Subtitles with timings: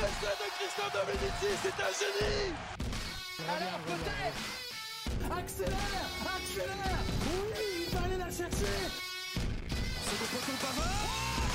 [0.00, 2.52] de Christophe Dominici, c'est un génie.
[3.48, 4.42] Alors peut-être.
[5.38, 7.02] Accélère Accélère.
[7.24, 8.76] Oui, il va aller la chercher.
[10.04, 11.45] C'est le poteau Pavard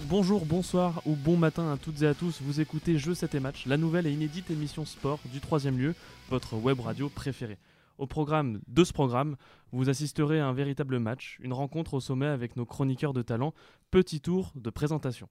[0.00, 3.40] Bonjour, bonsoir ou bon matin à toutes et à tous, vous écoutez Jeux 7 et
[3.40, 5.94] Match, la nouvelle et inédite émission sport du troisième lieu,
[6.30, 7.58] votre web radio préférée.
[7.98, 9.36] Au programme de ce programme,
[9.70, 13.52] vous assisterez à un véritable match, une rencontre au sommet avec nos chroniqueurs de talent,
[13.90, 15.28] petit tour de présentation.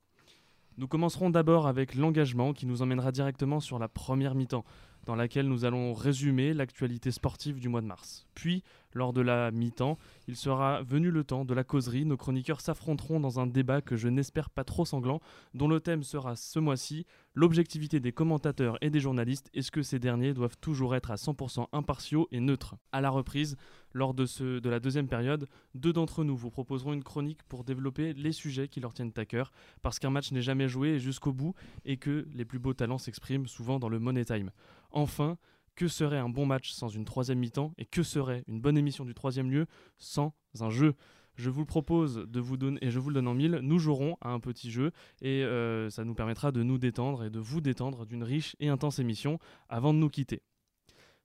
[0.78, 4.64] Nous commencerons d'abord avec l'engagement qui nous emmènera directement sur la première mi-temps,
[5.06, 8.28] dans laquelle nous allons résumer l'actualité sportive du mois de mars.
[8.36, 9.98] Puis, lors de la mi-temps,
[10.28, 12.06] il sera venu le temps de la causerie.
[12.06, 15.22] Nos chroniqueurs s'affronteront dans un débat que je n'espère pas trop sanglant,
[15.54, 19.50] dont le thème sera ce mois-ci l'objectivité des commentateurs et des journalistes.
[19.54, 22.76] Est-ce que ces derniers doivent toujours être à 100% impartiaux et neutres?
[22.92, 23.56] À la reprise,
[23.94, 27.64] lors de, ce, de la deuxième période, deux d'entre nous vous proposeront une chronique pour
[27.64, 31.32] développer les sujets qui leur tiennent à cœur, parce qu'un match n'est jamais joué jusqu'au
[31.32, 31.54] bout
[31.86, 34.52] et que les plus beaux talents s'expriment souvent dans le money time.
[34.92, 35.38] Enfin,
[35.76, 39.06] que serait un bon match sans une troisième mi-temps et que serait une bonne émission
[39.06, 39.66] du troisième lieu
[39.98, 40.96] sans un jeu?
[41.36, 43.80] Je vous le propose de vous donner, et je vous le donne en mille, nous
[43.80, 47.40] jouerons à un petit jeu et euh, ça nous permettra de nous détendre et de
[47.40, 49.40] vous détendre d'une riche et intense émission
[49.70, 50.44] avant de nous quitter.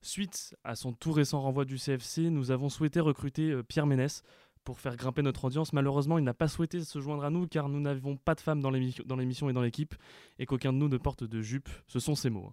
[0.03, 4.23] Suite à son tout récent renvoi du CFC, nous avons souhaité recruter euh, Pierre Ménès
[4.63, 5.73] pour faire grimper notre audience.
[5.73, 8.61] Malheureusement, il n'a pas souhaité se joindre à nous car nous n'avons pas de femmes
[8.61, 9.95] dans l'émission et dans l'équipe
[10.39, 11.69] et qu'aucun de nous ne porte de jupe.
[11.89, 12.53] Ce sont ses mots.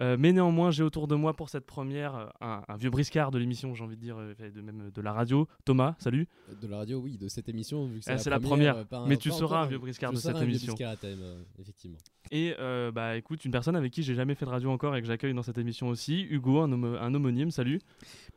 [0.00, 3.38] Euh, mais néanmoins, j'ai autour de moi pour cette première euh, un, vieux briscard de
[3.38, 5.46] l'émission, j'ai envie de dire, euh, de même de la radio.
[5.64, 6.26] Thomas, salut.
[6.62, 7.90] De la radio, oui, de cette émission.
[8.00, 10.74] c'est la, première, mais tu seras un vieux briscard de cette un émission.
[10.74, 11.98] Vieux briscard à effectivement.
[12.30, 12.54] Et
[12.94, 15.34] bah écoute, une personne avec qui j'ai jamais fait de radio encore et que j'accueille
[15.34, 17.50] dans cette émission aussi, Hugo, un, un homonyme.
[17.50, 17.80] Salut.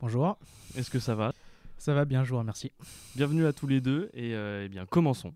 [0.02, 0.38] Bonjour.
[0.76, 1.34] Est-ce que ça va?
[1.78, 2.72] Ça va bien, je vous remercie.
[3.16, 5.34] Bienvenue à tous les deux et eh bien commençons.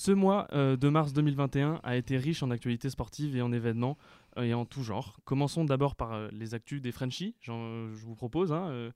[0.00, 3.98] Ce mois de mars 2021 a été riche en actualités sportives et en événements
[4.38, 5.18] euh, et en tout genre.
[5.26, 7.36] Commençons d'abord par euh, les actus des Frenchies.
[7.42, 8.50] je vous propose.
[8.50, 8.90] Hein, euh,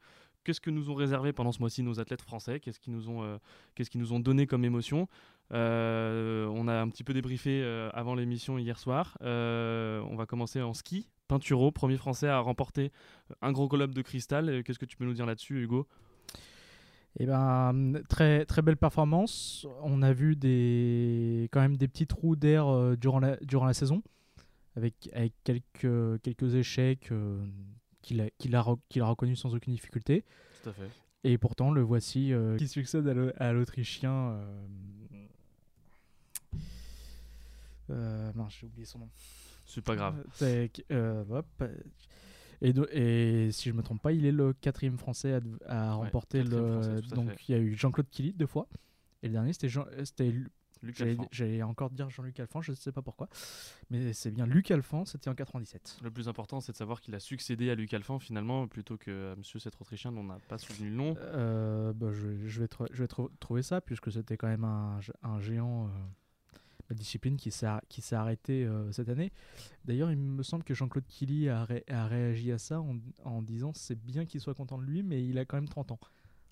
[0.45, 2.59] qu'est-ce que nous ont réservé pendant ce mois-ci nos athlètes français?
[2.59, 3.39] Qu'est-ce qu'ils nous, ont,
[3.75, 5.07] qu'est-ce qu'ils nous ont donné comme émotion?
[5.51, 7.63] On a un petit peu débriefé
[7.93, 9.19] avant l'émission hier soir.
[9.21, 11.11] on va commencer en ski.
[11.29, 12.93] Pinturo, premier français à remporter
[13.43, 14.63] un gros globe de cristal.
[14.65, 15.87] Qu'est-ce que tu peux nous dire là-dessus, Hugo?
[17.19, 19.67] Eh ben, très, très belle performance.
[19.83, 24.03] On a vu des, quand même des petits trous d'air durant, la, durant la saison
[24.77, 27.45] avec, avec quelques, quelques échecs euh,
[28.03, 30.25] qu'il a, qu'il a, qu'il a reconnus sans aucune difficulté.
[30.63, 30.91] Tout à fait.
[31.25, 33.07] Et pourtant, le voici euh, qui succède
[33.39, 34.39] à l'Autrichien.
[37.91, 39.09] Euh, j'ai oublié son nom.
[39.67, 40.23] C'est pas grave.
[41.31, 41.65] Hop.
[42.65, 46.43] Et, et, si je me trompe pas, il est le quatrième français à, à remporter
[46.43, 47.01] le.
[47.03, 48.69] donc il y a eu Jean-Claude Killy deux fois.
[49.23, 49.79] Et le dernier, c'était
[51.31, 53.29] J'allais encore dire Jean-Luc Alphand, je ne sais pas pourquoi.
[53.91, 55.99] Mais c'est bien Luc Alphand, c'était en 97.
[56.03, 59.35] Le plus important, c'est de savoir qu'il a succédé à Luc Alphand finalement, plutôt que
[59.37, 61.15] monsieur cet Autrichien dont on n'a pas souvenu le nom.
[61.19, 63.09] Euh, bah, je, vais je vais
[63.41, 65.87] trouver ça, puisque c'était quand même un, un géant.
[65.87, 65.91] Euh,
[66.91, 69.33] la discipline qui s'est arrêtée euh, cette année.
[69.85, 73.73] D'ailleurs, il me semble que Jean-Claude Killy a, a, réagi à ça en, en disant
[73.75, 75.99] c'est bien qu'il soit content de lui, mais il a quand même 30 ans.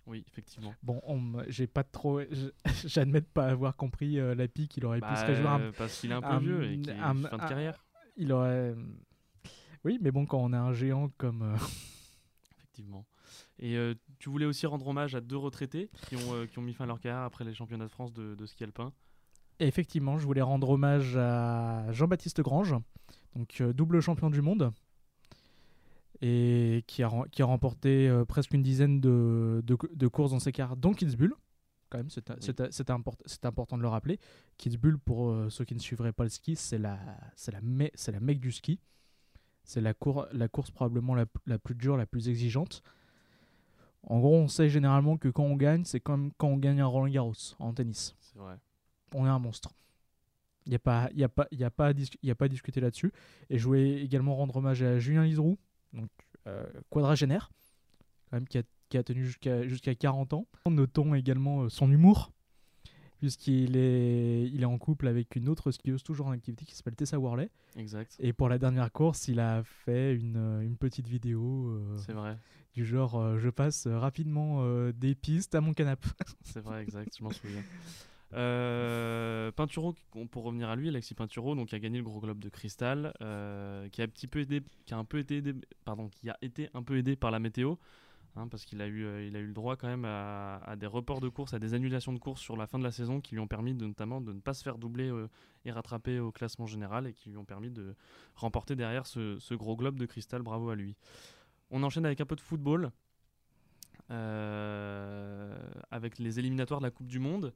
[0.07, 0.75] Oui, effectivement.
[0.83, 1.01] Bon,
[1.49, 2.21] j'ai pas trop.
[2.85, 4.77] J'admets de pas avoir compris euh, la pique.
[4.77, 5.73] Il aurait pu se bah, réjouir.
[5.77, 7.85] parce qu'il est un peu vieux et qu'il est fin de carrière.
[8.17, 8.75] Il aurait.
[9.85, 11.43] Oui, mais bon, quand on a un géant comme.
[11.43, 11.57] Euh,
[12.57, 13.07] effectivement.
[13.59, 16.75] Et euh, tu voulais aussi rendre hommage à deux retraités qui ont, qui ont mis
[16.75, 18.93] fin à leur carrière après les championnats de France de, de ski alpin.
[19.67, 22.75] Effectivement, je voulais rendre hommage à Jean-Baptiste Grange,
[23.37, 24.73] donc double champion du monde
[26.23, 30.53] et qui a, qui a remporté euh, presque une dizaine de, de, courses dans ses
[30.53, 31.33] cartes, dont Kitzbühel.
[31.91, 34.19] Quand même, c'est import, important de le rappeler.
[34.57, 36.97] Kitzbühel, pour euh, ceux qui ne suivraient pas le ski, c'est la,
[37.49, 37.61] la,
[38.13, 38.79] la mecque du ski.
[39.65, 42.83] C'est la, cour, la course probablement la, la, plus dure, la plus exigeante.
[44.05, 46.87] En gros, on sait généralement que quand on gagne, c'est comme quand on gagne un
[46.87, 48.17] Roland Garros en tennis.
[48.21, 48.59] C'est vrai.
[49.15, 49.71] On est un monstre.
[50.67, 53.13] Il n'y a, pas, y a, pas, y a, pas a pas à discuter là-dessus.
[53.51, 55.59] Et je voulais également rendre hommage à Julien Liseroux,
[55.93, 56.09] donc
[56.47, 57.51] euh, quadragénaire,
[58.31, 60.47] quand même qui a, qui a tenu jusqu'à jusqu'à 40 ans.
[60.67, 62.31] Notons également euh, son humour,
[63.19, 66.95] puisqu'il est, il est en couple avec une autre skieuse toujours en activité qui s'appelle
[66.95, 67.51] Tessa Worley.
[67.77, 68.15] Exact.
[68.21, 71.77] Et pour la dernière course, il a fait une, euh, une petite vidéo.
[71.97, 72.39] C'est vrai.
[72.73, 76.09] Du genre, je passe rapidement des pistes à mon canapé.
[76.43, 77.63] C'est vrai, exact, je m'en souviens.
[78.35, 79.51] Euh,
[80.31, 83.13] pour revenir à lui, Alexis Pinturo, donc qui a gagné le Gros Globe de Cristal,
[83.21, 86.31] euh, qui a un petit peu aidé, qui a un peu été aidé, pardon, qui
[86.31, 87.75] a été un peu aidé par la météo,
[88.37, 90.87] hein, parce qu'il a eu, euh, il a eu le droit quand même à, des
[90.87, 93.35] reports de course, à des annulations de course sur la fin de la saison, qui
[93.35, 95.29] lui ont permis notamment de ne pas se faire doubler euh,
[95.65, 97.95] et rattraper au classement général, et qui lui ont permis de
[98.35, 100.43] remporter derrière ce, Gros Globe de Cristal.
[100.43, 100.97] Bravo à lui.
[101.71, 102.91] On enchaîne avec un peu de football.
[105.91, 107.53] avec les éliminatoires de la Coupe du Monde.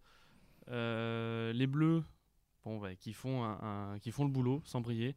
[0.68, 2.02] Euh, les Bleus,
[2.64, 5.14] bon, ouais, qui, font un, un- qui font le boulot sans briller,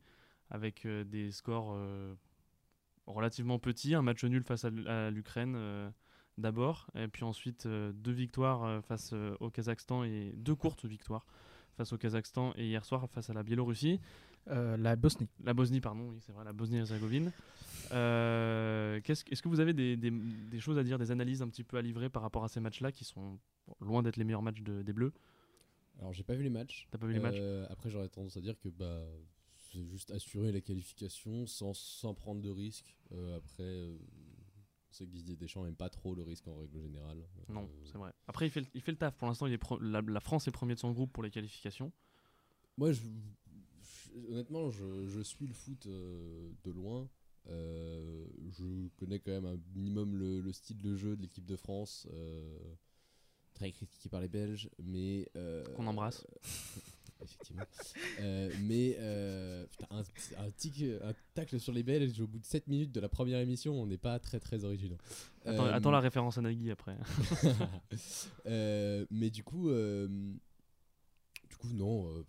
[0.49, 2.13] avec euh, des scores euh,
[3.07, 5.57] relativement petits, un match nul face à, l'U- à l'Ukraine
[6.37, 10.85] d'abord, et puis ensuite euh, deux victoires euh, face euh, au Kazakhstan et deux courtes
[10.85, 11.25] victoires
[11.75, 13.99] face au Kazakhstan et hier soir face à la Biélorussie.
[14.47, 15.27] La Bosnie.
[15.43, 17.31] La Bosnie, pardon, oui, c'est vrai, la Bosnie-Herzégovine.
[17.91, 21.41] Euh, qu'est-ce que- Est-ce que vous avez des, des- des choses à dire, des analyses
[21.41, 23.37] un petit peu à livrer par rapport à ces matchs-là qui sont
[23.81, 25.13] loin d'être les meilleurs matchs de- des Bleus?
[25.99, 26.87] Alors, j'ai pas vu les matchs.
[26.91, 29.05] T'as pas vu les matchs Euh, Après, j'aurais tendance à dire que bah,
[29.71, 32.95] c'est juste assurer la qualification sans, sans prendre de risques.
[33.11, 33.97] Euh, après, euh,
[34.89, 37.27] on sait que Didier Deschamps aime pas trop le risque en règle générale.
[37.49, 38.13] Non, Euh, c'est vrai.
[38.27, 39.15] Après, il fait, le- il fait le taf.
[39.17, 41.31] Pour l'instant, il est pro- la, la France est premier de son groupe pour les
[41.31, 41.91] qualifications.
[42.77, 43.01] Moi, je,
[43.81, 47.09] je- honnêtement, je, je suis le foot euh, de loin.
[47.47, 51.55] Euh, je connais quand même un minimum le, le style de jeu de l'équipe de
[51.55, 52.75] France, euh,
[53.59, 56.25] très critiqué par les Belges, mais euh, Qu'on embrasse.
[57.21, 57.63] effectivement.
[58.21, 59.99] Euh, mais euh, putain, un,
[60.45, 63.39] un, tic- un tacle sur les Belges au bout de 7 minutes de la première
[63.39, 64.97] émission, on n'est pas très très originaux.
[65.45, 66.95] Attends, Euh, attends la référence à Nagui après.
[68.45, 72.23] Mais du coup, du coup, non,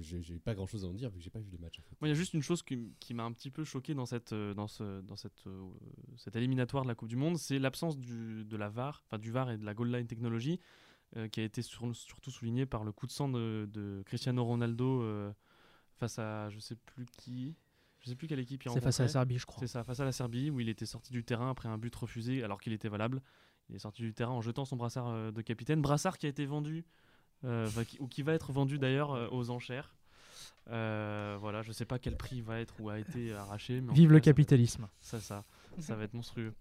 [0.00, 1.78] j'ai pas grand chose à en dire vu que j'ai pas vu les matchs.
[1.78, 1.96] En fait.
[2.00, 4.32] Moi, il y a juste une chose qui, m'a un petit peu choqué dans cette,
[4.32, 5.62] euh, dans ce, dans cette, euh,
[6.16, 9.30] cette éliminatoire de la Coupe du Monde, c'est l'absence du, de la VAR, enfin du
[9.30, 10.60] VAR et de la goal line technology,
[11.16, 14.44] euh, qui a été sur- surtout souligné par le coup de sang de, de Cristiano
[14.44, 15.32] Ronaldo euh,
[15.96, 17.54] face à je sais plus qui,
[18.00, 19.08] je sais plus quelle équipe il C'est face à la.
[19.08, 19.60] Serbie, je crois.
[19.60, 21.94] C'est ça, face à la Serbie, où il était sorti du terrain après un but
[21.94, 23.22] refusé alors qu'il était valable.
[23.70, 25.80] Il est sorti du terrain en jetant son brassard de capitaine.
[25.80, 27.03] Brassard qui a été vendu, euh,
[27.84, 29.94] qui- ou qui va être vendu d'ailleurs euh, aux enchères.
[30.70, 33.80] Euh, voilà, je sais pas quel prix va être ou a été arraché.
[33.82, 34.88] Mais Vive le ça capitalisme.
[35.00, 35.44] Ça, ça,
[35.78, 36.54] ça va être monstrueux.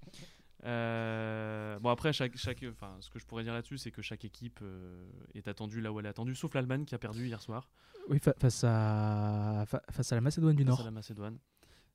[0.66, 4.24] Euh, bon après chaque, chaque, enfin ce que je pourrais dire là-dessus c'est que chaque
[4.24, 5.04] équipe euh,
[5.36, 7.70] est attendue là où elle est attendue, sauf l'Allemagne qui a perdu hier soir
[8.10, 9.66] Oui, fa- face, à...
[9.68, 10.86] fa- face à la Macédoine du face à Nord.
[10.86, 11.38] la Macédoine.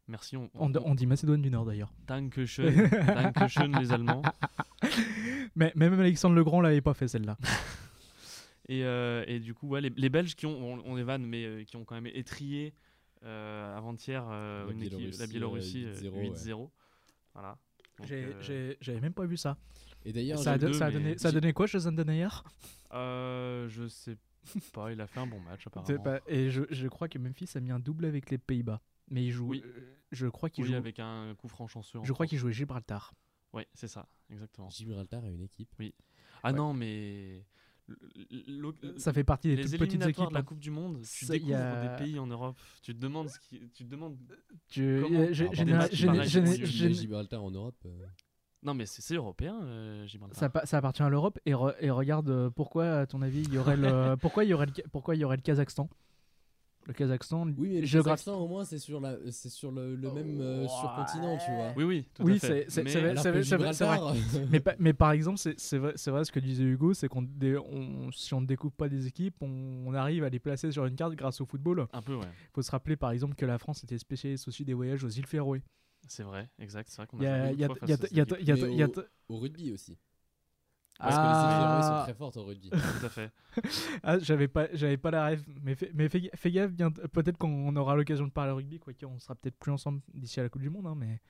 [0.07, 1.93] Merci, on, On, on dit Macédoine du Nord d'ailleurs.
[2.07, 4.23] Dankeschön, Dankeschön les Allemands.
[5.57, 7.37] Mais mais même Alexandre Legrand l'avait pas fait celle-là.
[8.69, 11.25] Et, euh, et du coup, ouais, les, les Belges qui ont, on, on est vanne,
[11.25, 12.75] mais euh, qui ont quand même étrié
[13.25, 16.67] euh, avant-hier euh, La une équipe- la Biélorussie, Biélorussie euh, 8-0.
[16.67, 16.71] 8-0,
[17.35, 17.59] Voilà.
[18.11, 19.57] Euh, J'avais même pas vu ça.
[20.05, 22.29] Et d'ailleurs, Ça a, ça donné, ça a donné quoi chez Zandenayer
[22.93, 24.17] euh, je sais
[24.73, 26.03] pas, il a fait un bon match apparemment.
[26.03, 28.81] pas- Et je, je crois que Memphis a mis un double avec les Pays-Bas.
[29.11, 29.49] Mais il joue.
[29.49, 29.63] Oui.
[30.13, 30.77] Je crois qu'il Oui, joue.
[30.77, 31.99] avec un coup franc chanceux.
[32.03, 33.13] Je crois qu'il jouait Gibraltar.
[33.53, 34.69] Ouais, c'est ça, exactement.
[34.71, 35.75] Gibraltar a une équipe.
[36.43, 36.57] Ah Ouais.
[36.57, 37.45] non, mais.
[37.89, 40.29] L- Ça fait partie des les toutes petites équipes.
[40.29, 40.43] de la hein.
[40.43, 42.57] Coupe du Monde, tu Ça, découvres a- des pays en Europe.
[42.83, 44.17] Tu te demandes ce qui, tu te demandes.
[44.69, 45.33] Tu- euh,
[46.95, 47.75] Gibraltar en Europe.
[47.87, 48.07] euh,
[48.63, 50.39] Non, mais c'est européen, euh, Gibraltar.
[50.39, 53.43] Ça, pa- ça appartient à l'Europe et, re- et regarde euh, pourquoi à ton avis
[53.43, 55.89] il y aurait le pourquoi il y aurait le, pourquoi il y aurait le Kazakhstan?
[56.89, 60.11] Le Kazakhstan Oui, mais le Kazakhstan, au moins, c'est sur, la, c'est sur le, le
[60.11, 60.69] même euh, Ouais.
[60.69, 61.73] surcontinent, tu vois.
[61.77, 62.47] Oui, oui, tout Oui, à fait.
[62.47, 63.73] c'est- c'est- Mais- c'est vrai, vrai, c'est vrai, c'est vrai.
[63.75, 64.15] Gibraltar,
[64.51, 67.23] mais, mais par exemple c'est c'est vrai, c'est vrai ce que disait Hugo c'est qu'on
[67.23, 70.73] dé- on- si on ne découpe pas des équipes on, on arrive à les placer
[70.73, 72.25] sur une carte grâce au football Un peu, ouais.
[72.25, 75.09] il faut se rappeler par exemple que la France était spécialiste aussi des voyages aux
[75.09, 75.63] îles Féroé
[76.07, 76.89] C'est vrai, exact.
[76.89, 77.27] C'est vrai qu'on a y
[77.65, 79.99] a- a- a- au rugby aussi.
[81.01, 81.07] Ah.
[81.09, 82.03] Parce que les îles Féroé sont Ah.
[82.05, 82.71] très fortes au rugby.
[83.01, 83.31] Tout à fait.
[84.03, 85.45] Ah, j'avais pas, j'avais pas la rêve.
[85.63, 88.93] Mais fais, mais fais, fais gaffe, bien, peut-être qu'on aura l'occasion de parler rugby, quoi
[88.95, 91.21] qu'on sera peut-être plus ensemble d'ici à la Coupe du Monde, hein, mais.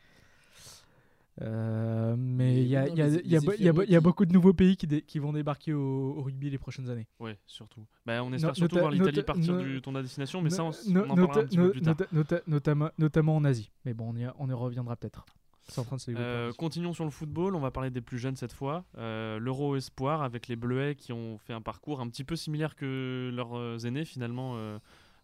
[1.40, 6.14] Euh, mais il y a, beaucoup de nouveaux pays qui, dé- qui vont débarquer au,
[6.18, 7.06] au rugby les prochaines années.
[7.20, 7.86] Ouais, surtout.
[8.04, 10.64] Bah, on espère No- surtout nota- voir l'Italie partir no- du tournoi destination, mais ça,
[10.64, 11.94] on, on en parlera un petit peu plus tard.
[11.94, 13.70] nota- nota- notamment, notamment en Asie.
[13.84, 15.24] Mais bon, on y, on y reviendra peut-être.
[15.68, 16.26] C'est en train de se développer.
[16.26, 18.84] Euh, continuons sur le football, on va parler des plus jeunes cette fois.
[18.96, 22.74] Euh, L'Euro Espoir avec les Bleuets qui ont fait un parcours un petit peu similaire
[22.74, 24.78] que leurs euh, aînés finalement euh,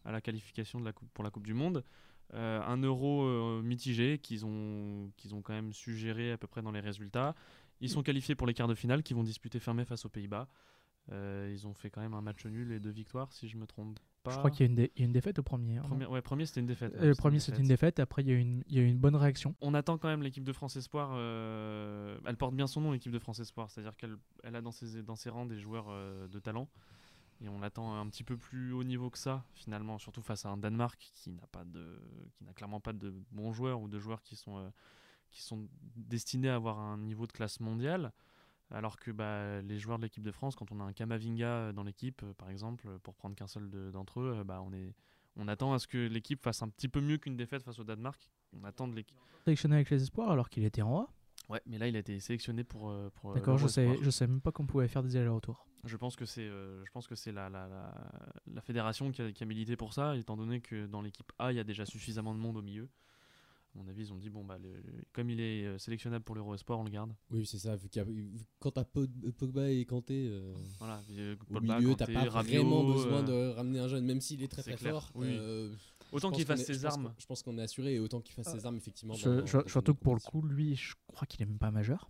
[0.04, 1.84] à la qualification de la coupe, pour la Coupe du Monde.
[2.32, 6.72] Un Euro mitigé qu'ils ont, qu'ils ont quand même su gérer à peu près dans
[6.72, 7.36] les résultats.
[7.80, 10.48] Ils sont qualifiés pour les quarts de finale qui vont disputer fermé face aux Pays-Bas.
[11.12, 14.00] Ils ont fait quand même un match nul et deux victoires si je me trompe
[14.25, 14.33] pas.
[14.33, 15.76] Je crois qu'il y, dé- y a une défaite au premier.
[15.78, 16.93] hein, Premier, ouais, premier c'était une défaite.
[16.97, 18.00] Euh, le premier, c'était une défaite.
[18.00, 19.54] Après, il y, a eu une, il y a eu une bonne réaction.
[19.61, 21.11] on attend quand même l'équipe de France Espoir.
[21.14, 23.71] euh, elle porte bien son nom, l'équipe de France Espoir.
[23.71, 26.69] C'est-à-dire qu'elle elle a dans ses, dans ses rangs des joueurs euh, de talent.
[27.40, 30.50] Et on attend un petit peu plus haut niveau que ça, finalement, surtout face à
[30.50, 32.00] un Danemark qui n'a pas de,
[32.37, 34.73] qui n'a clairement pas de bons joueurs ou de joueurs qui sont,
[35.31, 35.66] qui sont
[35.97, 38.12] destinés à avoir un niveau de classe mondiale.
[38.71, 41.83] Alors que bah, les joueurs de l'équipe de France, quand on a un Kamavinga dans
[41.85, 44.94] l'équipe, euh, par exemple, pour prendre qu'un seul de- d'entre eux, euh, bah, on, est,
[45.37, 47.85] on attend à ce que l'équipe fasse un petit peu mieux qu'une défaite face au
[47.85, 48.28] Danemark.
[48.52, 49.16] On attend de l'équipe.
[49.44, 51.09] Sélectionné avec les espoirs alors qu'il était en A.
[51.50, 52.88] Ouais, mais là, il a été sélectionné pour.
[52.88, 55.66] euh, pour euh, D'accord, je sais, je sais même pas qu'on pouvait faire des allers-retours.
[55.85, 57.94] Je pense que c'est, euh, je pense que c'est la, la, la,
[58.47, 61.52] la fédération qui a, qui a milité pour ça, étant donné que dans l'équipe A,
[61.52, 62.88] il y a déjà suffisamment de monde au milieu.
[63.75, 66.25] À mon avis, ils ont dit bon bah le- le- comme il est euh, sélectionnable
[66.25, 67.12] pour l'Euro Espoir, on le garde.
[67.31, 67.75] Oui, c'est ça.
[67.75, 68.09] Vu qu'il y a-
[68.61, 71.02] quand t'as Pog- Pogba et Kanté euh, Voilà.
[71.11, 74.21] euh, au Pogba, milieu, t'as pas Rabiot, vraiment besoin euh, de ramener un jeune, même
[74.21, 75.11] s'il est très très clair, fort.
[75.16, 75.26] oui.
[75.31, 75.75] euh,
[76.12, 77.12] Autant qu'il fasse ses armes.
[77.19, 79.14] Je pense qu'on est assuré et autant qu'il fasse ses armes effectivement.
[79.14, 81.47] Je- dans- je- dans- dans surtout que pour le coup, lui, je crois qu'il est
[81.47, 82.09] même pas majeur.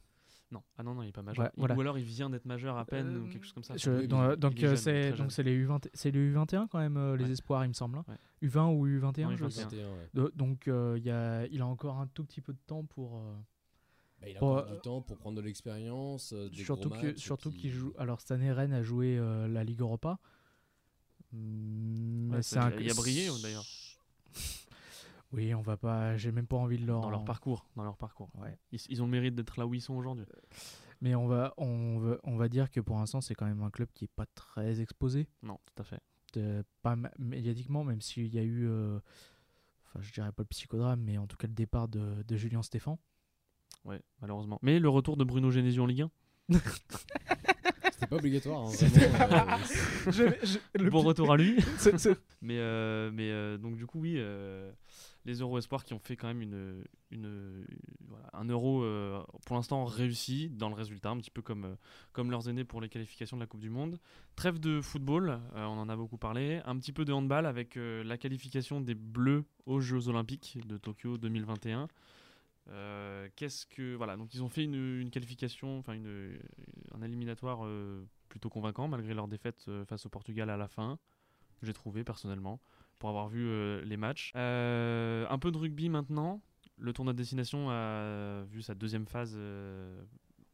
[0.54, 1.44] Non, ah non non, il est pas majeur.
[1.44, 1.74] Ouais, Il- voilà.
[1.76, 3.76] Ou alors il vient d'être majeur à peine ou Euh, quelque chose comme ça.
[3.76, 6.78] Je- Oui, mais donc il- euh, c'est donc c'est les U20, c'est les U21 quand
[6.78, 7.30] même euh, les Ouais.
[7.32, 7.98] espoirs, il me semble.
[7.98, 8.04] hein.
[8.08, 8.14] Ouais.
[8.48, 9.50] U20 ou U21, Non, je U21.
[9.50, 9.62] sais.
[9.64, 10.08] 21, ouais.
[10.14, 12.84] De- donc euh, il y a, il a encore un tout petit peu de temps
[12.84, 13.16] pour.
[13.18, 13.34] euh,
[14.20, 16.32] Bah, il a encore euh, du temps pour prendre de l'expérience.
[16.32, 17.92] euh, surtout gros que matchs, et surtout qu'il joue.
[17.98, 20.18] Alors cette année, Rennes a joué euh, la Ligue Europa.
[21.32, 23.64] Mm, c'est- un- il a brillé, d'ailleurs.
[25.34, 26.16] Oui, on va pas.
[26.16, 27.00] J'ai même pas envie de leur.
[27.00, 28.30] dans leur parcours, dans leur parcours.
[28.38, 28.56] Ouais.
[28.72, 30.24] Ils, ils ont le mérite d'être là où ils sont aujourd'hui.
[31.00, 33.70] Mais on va, on va, on va dire que pour l'instant, c'est quand même un
[33.70, 35.28] club qui est pas très exposé.
[35.42, 36.00] Non, tout à fait.
[36.34, 38.98] de- pas médiatiquement, même s'il y a eu, euh,
[39.86, 42.62] enfin je dirais pas le psychodrame, mais en tout cas le départ de, de Julien
[42.62, 42.98] Stéphan.
[43.84, 44.58] Ouais, malheureusement.
[44.62, 46.10] Mais le retour de Bruno Genesio en Ligue 1.
[47.92, 49.58] C'était pas obligatoire, hein, vraiment.
[50.78, 51.56] euh, bon retour à lui.
[52.42, 54.70] Mais, euh, mais euh, donc du coup, oui, euh,
[55.24, 57.64] les Euro Espoirs qui ont fait quand même une,
[58.32, 61.74] un Euro euh, pour l'instant réussi dans le résultat, un petit peu comme, euh,
[62.12, 63.98] comme leurs aînés pour les qualifications de la Coupe du Monde.
[64.36, 66.60] Trêve de football, euh, on en a beaucoup parlé.
[66.66, 71.16] Un petit peu de handball avec la qualification des Bleus aux Jeux Olympiques de Tokyo
[71.18, 71.88] 2021.
[72.68, 76.38] Euh, Qu'est-ce que voilà donc ils ont fait une, une qualification, enfin une,
[76.94, 77.68] un éliminatoire
[78.30, 80.98] plutôt convaincant malgré leur défaite face au Portugal à la fin
[81.64, 82.60] j'ai trouvé personnellement,
[82.98, 84.32] pour avoir vu euh, les matchs.
[84.36, 86.42] Euh, un peu de rugby maintenant.
[86.78, 90.02] Le tournoi de destination a vu sa deuxième phase euh,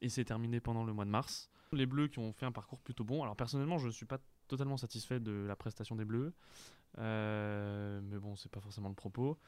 [0.01, 1.51] et s'est terminé pendant le mois de mars.
[1.73, 3.23] Les Bleus qui ont fait un parcours plutôt bon.
[3.23, 4.19] Alors personnellement, je ne suis pas
[4.49, 6.33] totalement satisfait de la prestation des Bleus.
[6.99, 9.39] Mais bon, c'est pas forcément le propos.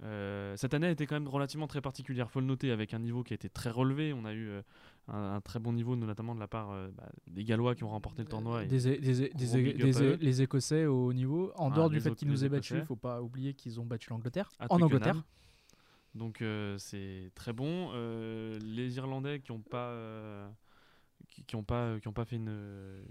[0.00, 3.22] Cette année a été quand même relativement très particulière, faut le noter, avec un niveau
[3.22, 4.12] qui a été très relevé.
[4.12, 4.50] On a eu
[5.08, 7.88] un, un très bon niveau, notamment de la part euh, bah, des Gallois qui ont
[7.90, 8.64] remporté le tournoi.
[8.64, 11.52] et- des, des, des, les Écossais au haut niveau.
[11.56, 12.86] En Ah, dehors du fait qu'ils nous aient battus, il Écossais.
[12.86, 14.80] faut pas oublier qu'ils ont battu l'Angleterre en.
[14.80, 15.22] Angleterre.
[16.14, 17.90] Donc euh, c'est très bon.
[17.94, 20.48] Euh, les Irlandais qui n'ont pas, euh,
[21.28, 23.02] qui, qui ont pas, qui ont pas fait une,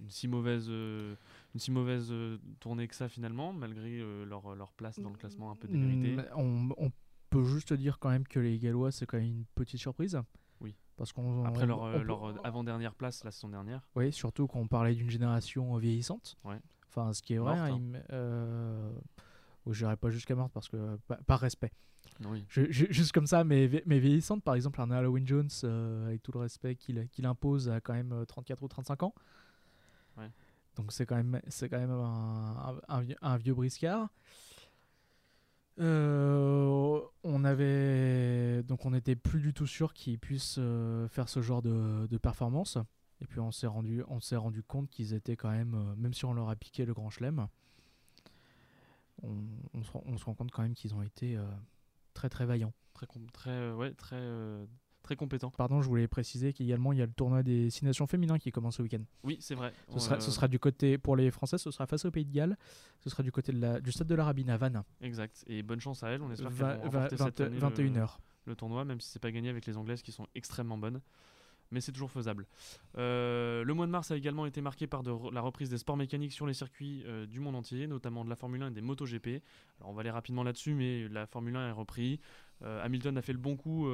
[0.00, 1.14] une si mauvaise, euh,
[1.54, 5.16] une si mauvaise euh, tournée que ça finalement, malgré euh, leur, leur place dans le
[5.16, 6.16] classement un peu déméritée.
[6.16, 6.92] Mm, on, on
[7.30, 10.18] peut juste dire quand même que les Gallois, c'est quand même une petite surprise.
[10.64, 10.74] Oui.
[10.96, 13.82] Parce qu'on Après leur, on euh, leur euh, avant-dernière place la saison dernière.
[13.94, 16.36] Oui, surtout qu'on parlait d'une génération vieillissante.
[16.44, 16.58] Ouais.
[16.88, 18.00] Enfin, ce qui est vrai, Morte, hein, hein.
[18.12, 18.92] euh,
[19.70, 21.72] j'irai pas jusqu'à morte parce que pa- par respect.
[22.26, 22.44] Oui.
[22.48, 26.22] Je- je- juste comme ça, mais, mais vieillissante, par exemple, un Halloween Jones, euh, avec
[26.22, 29.14] tout le respect qu'il impose, a quand même euh, 34 ou 35 ans.
[30.16, 30.30] Ouais.
[30.76, 34.08] Donc c'est quand même, c'est quand même un, un vieux briscard.
[35.80, 41.42] Euh, on avait donc on n'était plus du tout sûr qu'il puisse euh, faire ce
[41.42, 42.78] genre de, performance.
[43.20, 46.48] Et puis on s'est rendu compte qu'ils étaient quand même euh, même si on leur
[46.48, 47.48] a piqué le grand chelem
[49.22, 49.36] on,
[49.72, 51.38] on se, rend- compte quand même qu'ils ont été
[52.12, 52.74] très très vaillants.
[52.92, 54.66] Très, très, très,
[55.04, 55.50] très compétent.
[55.56, 58.50] pardon je voulais préciser qu'également il y a le tournoi des six nations féminins qui
[58.50, 59.72] commence ce week-end Oui, c'est vrai.
[59.92, 62.24] ce sera, ce Euh, sera du côté pour les français ce sera face au pays
[62.24, 62.56] de Galles
[63.00, 65.44] ce sera du côté de la, du stade de la Rabine à Vannes Exact.
[65.46, 66.22] Et bonne chance à elle.
[66.22, 69.08] On espère qu'elles Va- va- remporter cette 20 année le- 21h le tournoi, même si
[69.10, 71.00] c'est pas gagné avec les Anglaises qui sont extrêmement bonnes.
[71.70, 72.46] Mais c'est toujours faisable.
[72.98, 76.32] Euh, le mois de mars a également été marqué par la reprise des sports mécaniques
[76.32, 79.42] sur les circuits euh, du monde entier, notamment de la Formule 1 et des MotoGP.
[79.80, 82.20] Alors on va aller rapidement là-dessus, mais la Formule 1 est repris.
[82.62, 83.88] Euh, Hamilton a fait le bon coup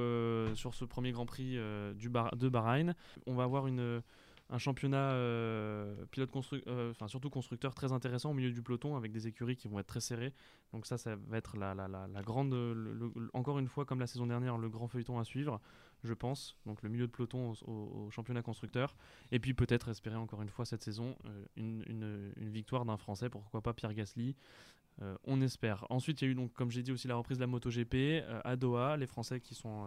[0.54, 1.56] sur ce premier Grand Prix
[1.94, 2.94] du de Bahreïn.
[3.26, 5.14] On va avoir un championnat
[6.10, 9.68] pilote constru- enfin surtout constructeur très intéressant au milieu du peloton avec des écuries qui
[9.68, 10.34] vont être très serrées.
[10.72, 11.74] Donc ça, ça va être la,
[12.22, 12.54] grande,
[13.32, 15.60] encore une fois comme la saison dernière, le grand feuilleton à suivre,
[16.04, 16.56] je pense.
[16.66, 18.96] Donc le milieu de peloton au, championnat constructeur.
[19.32, 23.60] Et puis peut-être espérer encore une fois cette saison euh, une, victoire d'un Français, pourquoi
[23.60, 24.36] pas Pierre Gasly.
[25.02, 25.86] Euh, on espère.
[25.88, 27.94] Ensuite, il y a eu donc, comme j'ai dit aussi, la reprise de la MotoGP
[27.94, 28.96] euh, à Doha.
[28.96, 29.86] Les Français qui sont,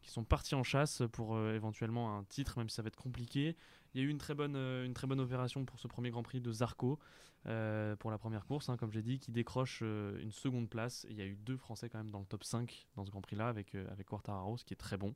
[0.00, 3.56] qui sont partis en chasse pour éventuellement un titre, même si ça va être compliqué.
[3.94, 6.10] Il y a eu une très bonne, euh, une très bonne opération pour ce premier
[6.10, 6.98] Grand Prix de Zarco
[7.46, 11.04] euh, pour la première course, hein, comme j'ai dit, qui décroche euh, une seconde place.
[11.08, 13.10] Et il y a eu deux Français quand même dans le top 5 dans ce
[13.10, 15.12] Grand Prix-là avec, euh, avec Quartararo, ce qui est très bon.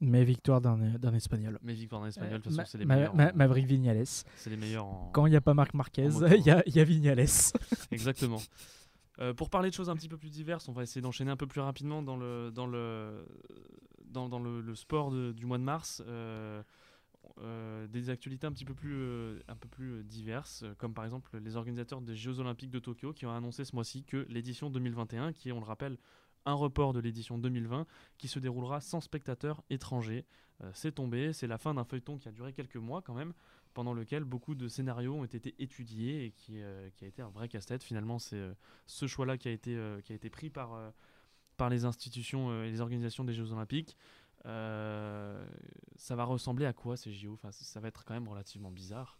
[0.00, 1.58] Mais victoire d'un d'un Espagnol.
[1.62, 4.04] Mais victoire en espagnol, de toute façon, c'est les, meilleurs Ma- en- Maverick Vignales.
[4.06, 5.10] c'est les meilleurs en.
[5.14, 7.26] Quand il n'y a pas Marc Marquez, il y a, y a Vignales.
[7.92, 8.40] Exactement.
[9.20, 11.36] Euh, pour parler de choses un petit peu plus diverses, on va essayer d'enchaîner un
[11.36, 13.24] peu plus rapidement dans le, dans le,
[14.06, 16.02] dans, dans le, le sport de- du mois de mars.
[16.08, 16.60] Euh,
[17.40, 21.04] euh, des actualités un petit peu plus, euh, un peu plus euh, diverses, comme par
[21.04, 24.70] exemple les organisateurs des Jeux Olympiques de Tokyo qui ont annoncé ce mois-ci que l'édition
[24.70, 25.98] 2021, qui est, on le rappelle,
[26.46, 27.86] un report de l'édition 2020,
[28.18, 30.26] qui se déroulera sans spectateurs étrangers.
[30.72, 33.32] C'est tombé, c'est la fin d'un feuilleton qui a duré quelques mois quand même,
[33.72, 36.60] pendant lequel beaucoup de scénarios ont été étudiés et qui,
[36.96, 37.82] qui a été un vrai casse-tête.
[37.82, 38.42] Finalement, c'est
[38.86, 40.78] ce choix-là qui, a été, qui a été pris par,
[41.56, 43.96] par les institutions et les organisations des Jeux Olympiques.
[44.46, 45.46] Euh,
[45.96, 49.18] ça va ressembler à quoi ces JO enfin, ça va être quand même relativement bizarre.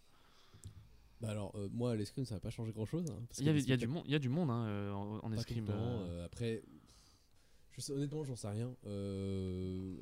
[1.21, 3.07] Bah alors, euh, moi, à l'escrime, ça va pas changer grand chose.
[3.39, 4.93] Il y, a- il y a du monde, il y a du monde hein, euh,
[4.93, 5.67] en, en escrime.
[5.71, 6.63] euh, après,
[7.71, 8.69] je sais, honnêtement, j'en sais rien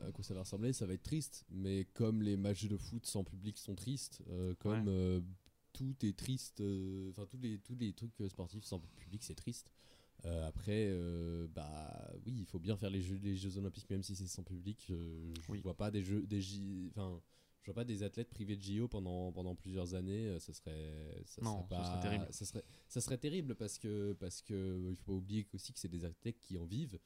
[0.06, 0.72] à quoi ça va ressembler.
[0.72, 4.22] Ça va être triste, mais comme les matchs de foot sans public sont tristes,
[4.58, 5.22] comme Ouais.
[5.72, 6.60] tout est triste,
[7.10, 9.70] enfin tous les tous les trucs sportifs sans public, c'est triste.
[10.24, 14.02] Euh, après, euh, bah oui, il faut bien faire les Jeux, les jeux Olympiques, même
[14.02, 14.86] si c'est sans public.
[14.90, 15.60] euh, je Oui.
[15.62, 16.40] vois pas des jeux, des
[16.90, 17.20] enfin.
[17.62, 21.40] Je vois pas des athlètes privés de JO pendant, pendant plusieurs années, ça serait, ça
[21.42, 22.26] Non, serait terrible.
[22.30, 25.78] Ça serait, ça serait terrible parce que parce que il faut pas oublier aussi que
[25.78, 26.98] c'est des athlètes qui en vivent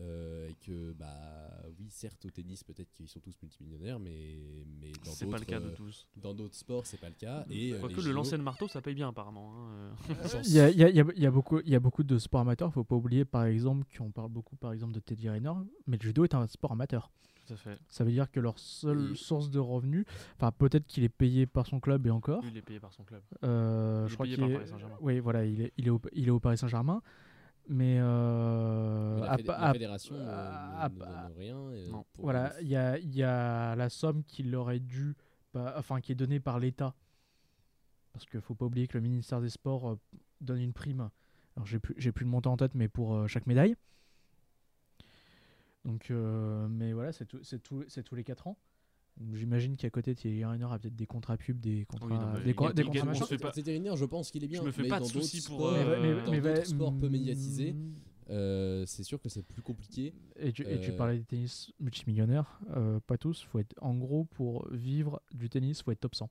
[0.00, 4.36] et que bah oui certes au tennis peut-être qu'ils sont tous multimillionnaires mais
[4.80, 6.06] mais dans c'est pas le d'autres, cas de euh, tous.
[6.16, 8.68] dans d'autres sports c'est pas le cas et euh, Quoique le JO lancer de marteau,
[8.68, 9.52] ça paye bien apparemment.
[9.56, 10.42] hein, euh.
[10.44, 11.74] Il y a, il y a- il y a- il y a beaucoup, il y
[11.74, 12.72] a beaucoup de sports amateurs.
[12.72, 15.52] faut pas oublier, par exemple, qu'on parle beaucoup, par exemple, de Teddy Riner,
[15.86, 17.10] mais le judo est un sport amateur.
[17.46, 17.78] Tout à fait.
[17.88, 20.04] Ça veut dire que leur seule source de revenus,
[20.36, 22.44] enfin peut-être qu'il est payé par son club et encore.
[22.46, 23.22] Il est payé par son club.
[23.42, 24.96] Euh, Il est je crois payé qu'il par est- Paris Saint-Germain.
[25.00, 27.00] Oui, voilà, il est, il est, au, il est au Paris Saint-Germain.
[27.70, 32.04] Mais, euh, la, fédé- fédération ne- à- ne, ne à- donne rien et Non.
[32.14, 35.14] pour- voilà, il y a, il y a la somme qui leur est due,
[35.52, 36.94] bah, enfin qui est donnée par l'État.
[38.14, 39.96] Parce qu'il faut pas oublier que le ministère des Sports euh,
[40.40, 41.10] donne une prime.
[41.56, 43.76] Alors j'ai plus, j'ai plus le montant en tête, mais pour euh, chaque médaille.
[45.84, 48.56] Donc, euh, mais voilà, c'est tout, c'est tout, c'est tous les 4 ans.
[49.34, 52.50] J'imagine qu'à côté, Thierry Riner a peut-être des contrats pub, des contrats, non, mais des,
[52.50, 53.26] il co- des il contrats
[53.66, 55.72] Riner, je pense qu'il est bien Je me fais mais pas de soucis pour, sports,
[55.74, 57.94] euh, Mais- mais- dans mais- mais- sports peu médiatisés mm,
[58.30, 61.72] euh, c'est sûr que c'est plus compliqué Et tu, et tu Euh, parlais des tennis
[61.80, 63.42] multimillionnaires, euh, pas tous.
[63.42, 66.30] Faut être, en gros, pour vivre du tennis, faut être top 100.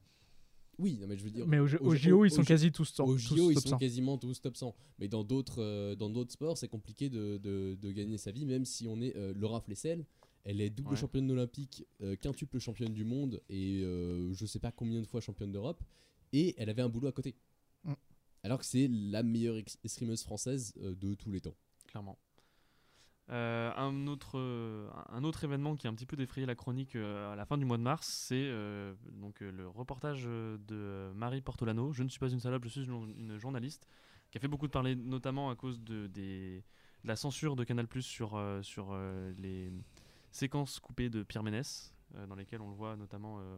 [0.79, 2.45] oui non, mais je veux dire Mais au, au au JO, au- ils sont au
[2.45, 3.77] quasi tous, cent- Au tous JO, ils top sont 100.
[3.79, 4.75] quasiment tous top 100.
[4.99, 8.45] Mais dans d'autres euh, dans d'autres sports, c'est compliqué de, de, de gagner sa vie,
[8.45, 10.05] même si on est euh, Laura Flessel.
[10.49, 10.95] Elle est double Ouais.
[10.95, 15.19] championne olympique, euh, quintuple championne du monde et euh, je sais pas combien de fois
[15.19, 15.83] championne d'Europe.
[16.31, 17.35] Et elle avait un boulot à côté.
[17.83, 17.93] Mm.
[18.43, 21.55] Alors que c'est la meilleure escrimeuse française euh, de tous les temps.
[21.87, 22.17] clairement.
[23.29, 24.39] Euh, un, autre,
[25.09, 27.65] un autre événement qui a un petit peu défrayé la chronique à la fin du
[27.65, 28.49] mois de mars, c'est
[29.11, 31.91] donc le reportage de Marie Portolano.
[31.91, 33.85] Je ne suis pas une salope, je suis une, une journaliste
[34.31, 36.63] qui a fait beaucoup de parler, notamment à cause de, des,
[37.03, 39.71] de la censure de Canal sur, euh, sur euh, les
[40.37, 43.57] séquences coupées de Pierre Ménès, euh, dans lesquelles on le voit notamment euh,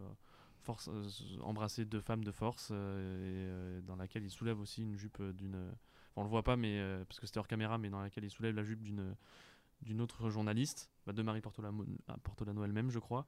[0.61, 1.07] force, euh,
[1.41, 5.55] embrasser deux femmes de force, et dans laquelle il soulève aussi une jupe d'une.
[5.55, 8.31] Enfin, on le voit pas, mais parce que c'était hors caméra, mais dans laquelle il
[8.31, 9.15] soulève la jupe d'une
[9.81, 13.25] d'une autre journaliste, bah, de Marie Portolano, ah, Portolano elle-même, je crois.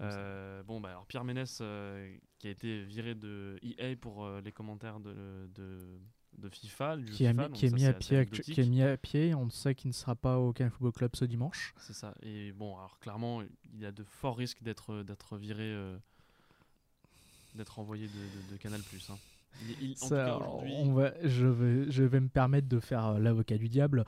[0.00, 4.40] Euh, bon, bah, alors Pierre Ménès, euh, qui a été viré de EA pour euh,
[4.40, 6.00] les commentaires de, de,
[6.38, 9.34] de FIFA, du Qui, FIFA, qui est mis à pied, qui est mis à pied.
[9.34, 11.74] On sait qu'il ne sera pas au Cannes Football Club ce dimanche.
[11.78, 12.14] C'est ça.
[12.22, 15.96] Et bon, alors clairement, il y a de forts risques d'être d'être viré, euh,
[17.54, 19.08] d'être envoyé de, de- de Canal Plus.
[19.10, 19.16] hein.
[19.62, 20.38] Il- il- en tout Ça, cas,
[20.82, 24.04] on va, je, vais, je vais me permettre de faire euh, l'avocat du diable.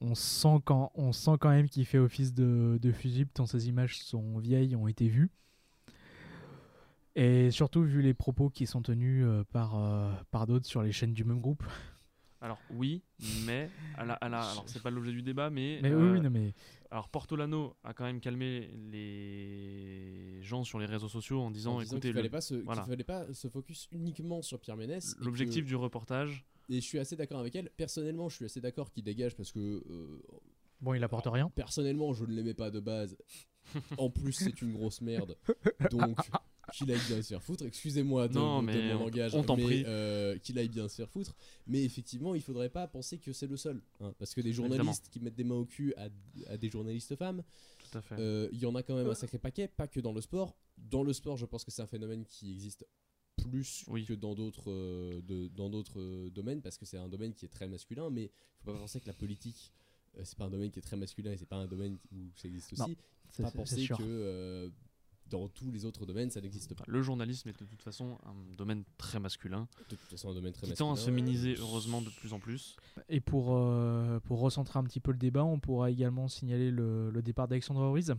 [0.00, 3.68] On sent quand, on sent quand même qu'il fait office de, de fusible tant ces
[3.68, 5.30] images sont vieilles, ont été vues.
[7.22, 10.90] Et surtout vu les propos qui sont tenus euh, par, euh, par d'autres sur les
[10.90, 11.62] chaînes du même groupe.
[12.40, 13.02] alors oui,
[13.44, 16.08] mais à la, à la- alors c'est pas l'objet du débat, mais, Mais euh, oui,
[16.14, 16.54] oui, non, mais
[16.90, 21.80] alors Portolano a quand même calmé les gens sur les réseaux sociaux en disant, en
[21.80, 22.84] disant écoutez, qu'il le- fallait, voilà.
[22.84, 25.14] fallait pas se focus uniquement sur Pierre Ménès.
[25.20, 27.68] l'objectif que- du reportage, Et je suis assez d'accord avec elle.
[27.76, 30.22] Personnellement, je suis assez d'accord qu'il dégage parce que euh,
[30.80, 31.50] bon, il apporte rien.
[31.54, 33.16] personnellement, je ne l'aimais pas de base.
[33.98, 35.36] En plus, c'est une grosse merde.
[35.90, 36.16] Donc,
[36.72, 37.64] qu'il aille bien se faire foutre.
[37.64, 40.88] Excusez-moi de, Non, de mais mon on- langage, on t'en mais euh, qu'il aille bien
[40.88, 41.36] se faire foutre.
[41.66, 43.80] Mais effectivement, il faudrait pas penser que c'est le seul.
[44.00, 46.08] hein, parce que des journalistes qui mettent des mains au cul à,
[46.48, 47.42] à des journalistes femmes,
[48.12, 50.56] euh, il y en a quand même un sacré paquet, pas que dans le sport.
[50.78, 52.86] Dans le sport, je pense que c'est un phénomène qui existe
[53.42, 54.04] plus Oui.
[54.04, 57.46] que dans d'autres euh, de- dans d'autres euh, domaines parce que c'est un domaine qui
[57.46, 58.30] est très masculin mais
[58.62, 59.72] faut pas penser que la politique
[60.24, 62.48] c'est pas un domaine qui est très masculin et c'est pas un domaine où ça
[62.48, 62.98] existe Non, aussi
[63.30, 64.68] C'est pas c'est penser que euh,
[65.30, 68.34] dans tous les autres domaines ça n'existe pas Le journalisme est de toute façon un
[68.56, 71.52] domaine très masculin, de toute façon un domaine très qui tend à masculin se féminiser
[71.54, 72.76] euh, heureusement de plus en plus.
[73.08, 77.10] Et pour, euh, pour recentrer un petit peu le débat, on pourra également signaler le,
[77.10, 78.14] le départ d'Alexandre Ruiz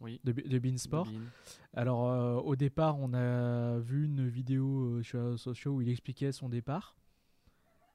[0.00, 0.20] Oui.
[0.24, 1.06] de, de Beansport.
[1.06, 1.20] Bean.
[1.74, 5.80] Alors, euh, au départ, on a vu une vidéo euh, sur les réseaux sociaux où
[5.82, 6.96] il expliquait son départ.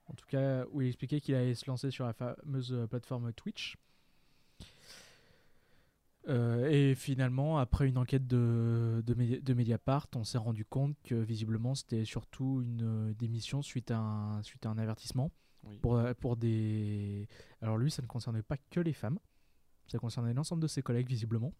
[0.07, 3.77] En tout cas, où il expliquait qu'il allait se lancer sur la fameuse plateforme Twitch.
[6.27, 10.95] Euh, et finalement, après une enquête de, de, Medi- de Mediapart, on s'est rendu compte
[11.03, 15.31] que visiblement c'était surtout une euh, démission suite à un, suite à un avertissement.
[15.63, 15.77] Oui.
[15.81, 17.27] Pour, euh, pour des...
[17.62, 19.17] Alors lui, ça ne concernait pas que les femmes,
[19.88, 21.53] ça concernait l'ensemble de ses collègues visiblement.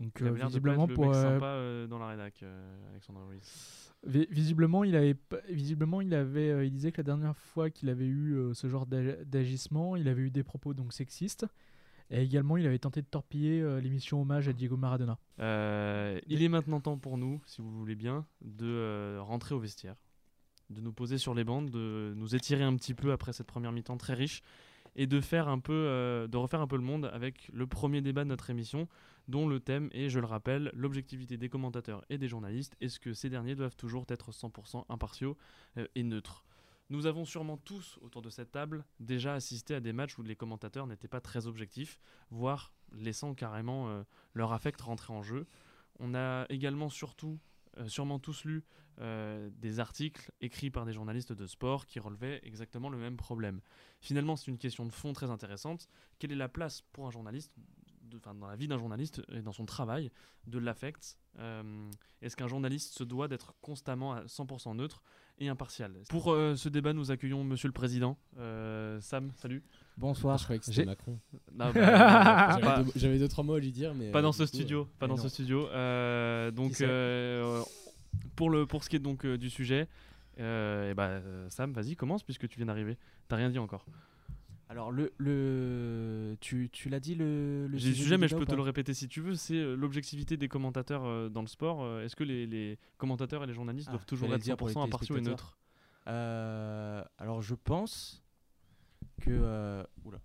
[0.00, 1.98] Donc Il euh, avait l'air de pas visiblement être le pour, mec sympa euh, dans
[1.98, 2.44] la rédac,
[2.90, 3.92] Alexandre Ruiz.
[4.06, 5.16] Vi- Visiblement, il avait,
[5.48, 9.24] visiblement, il avait, il disait que la dernière fois qu'il avait eu ce genre d'ag-
[9.24, 11.46] d'agissement, il avait eu des propos donc sexistes,
[12.10, 15.18] et également il avait tenté de torpiller euh, l'émission hommage à Diego Maradona.
[15.40, 19.58] Euh, il est maintenant temps pour nous, si vous voulez bien, de euh, rentrer au
[19.58, 19.96] vestiaire,
[20.70, 23.72] de nous poser sur les bandes, de nous étirer un petit peu après cette première
[23.72, 24.42] mi-temps très riche
[24.98, 28.00] et de faire un peu, euh, de refaire un peu le monde avec le premier
[28.00, 28.88] débat de notre émission,
[29.28, 32.76] dont le thème est, je le rappelle, l'objectivité des commentateurs et des journalistes.
[32.80, 35.36] Est-ce que ces derniers doivent toujours être 100% impartiaux
[35.76, 36.44] euh, et neutres?
[36.90, 40.36] Nous avons sûrement tous autour de cette table déjà assisté à des matchs où les
[40.36, 45.46] commentateurs n'étaient pas très objectifs, voire laissant carrément euh, leur affect rentrer en jeu.
[45.98, 47.38] On a également surtout,
[47.76, 48.64] euh, sûrement tous lu,
[49.00, 53.60] euh, des articles écrits par des journalistes de sport qui relevaient exactement le même problème.
[54.00, 55.88] Finalement, c'est une question de fond très intéressante.
[56.18, 57.52] Quelle est la place pour un journaliste,
[58.22, 60.10] dans la vie d'un journaliste et dans son travail,
[60.46, 61.18] de l'affect
[62.22, 65.02] Est-ce qu'un journaliste se doit d'être constamment à 100% neutre
[65.38, 68.16] et impartial Pour euh, ce débat, nous accueillons Monsieur le Président.
[68.38, 69.62] Euh, Sam, salut.
[69.96, 70.38] Bonsoir.
[70.38, 71.18] je croyais que c'était Macron
[71.52, 74.42] bah, bah, J'avais deux- trois mots à lui dire mais pas euh, dans du ce
[74.42, 75.22] coup, studio, pas dans non.
[75.22, 75.66] ce studio.
[75.68, 77.62] Euh, donc euh,
[78.36, 79.88] pour le pour ce qui est donc euh, du sujet,
[80.38, 82.96] euh, et bah euh, Sam, vas-y commence puisque tu viens d'arriver.
[83.28, 83.84] T'as rien dit encore.
[84.70, 88.44] Alors le, le tu, tu l'as dit le, le J'ai le sujet mais je peux
[88.44, 89.34] te le répéter si tu veux.
[89.34, 91.82] C'est euh, l'objectivité des commentateurs euh, dans le sport.
[91.82, 94.68] Euh, Est-ce que les, les commentateurs et les journalistes Ah, doivent toujours être dire pour
[94.68, 95.58] les 100% impartiaux et neutres
[96.06, 98.22] Euh, alors je pense
[99.22, 100.20] que euh, oula.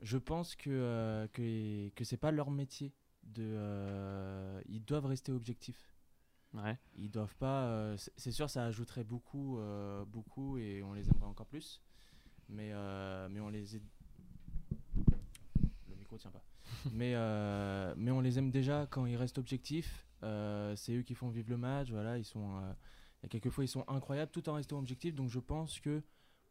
[0.00, 2.92] je pense que euh, que, que c'est pas leur métier
[3.24, 5.94] de ils doivent rester objectifs.
[6.54, 6.78] Ouais.
[6.96, 9.58] Ils doivent pas c'est sûr ça ajouterait beaucoup
[10.06, 11.80] beaucoup et on les aimerait encore plus.
[12.52, 13.82] Mais euh, mais on les est-
[15.88, 16.42] le micro tient pas.
[16.92, 20.06] mais euh, mais on les aime déjà quand ils restent objectifs.
[20.22, 21.90] Euh, c'est eux qui font vivre le match.
[21.90, 22.56] Voilà, ils sont
[23.24, 25.14] a quelquefois ils sont incroyables tout en restant objectifs.
[25.14, 26.02] Donc je pense que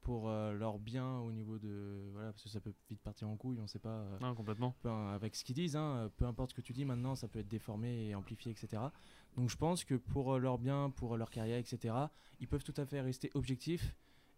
[0.02, 3.36] pour euh, leur bien au niveau de voilà parce que ça peut vite partir en
[3.38, 3.90] couille, on sait pas.
[4.00, 4.76] euh, Non, complètement.
[4.82, 7.40] peu- avec ce qu'ils disent, hein, peu importe ce que tu dis maintenant, ça peut
[7.40, 8.82] être déformé et amplifié, etc.
[9.36, 11.94] Donc je pense que pour leur bien, pour leur carrière, etc.,
[12.40, 13.96] ils peuvent tout à fait rester objectifs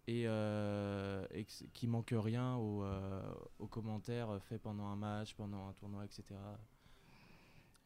[0.07, 3.21] et, euh, et qu'il manque rien aux, euh,
[3.59, 6.23] aux commentaires faits pendant un match, pendant un tournoi, etc.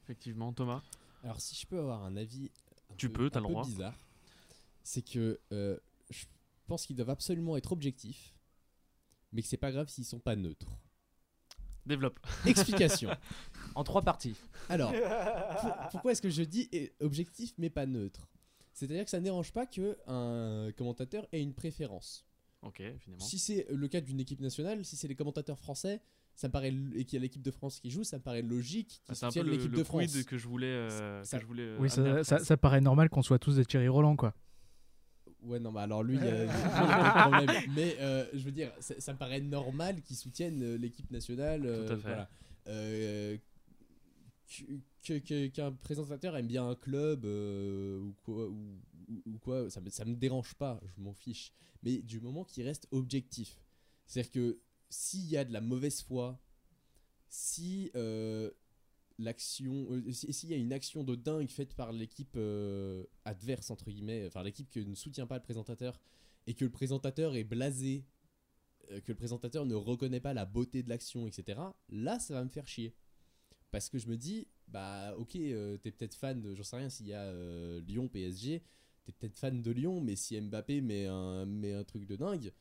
[0.04, 0.82] Effectivement, Thomas.
[1.24, 2.50] Alors si je peux avoir un avis
[2.92, 3.64] un Tu peu- peux, t'as le droit.
[3.66, 3.96] bizarre,
[4.84, 5.78] c'est que euh,
[6.10, 6.26] je
[6.68, 8.34] pense qu'ils doivent absolument être objectifs,
[9.34, 10.68] mais que c'est pas grave s'ils sont pas neutres.
[11.86, 12.20] Développe.
[12.46, 13.10] Explication.
[13.76, 14.36] En trois parties.
[14.70, 14.92] Alors,
[15.62, 18.28] pour- pourquoi est-ce que je dis eh, objectif mais pas neutre?
[18.78, 22.26] C'est-à-dire que ça ne dérange pas que un commentateur ait une préférence.
[22.62, 23.26] Ok, finalement.
[23.26, 26.00] Si c'est le cas d'une équipe nationale, si c'est les commentateurs français,
[26.36, 28.44] ça me paraît et qu'il y a l'équipe de France qui joue, ça me paraît
[28.44, 30.12] logique qu'ils Ah, c'est un peu soutiennent le, l'équipe de France.
[30.12, 30.68] quid que je voulais.
[30.68, 32.24] euh, Ça- que je voulais euh, Oui, ça, après.
[32.24, 34.36] ça, ça paraît normal qu'on soit tous des Thierry Roland, quoi.
[35.42, 37.63] Ouais, non, mais alors lui, il y a, lui, il y a pas de problème.
[37.76, 41.63] Mais euh, je veux dire, ça, ça me paraît normal qu'ils soutiennent euh, l'équipe nationale.
[41.66, 42.02] euh, Tout à fait.
[42.04, 42.30] voilà.
[45.08, 49.80] Que- que- que- Qu'un présentateur aime bien un club euh, ou quoi, ou, quoi ça,
[49.80, 51.54] me, me dérange pas, je m'en fiche.
[51.84, 53.58] Mais du moment qu'il reste objectif.
[54.06, 56.39] C'est-à-dire que s'il y a de la mauvaise foi,
[57.30, 58.52] si euh,
[59.20, 62.38] l'action euh, si- s'il y a une action de dingue faite par l'équipe
[63.26, 66.00] adverse entre guillemets enfin l'équipe qui ne soutient pas le présentateur
[66.48, 68.06] et que le présentateur est blasé
[68.89, 72.50] que le présentateur ne reconnaît pas la beauté de l'action etc là ça va me
[72.50, 72.93] faire chier
[73.72, 76.90] parce que je me dis bah ok, euh, t'es peut-être fan de, j'en sais rien,
[76.90, 78.62] s'il y a euh, Lyon PSG,
[79.06, 82.52] t'es peut-être fan de Lyon, mais si Mbappé met un, met un truc de dingue,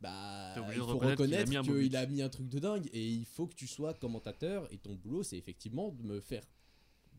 [0.00, 3.26] bah il faut reconnaître qu'il a mis un a mis truc de dingue et il
[3.26, 6.42] faut que tu sois commentateur et ton boulot c'est effectivement de me faire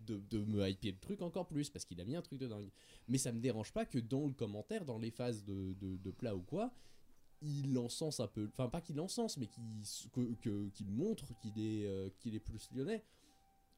[0.07, 2.47] de, de me hyper le truc encore plus parce qu'il a mis un truc de
[2.47, 2.69] dingue.
[3.07, 6.11] Mais ça me dérange pas que dans le commentaire, dans les phases de, de, de
[6.11, 6.73] plat ou quoi,
[7.41, 9.63] il encense un peu, enfin pas qu'il encense, mais qu'il
[10.11, 13.03] que- montre qu'il est, euh, qu'il est plus lyonnais.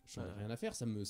[0.08, 1.04] J'en ai rien à faire, ça me,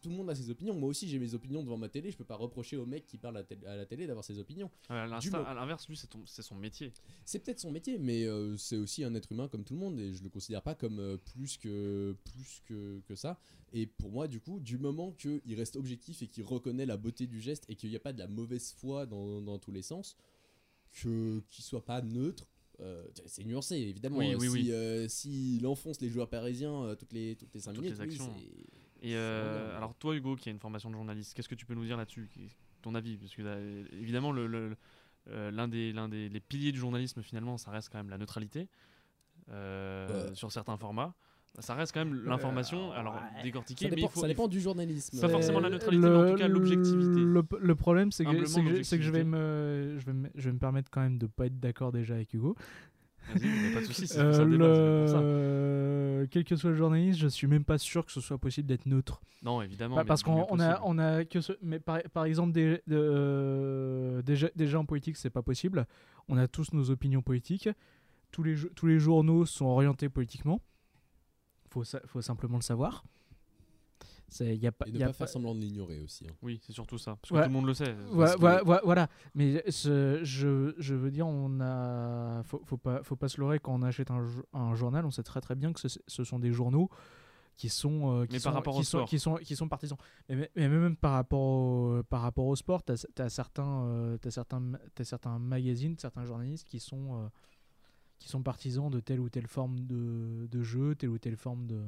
[0.00, 0.74] tout le monde a ses opinions.
[0.74, 3.16] Moi aussi j'ai mes opinions devant ma télé, je peux pas reprocher au mec qui
[3.16, 4.70] parle à, la télé d'avoir ses opinions.
[4.88, 6.92] À l'inverse, lui, c'est son métier.
[7.24, 9.98] C'est peut-être son métier, mais euh, c'est aussi un être humain comme tout le monde
[9.98, 13.38] et je le considère pas comme euh, plus que plus que, que ça.
[13.72, 17.26] Et pour moi, du coup, du moment qu'il reste objectif et qu'il reconnaît la beauté
[17.26, 19.82] du geste et qu'il n'y a pas de la mauvaise foi dans, dans tous les
[19.82, 20.16] sens,
[20.92, 22.46] que qu'il soit pas neutre.
[22.80, 24.18] Euh, c'est nuancé évidemment.
[24.18, 24.70] Oui, euh, oui, si, oui.
[24.72, 28.02] euh, s'il enfonce les joueurs parisiens euh, toutes les toutes les 5 Toutes minutes, les
[28.02, 28.34] actions.
[28.36, 31.74] c'est- Et alors toi, Hugo, qui a une formation de journaliste, qu'est-ce que tu peux
[31.74, 32.28] nous dire là-dessus
[32.82, 33.16] Ton avis?
[33.16, 34.76] Parce que évidemment, le- le-
[35.26, 38.68] l'un des, l'un des les piliers du journalisme, finalement, ça reste quand même la neutralité
[40.34, 41.14] sur certains formats.
[41.58, 43.42] Ça reste quand même l'information, alors ouais.
[43.42, 45.20] décortiquée, ça mais dépend, il faut, ça il faut- dépend du journalisme.
[45.20, 47.20] Pas Euh, forcément la neutralité, mais en tout cas l'objectivité.
[47.20, 50.12] Le, le problème, c'est que, Humblement, c'est que, c'est que je, vais me, je, vais
[50.12, 52.54] me, je vais me permettre quand même de pas être d'accord déjà avec Hugo.
[53.34, 57.46] Vas-y, mais pas de soucis, c'est Euh, le Quel que soit le journaliste, je suis
[57.46, 59.20] même pas sûr que ce soit possible d'être neutre.
[59.42, 59.96] Non, évidemment.
[59.96, 60.80] Pas- mais parce qu'on on a, possible.
[60.84, 65.30] on a que ce, mais par, par exemple des, euh, déjà, déjà en politique c'est
[65.30, 65.86] pas possible.
[66.28, 67.68] On a tous nos opinions politiques.
[68.32, 70.60] Tous les, jo- tous les journaux sont orientés politiquement.
[71.70, 73.04] Faut, faut simplement le savoir.
[74.40, 76.24] Y a pas, Et ne y a pas faire pas- semblant de l'ignorer aussi.
[76.28, 76.32] hein.
[76.40, 77.16] Oui, c'est surtout ça.
[77.16, 77.42] Parce que Ouais.
[77.42, 77.94] tout le monde le sait.
[78.12, 83.02] Ouais, Parce que- voilà, mais ce- je, je veux dire, on a, faut, faut pas,
[83.02, 85.56] faut pas se leurrer quand on achète un, jo- un journal, on sait très très
[85.56, 86.88] bien que ce, ce sont des journaux
[87.56, 89.08] qui sont, euh, qui Mais sont, par rapport qui au sont, sport.
[89.08, 89.98] qui sont, qui sont partisans.
[90.28, 94.62] Mais, même par rapport au, par rapport au sport, t'as as certains, euh, t'as certains,
[94.94, 97.28] t'as certains magazines, certains journalistes qui sont, euh,
[98.20, 101.82] qui sont partisans de telle ou telle forme de, jeu, telle ou telle forme de.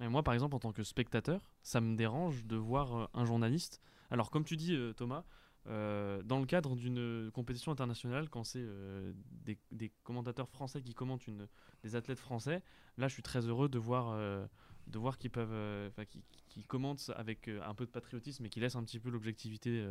[0.00, 3.24] Et moi, par exemple, en tant que spectateur, ça me dérange de voir euh, un
[3.24, 3.80] journaliste.
[4.10, 5.24] Alors, comme tu dis, euh, Thomas,
[5.68, 8.66] euh, dans le cadre d'une compétition internationale, quand c'est
[9.44, 11.28] des, commentateurs français qui commentent
[11.82, 12.62] des athlètes français,
[12.98, 14.16] là, je suis très heureux de voir,
[14.86, 18.76] de voir qu'ils peuvent, qu'ils qu'ils commentent avec un peu de patriotisme et qui laissent
[18.76, 19.84] un petit peu l'objectivité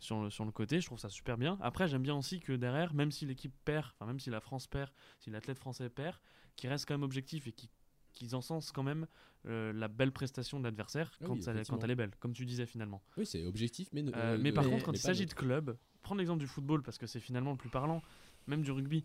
[0.00, 0.80] sur, le, sur le côté.
[0.80, 1.58] Je trouve ça super bien.
[1.60, 4.66] Après, j'aime bien aussi que derrière, même si l'équipe perd, enfin, même si la France
[4.66, 6.16] perd, si l'athlète français perd,
[6.56, 7.68] qu'ils restent quand même objectifs et qu'ils
[8.14, 9.06] qu'ils encensent quand même
[9.46, 12.66] euh, la belle prestation de l'adversaire quand, oui, quand elle est belle, comme tu disais
[12.66, 13.00] finalement.
[13.16, 14.02] Oui, c'est objectif, mais.
[14.02, 15.36] ne- Euh, euh, mais par contre, quand il s'agit de neutre.
[15.36, 18.02] club, prendre l'exemple du football parce que c'est finalement le plus parlant,
[18.48, 19.04] même du rugby.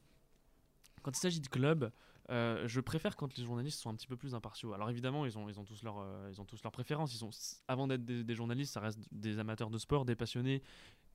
[1.04, 1.92] Quand il s'agit de club,
[2.30, 4.74] euh, je préfère quand les journalistes sont un petit peu plus impartiaux.
[4.74, 6.32] Alors évidemment, ils ont, ils ont tous leurs euh,
[6.64, 7.14] leurs préférences.
[7.14, 7.32] Ils sont,
[7.68, 10.64] avant d'être des, journalistes, ça reste des amateurs de sport, des passionnés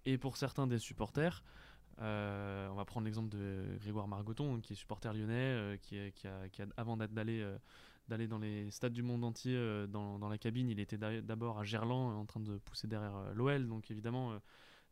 [0.05, 1.43] et pour certains des supporters.
[2.01, 6.63] Euh, on va prendre l'exemple de Grégoire Margoton, qui est supporter lyonnais, qui, a, qui
[6.63, 7.45] a- avant d'aller
[8.09, 11.59] d'aller dans les stades du monde entier dans, dans la cabine, il était d'a- d'abord
[11.59, 13.67] à Gerland en train de pousser derrière l'OL.
[13.67, 14.39] Donc évidemment,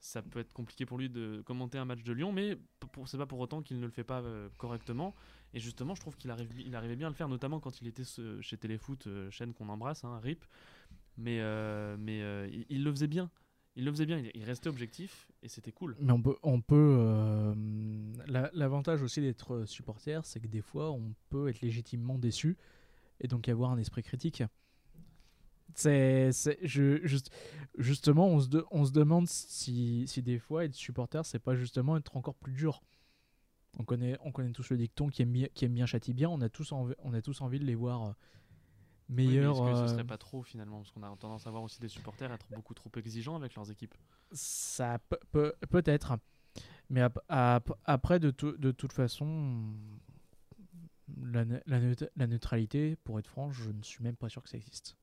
[0.00, 2.59] ça peut être compliqué pour lui de commenter un match de Lyon, mais
[3.07, 4.22] c'est pas pour autant qu'il ne le fait pas
[4.59, 5.14] correctement.
[5.57, 8.03] Et justement, je trouve qu'il arrivait bien à le faire, notamment quand il était
[8.42, 10.45] chez Téléfoot, euh, chaîne qu'on embrasse, hein, RIP.
[11.16, 13.31] Mais, euh, euh, il, le faisait bien.
[13.75, 15.97] Il le faisait bien, il, restait objectif et c'était cool.
[15.99, 17.55] Mais on peut,
[18.53, 22.59] l'avantage aussi d'être supporter, c'est que des fois, on peut être légitimement déçu
[23.21, 24.42] et donc avoir un esprit critique.
[25.75, 26.33] C'est,
[27.79, 32.35] justement, on se, demande si, si des fois être supporter, c'est pas justement être encore
[32.35, 32.83] plus dur.
[33.78, 36.28] On connaît, on connaît tous le dicton qui aime bien, qui aime bien châtie bien.
[36.30, 38.14] On a tous envie, on a tous envie de les voir euh, Oui,
[39.08, 39.56] mais meilleurs.
[39.56, 41.80] Est-ce que euh, ce serait pas trop finalement Parce qu'on a tendance à voir aussi
[41.80, 43.94] des supporters être beaucoup trop exigeants avec leurs équipes?
[44.32, 46.14] Ça peut, peut, peut-être.
[46.88, 49.74] Mais ap- ap- après, de, tout- de toute façon,
[51.22, 54.42] la, ne- la, neut- la neutralité, pour être franc, je ne suis même pas sûr
[54.42, 54.96] que ça existe.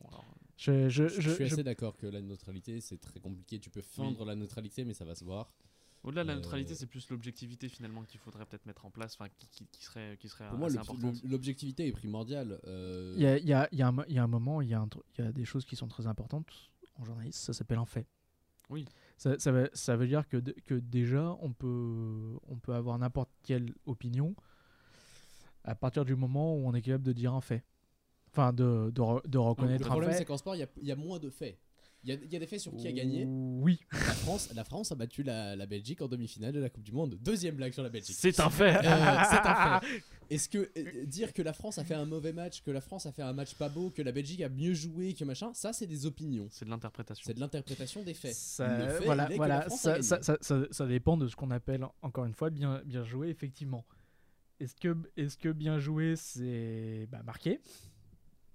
[0.00, 0.24] Bon, alors,
[0.56, 3.58] Je, je, Je, je- suis je- assez d'accord que la neutralité, c'est très compliqué.
[3.58, 5.52] Tu peux feindre la neutralité, mais ça va se voir.
[6.04, 9.14] Au-delà de la Euh, neutralité, c'est plus l'objectivité finalement qu'il faudrait peut-être mettre en place,
[9.18, 10.68] enfin qui, qui- qui serait, qui serait Pour moi,
[11.24, 12.60] l'objectivité est primordiale.
[12.66, 14.62] euh, Il y a, il y a- il y a un y a un moment,
[14.62, 16.48] il y a, un des choses qui sont très importantes
[16.96, 18.06] en journaliste, ça s'appelle un fait.
[18.70, 18.84] Oui.
[19.16, 20.36] Ça, ça, veut, ça veut dire que,
[20.78, 24.36] déjà, on peut, on peut avoir n'importe quelle opinion
[25.64, 27.64] à partir du moment où on est capable de dire un fait.
[28.30, 30.24] Enfin, de, de, re- de Le reconnaître un problème, c'est fait.
[30.26, 31.58] qu'en sport, il y a- il y, a moins de faits.
[32.08, 33.26] Il y, a- il y a des faits sur qui a gagné.
[33.28, 33.80] Oui.
[33.92, 36.92] La France, la France a battu la, la Belgique en demi-finale de la Coupe du
[36.92, 37.18] Monde.
[37.22, 38.16] Deuxième blague sur la Belgique.
[38.18, 38.76] C'est un fait.
[38.76, 40.02] Euh, c'est un fait.
[40.30, 43.04] Est-ce que euh, dire que la France a fait un mauvais match, que la France
[43.06, 45.72] a fait un match pas beau, que la Belgique a mieux joué, que machin, ça
[45.74, 46.48] c'est des opinions.
[46.50, 47.24] C'est de l'interprétation.
[47.26, 48.34] C'est de l'interprétation des faits.
[48.34, 50.38] Ça- fait, voilà, voilà, ça, ça-
[50.70, 53.84] ça dépend de ce qu'on appelle, encore une fois, bien, bien joué, effectivement.
[54.60, 57.60] Est-ce que, est que bien joué, c'est bah, marqué?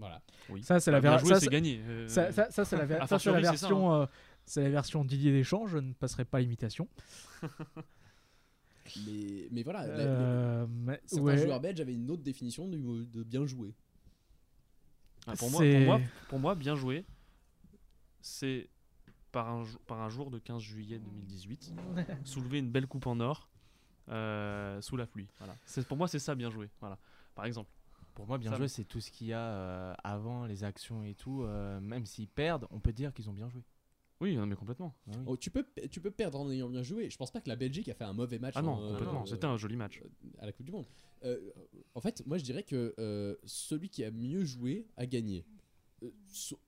[0.04, 0.22] Voilà.
[0.50, 0.62] Oui.
[0.64, 1.80] Ça, c'est la bien ver- joué, ça, c'est c'est- gagné.
[1.88, 4.06] Euh, Ça, ça- ça, c'est la, ver- ça, la version, euh,
[4.46, 5.66] c'est la version Didier Deschamps.
[5.68, 6.90] Je ne passerai pas l'imitation.
[9.08, 13.24] Mais, mais voilà, la- Euh, mais- certains ouais, joueurs belges avaient une autre définition de
[13.24, 13.74] bien jouer.
[15.26, 17.06] ah, pour, moi, c'est- pour, moi, pour moi, bien joué,
[18.22, 18.68] c'est
[19.32, 21.74] par un, jou- par un jour de 15 juillet 2018,
[22.26, 23.48] soulever une belle coupe en or
[24.10, 25.28] euh, sous la pluie.
[25.40, 25.56] Voilà.
[25.66, 26.70] C'est- Pour moi, c'est ça, bien joué.
[26.82, 26.98] Voilà.
[27.36, 27.70] Par exemple.
[28.16, 31.04] Pour moi, bien Ça- joué, c'est tout ce qu'il y a euh, avant, les actions
[31.04, 31.44] et tout.
[31.44, 33.64] euh, même s'ils perdent, on peut dire qu'ils ont bien joué.
[34.22, 34.94] Oui, non, mais complètement.
[35.08, 35.24] Ah oui.
[35.26, 37.10] Oh, tu, peux, tu peux perdre en ayant bien joué.
[37.10, 39.24] Je pense pas que la Belgique a fait un mauvais match Ah non, en, complètement.
[39.24, 40.02] euh, C'était un joli match.
[40.40, 40.86] à la Coupe du Monde.
[41.24, 41.52] Euh,
[41.96, 45.46] en fait, moi je dirais que euh, celui qui a mieux joué a gagné.
[46.04, 46.12] Euh,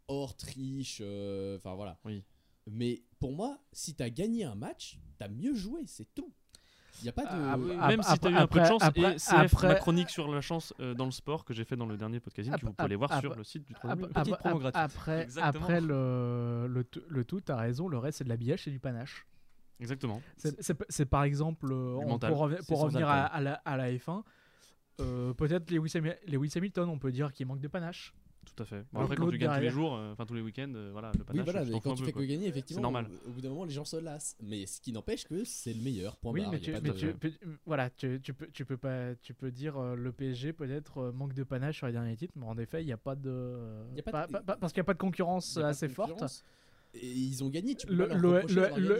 [0.08, 1.98] hors triche, euh, enfin voilà.
[2.04, 2.24] Oui.
[2.68, 6.34] Mais pour moi, si t'as gagné un match, t'as mieux joué, c'est tout.
[7.00, 7.30] Il n'y a pas de.
[7.32, 7.76] Ah, oui.
[7.76, 10.10] Même si tu as eu un après- peu de chance, après- et CF, ma chronique
[10.10, 12.66] sur la chance euh, dans le sport que j'ai fait dans le dernier podcasting, que
[12.66, 14.84] vous pouvez aller voir sur le site du 3 Après, Petite après- promo gratuite.
[14.84, 15.64] après, Exactement.
[15.66, 18.80] après le, le, tout- le tout, t'as raison, le reste c'est de l'habillage et du
[18.80, 19.26] panache.
[19.80, 20.22] Exactement.
[20.38, 22.32] C'est- C'est c'est par exemple, euh, on- mental.
[22.32, 24.24] pour, revenir- C'est pour sans revenir à, la, à la F1,
[25.02, 25.92] euh, peut-être Lewis
[26.56, 28.14] Hamilton, on peut dire qu'il manque de panache.
[28.46, 28.86] Tout à fait.
[28.94, 30.90] Bon, Oui, après, quand tu gagnes tous les jours, euh, enfin tous les week-ends, euh,
[30.92, 32.26] voilà, le Oui, panache, voilà, je mais t'en quand tu fais que quoi.
[32.26, 33.08] gagner, effectivement, normal.
[33.26, 34.36] Au, au bout d'un moment, les gens se lassent.
[34.42, 36.16] Mais ce qui n'empêche que c'est le meilleur.
[36.18, 36.52] Point Oui, barre.
[36.52, 39.78] mais, tu, mais tu- tu- voilà, tu, tu peux, tu peux pas, tu peux dire
[39.78, 42.82] euh, le PSG peut-être euh, manque de panache sur les derniers titres, mais en effet,
[42.82, 43.56] il n'y a pas de,
[43.92, 45.56] Il y a pas pas- de- pas- pas- parce qu'il n'y a pas de concurrence
[45.56, 46.24] de assez forte.
[46.94, 47.76] Et ils ont gagné.
[47.76, 48.08] Tu peux.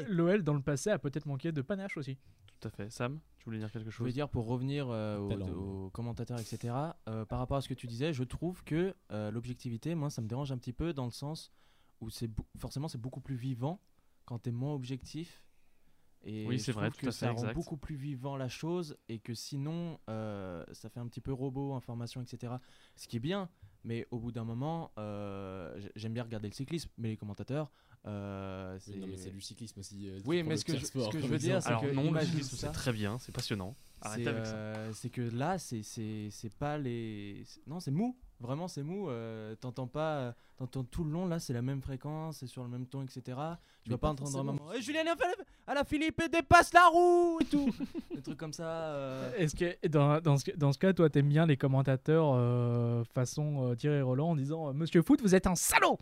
[0.10, 2.18] L'OL dans le passé a peut-être manqué de panache aussi.
[2.66, 2.90] Tout à fait.
[2.90, 6.74] Sam, tu voulais dire quelque Je voulais chose dire pour revenir euh, aux, commentateurs, etc.
[7.08, 10.24] euh, par rapport à ce que tu disais, je trouve que euh, l'objectivité, moi, ça
[10.24, 11.52] me dérange un petit peu dans le sens
[12.02, 13.80] où c'est forcément c'est beaucoup plus vivant
[14.26, 15.44] quand t'es moins objectif.
[16.24, 17.54] Et Oui, je c'est vrai, à que fait, ça rend exact.
[17.54, 21.76] beaucoup plus vivant la chose et que sinon euh, ça fait un petit peu robot,
[21.76, 22.54] information, etc.
[22.96, 23.48] Ce qui est bien,
[23.84, 27.72] mais au bout d'un moment, euh, j'aime bien regarder le cyclisme, mais les commentateurs,
[28.08, 30.08] euh, Oui, non, mais c'est du cyclisme aussi.
[30.10, 31.92] euh, Oui, mais ce que je- sport ce que je comme veux dire, c'est que
[31.94, 32.72] non, le imagine cyclisme, tout c'est ça.
[32.72, 33.76] très bien, c'est passionnant.
[34.02, 34.56] Arrêtez C'est avec ça.
[34.56, 37.44] euh, c'est que là, c'est- c'est c'est pas les.
[37.66, 38.16] Non, c'est mou.
[38.40, 39.10] Vraiment, c'est mou.
[39.10, 40.36] euh, T'entends pas.
[40.58, 43.22] T'entends tout le long, là, c'est la même fréquence, c'est sur le même ton, etc.
[43.26, 44.68] Tu Mais vas pas entendre un moment.
[44.78, 47.70] Eh, Julien Alaphilippe, Alaphilippe dépasse la roue et tout.
[48.16, 48.64] Des trucs comme ça.
[48.68, 53.04] euh, Est-ce que dans, dans, ce, dans ce cas, toi, t'aimes bien les commentateurs euh,
[53.14, 55.98] façon euh, Thierry Roland en disant Monsieur Foot, vous êtes un salaud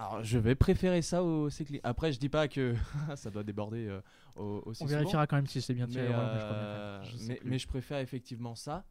[0.00, 1.80] Alors, je vais préférer ça au cyclisme.
[1.84, 2.74] Après, je dis pas que
[3.16, 4.00] ça doit déborder euh,
[4.36, 4.98] au- aussi On souvent.
[4.98, 8.84] vérifiera quand même si c'est bien mais bien euh, je mais, je préfère effectivement ça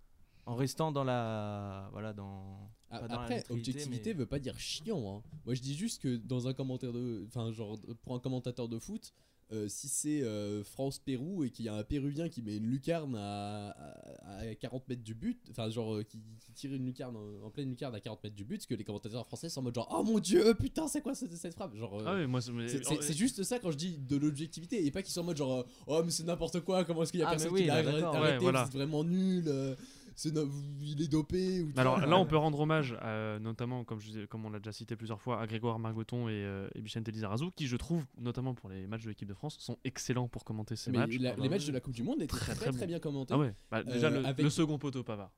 [0.45, 1.89] en restant dans la.
[1.91, 2.69] Voilà, dans.
[2.91, 5.17] A- pas dans la Après, objectivité mais- veut pas dire chiant.
[5.17, 5.29] hein.
[5.45, 8.77] Moi, je dis juste que dans un commentaire de, enfin, genre pour un commentateur de
[8.79, 9.13] foot,
[9.51, 13.15] euh, si c'est euh, France-Pérou et qu'il y a un Péruvien qui met une lucarne
[13.15, 17.15] à, à- à 40 mètres du but, enfin, genre euh, qui, qui tire une lucarne
[17.17, 19.63] en, en pleine lucarne à 40 mètres du but, que les commentateurs français sont en
[19.63, 21.75] mode genre, oh mon dieu, putain, c'est quoi cette, cette frappe?
[21.75, 22.67] Genre, Ah oui, moi, c'est- mais-
[23.13, 26.01] juste ça quand je dis de l'objectivité et pas qu'ils soient en mode genre, oh
[26.05, 27.89] mais c'est n'importe quoi, comment est-ce qu'il y a Ah, personne oui, qui l'a là,
[28.07, 28.19] arrêté.
[28.19, 28.65] Ouais, voilà.
[28.71, 29.45] c'est vraiment nul,
[30.27, 30.49] no-
[30.81, 31.61] il est dopé.
[31.61, 32.07] Ou Alors vois.
[32.07, 35.21] là, on peut rendre hommage, à, notamment, comme, je comme on l'a déjà cité plusieurs
[35.21, 39.03] fois, à Grégoire Margoton et, euh, et Lizarazu, qui, je trouve, notamment pour les matchs
[39.03, 41.17] de l'équipe de France, sont excellents pour commenter ces Mais matchs.
[41.19, 42.85] la- les matchs de la Coupe du Monde étaient Très, très très très, bons.
[42.87, 43.33] bien commentés.
[43.33, 45.31] Ah ouais, bah, déjà Euh, le, avec- le second poteau Pavard.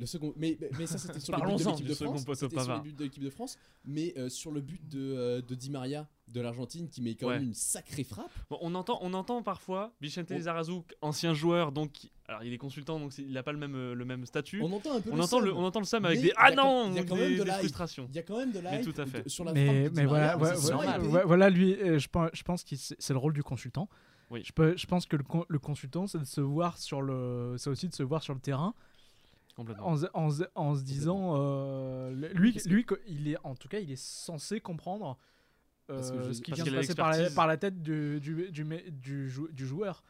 [0.00, 2.24] Le second, mais, mais- ça c'était sur le but de Parlons-en l'équipe de France.
[2.38, 5.42] C'était sur le but de l'équipe de France, mais euh, sur le but de, euh,
[5.42, 7.34] de Di Maria de l'Argentine qui met quand Ouais.
[7.38, 8.30] même une sacrée frappe.
[8.50, 12.58] Bon, on, entend, on entend parfois Vicente On- Lizarazu, ancien joueur, donc alors il est
[12.58, 14.60] consultant, donc il n'a pas le même, euh, le même statut.
[14.62, 15.56] On entend un peu On, le entend, le, seum.
[15.58, 17.38] on entend le Sam avec des Ah non il y a quand des, même de
[17.38, 17.60] des la hype.
[17.60, 18.06] frustrations.
[18.10, 19.22] Il y a quand même de la tout à fait.
[19.24, 20.52] de- sur la frappe mais, de mais voilà, ouais,
[21.08, 23.88] ouais, voilà, lui, euh, je pense, je pense que c'est le rôle du consultant.
[24.30, 24.42] Oui.
[24.44, 27.70] Je, peux, je pense que le, le consultant, c'est de se voir sur le, c'est
[27.70, 28.74] aussi de se voir sur le terrain
[29.58, 29.88] Complètement.
[29.88, 33.80] en, se- en, se- en se disant, euh, lui, lui, il est, en tout cas,
[33.80, 35.18] il est censé comprendre
[35.90, 37.34] euh, ce qui vient de passer par la, l'expertise.
[37.34, 39.28] par la tête du
[39.66, 40.02] joueur.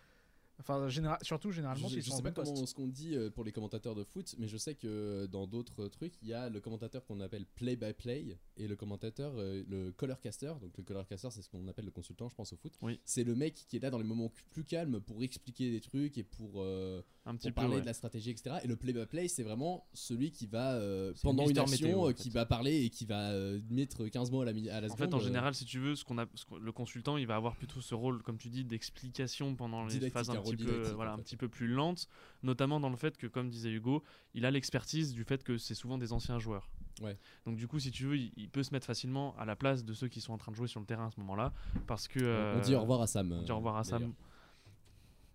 [0.60, 2.52] Enfin, généra- surtout généralement je, sais en pas poste.
[2.52, 5.46] comment ce qu'on dit euh, pour les commentateurs de foot, mais je sais que dans
[5.46, 9.92] d'autres trucs, il y a le commentateur qu'on appelle play-by-play et le commentateur, euh, le
[9.92, 10.52] colorcaster.
[10.60, 12.72] Donc le colorcaster, c'est ce qu'on appelle le consultant, je pense, au foot.
[12.82, 12.98] Oui.
[13.04, 16.18] C'est le mec qui est là dans les moments plus calmes pour expliquer des trucs
[16.18, 17.60] et pour, euh, Un petit pour peu.
[17.62, 17.80] parler ouais.
[17.82, 18.56] de la stratégie, etc.
[18.64, 22.04] Et le play-by-play, c'est vraiment celui qui va, euh, pendant une Mister action, Météo, en
[22.06, 22.14] euh, fait.
[22.14, 24.90] qui va parler et qui va euh, mettre 15 mots à la, à la En
[24.90, 24.98] seconde.
[24.98, 27.36] fait, en euh, général, si tu veux, ce qu'on a, ce le consultant, il va
[27.36, 31.12] avoir plutôt ce rôle, comme tu dis, d'explication pendant les phases petit peu, didactique, voilà,
[31.12, 32.08] en un petit peu plus lentes,
[32.42, 34.02] notamment dans le fait que, comme disait Hugo,
[34.34, 36.68] il a l'expertise du fait que c'est souvent des anciens joueurs.
[37.02, 37.16] Ouais.
[37.46, 39.84] Donc du coup, si tu veux, il, il peut se mettre facilement à la place
[39.84, 41.52] de ceux qui sont en train de jouer sur le terrain à ce moment-là,
[41.86, 43.32] parce que on euh, dit au revoir à Sam.
[43.32, 44.00] on dit au revoir à d'ailleurs.
[44.00, 44.12] Sam.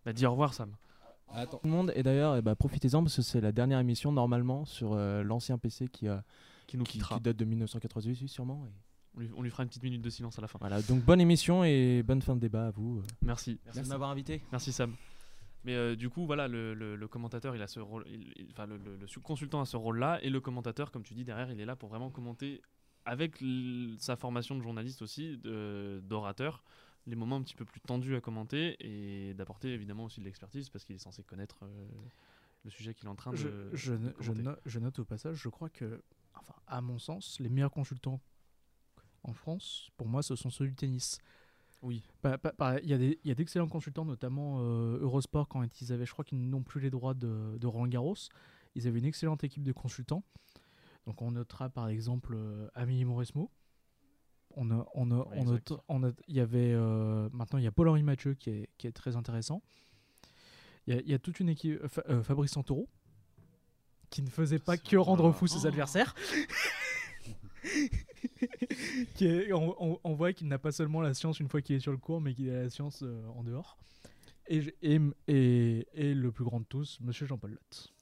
[0.05, 0.76] Bah, dis au revoir Sam.
[1.30, 1.57] Attends.
[1.57, 4.66] Tout le monde, et d'ailleurs, eh ben, profitez-en parce que c'est la dernière émission normalement
[4.66, 6.24] sur euh, l'ancien PC qui, a,
[6.68, 7.16] Qui nous qui, quittera.
[7.16, 8.66] qui date de 1998 sûrement.
[8.68, 8.72] et
[9.16, 10.57] On lui, on lui fera une petite minute de silence à la fin.
[10.59, 13.01] Voilà, donc bonne émission et bonne fin de débat à vous.
[13.22, 13.59] Merci.
[13.66, 14.41] Merci, de m'avoir invité.
[14.51, 14.95] Merci Sam.
[15.66, 18.47] Mais euh, du coup, voilà, le, le- le commentateur, il a ce rôle, il- il-
[18.51, 21.49] enfin le, le- le consultant a ce rôle-là, et le commentateur, comme tu dis derrière,
[21.51, 22.61] il est là pour vraiment commenter
[23.05, 23.41] avec
[23.99, 25.38] sa formation de journaliste aussi,
[26.01, 26.64] d'orateur,
[27.05, 30.70] les moments un petit peu plus tendus à commenter et d'apporter évidemment aussi de l'expertise
[30.70, 31.88] parce qu'il est censé connaître euh,
[32.64, 33.36] le sujet qu'il est en train de.
[33.38, 34.43] Je, je, de no- je commenter.
[34.43, 36.01] no- je note au passage, je crois que,
[36.34, 38.22] enfin, à mon sens, les meilleurs consultants
[39.24, 41.19] en France, pour moi, ce sont ceux du tennis.
[41.82, 42.03] Oui.
[42.21, 42.89] Pas- pas- Il
[43.24, 46.80] y a d'excellents consultants, notamment euh, Eurosport, quand ils avaient, je crois qu'ils n'ont plus
[46.82, 48.15] les droits de, de Roland Garros.
[48.76, 50.24] Ils avaient une excellente équipe de consultants.
[51.05, 53.51] Donc on notera par exemple euh, Amélie Mauresmo.
[54.55, 55.38] On a, on a, Ouais,
[55.89, 58.88] on a- il y avait euh, maintenant il y a Paul-Henri Mathieu qui est, qui
[58.88, 59.61] est très intéressant.
[60.88, 62.88] Il y a, il y a toute une équipe, euh, Fabrice Santoro,
[64.09, 65.67] qui ne faisait pas que rendre fou ses Oh.
[65.67, 66.13] adversaires.
[70.04, 72.22] on, voit qu'il n'a pas seulement la science une fois qu'il est sur le court,
[72.22, 73.78] mais qu'il a la science euh, en dehors.
[74.48, 77.94] Et- et le plus grand de tous, Monsieur Jean-Paul Lotte.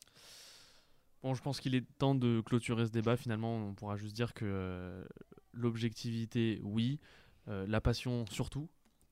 [1.23, 3.15] Bon, je pense qu'il est temps de clôturer ce débat.
[3.15, 5.05] Finalement, on pourra juste dire que euh,
[5.53, 6.99] l'objectivité, oui,
[7.47, 8.69] euh, la passion surtout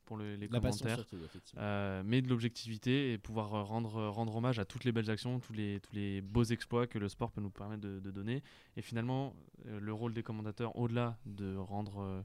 [0.09, 1.05] pour le- les La passion commentaires.
[1.07, 1.61] surtout, effectivement.
[1.63, 5.09] Euh, mais de l'objectivité et pouvoir euh, rendre, euh, rendre hommage à toutes les belles
[5.11, 8.11] actions, tous les, tous les beaux exploits que le sport peut nous permettre de, de
[8.11, 8.41] donner.
[8.75, 9.35] Et finalement,
[9.65, 12.23] le rôle des commentateurs, au-delà de rendre,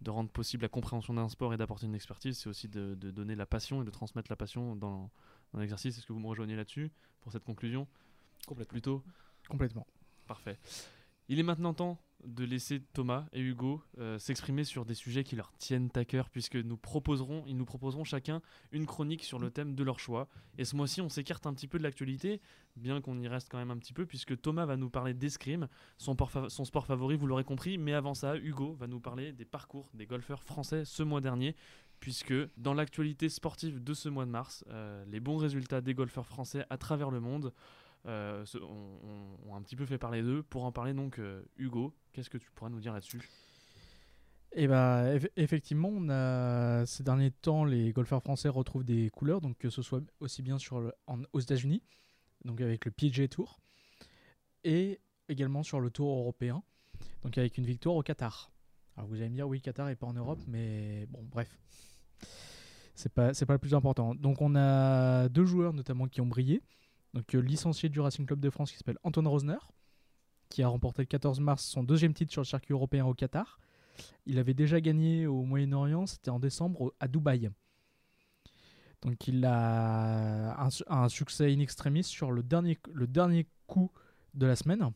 [0.00, 3.10] de rendre possible la compréhension d'un sport et d'apporter une expertise, c'est aussi de, de
[3.10, 5.10] donner la passion et de transmettre la passion dans,
[5.52, 5.98] dans l'exercice.
[5.98, 7.86] Est-ce que vous me rejoignez là-dessus pour cette conclusion?
[8.46, 8.72] Complètement.
[8.72, 9.02] Plutôt?
[9.48, 9.86] Complètement.
[10.28, 10.56] Parfait.
[11.28, 15.36] Il est maintenant temps de laisser Thomas et Hugo euh, s'exprimer sur des sujets qui
[15.36, 18.40] leur tiennent à cœur, puisque nous proposerons, ils nous proposeront chacun
[18.72, 20.28] une chronique sur le thème de leur choix.
[20.58, 22.40] Et ce mois-ci, on s'écarte un petit peu de l'actualité,
[22.76, 25.68] bien qu'on y reste quand même un petit peu, puisque Thomas va nous parler d'escrime,
[25.98, 26.16] son,
[26.48, 27.78] son sport favori, vous l'aurez compris.
[27.78, 31.54] Mais avant ça, Hugo va nous parler des parcours des golfeurs français ce mois dernier,
[32.00, 36.26] puisque dans l'actualité sportive de ce mois de mars, euh, les bons résultats des golfeurs
[36.26, 37.52] français à travers le monde
[38.06, 40.42] euh, ont, ont- ont un petit peu fait parler d'eux.
[40.42, 43.20] Pour en parler donc, euh, Hugo, qu'est-ce que tu pourras nous dire là-dessus?
[44.52, 49.40] Et bah, eff- effectivement, on a, ces derniers temps, les golfeurs français retrouvent des couleurs,
[49.40, 50.92] donc que ce soit aussi bien sur
[51.32, 51.82] aux États-Unis,
[52.44, 53.58] donc avec le PGA Tour,
[54.62, 56.62] et également sur le Tour européen,
[57.22, 58.52] donc avec une victoire au Qatar.
[58.96, 61.58] Alors vous allez me dire, oui, Qatar est pas en Europe, mais bon, bref.
[62.94, 64.14] C'est pas, pas le plus important.
[64.14, 66.62] Donc on a deux joueurs notamment qui ont brillé.
[67.14, 69.56] Donc euh, licencié du Racing Club de France qui s'appelle Anton Rosner,
[70.50, 73.58] qui a remporté le 14 mars son deuxième titre sur le circuit européen au Qatar.
[74.26, 77.50] Il avait déjà gagné au Moyen-Orient, c'était en décembre à Dubaï.
[79.02, 83.90] Donc il a un, su- un succès in extremis sur le dernier, le dernier coup
[84.34, 84.90] de la semaine.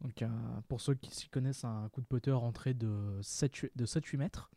[0.00, 3.86] Donc un- pour ceux qui s'y connaissent, un coup de putter rentré de 7-8 de
[3.86, 4.50] 7-8 mètres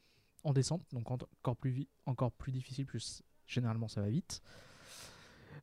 [0.44, 4.42] en descente, donc en- encore plus, encore plus difficile, plus généralement ça va vite.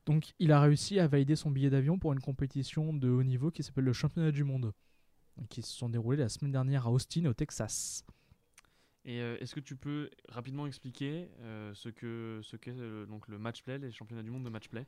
[0.09, 3.51] Donc il a réussi à valider son billet d'avion pour une compétition de haut niveau
[3.51, 4.73] qui s'appelle le championnat du monde,
[5.51, 8.07] qui se sont déroulés la semaine dernière à Austin au Texas.
[9.05, 13.29] Et euh, est-ce que tu peux rapidement expliquer euh, ce que ce qu'est euh, donc
[13.29, 14.87] le match play, les championnats du monde de match play?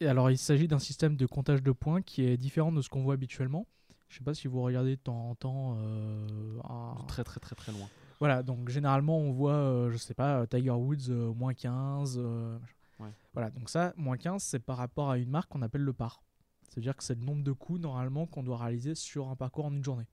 [0.00, 2.90] Et alors, il s'agit d'un système de comptage de points qui est différent de ce
[2.90, 3.66] qu'on voit habituellement.
[4.08, 5.78] Je sais pas si vous regardez de temps en temps.
[5.78, 7.88] un- De Très très très très loin.
[8.18, 12.18] Voilà, donc généralement, on voit, je sais pas, Tiger Woods moins 15.
[12.18, 12.74] euh, machin.
[13.04, 13.12] Ouais.
[13.32, 16.22] Voilà, donc ça, moins 15, c'est par rapport à une marque qu'on appelle le par.
[16.68, 19.72] C'est-à-dire que c'est le nombre de coups normalement qu'on doit réaliser sur un parcours en
[19.72, 20.06] une journée.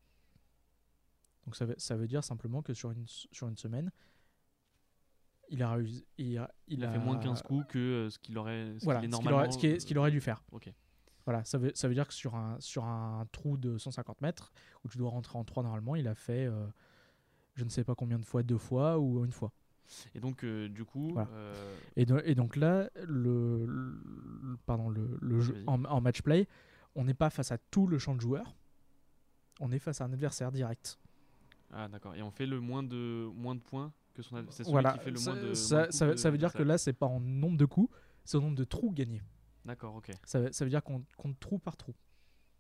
[1.46, 3.92] Donc ça veut, ça veut dire simplement que sur une, sur une semaine,
[5.50, 5.78] il a.
[6.18, 8.84] Il a, Il, a fait moins de 15 coups que euh, ce qu'il aurait ce
[8.86, 10.44] Voilà, est ce qu'il aurait, ce qui est- ce qu'il aurait dû faire.
[11.26, 14.52] Voilà, ça veut, ça veut dire que sur un, sur un trou de 150 mètres,
[14.84, 16.66] où tu dois rentrer en 3 normalement, il a fait euh,
[17.54, 19.52] je ne sais pas combien de fois, deux fois ou une fois.
[20.16, 21.30] Et donc, euh, du coup, Voilà.
[21.34, 26.22] euh, Et, do- et donc là, le, le- pardon, le, le jeu, en, en match
[26.22, 26.48] play,
[26.96, 28.56] on n'est pas face à tout le champ de joueurs.
[29.60, 31.00] On est face à un adversaire direct.
[31.72, 32.16] ah d'accord.
[32.16, 34.66] Et on fait le moins de moins de points que son adversaire.
[34.70, 34.94] Voilà.
[34.94, 35.54] qui fait le Ça, moins de.
[35.54, 37.94] ça- moins de ça- veut dire que là, c'est pas en nombre de coups,
[38.26, 39.22] c'est au nombre de trous gagnés.
[39.66, 41.94] D'accord, ok, Ça, ça veut dire qu'on compte trou par trou.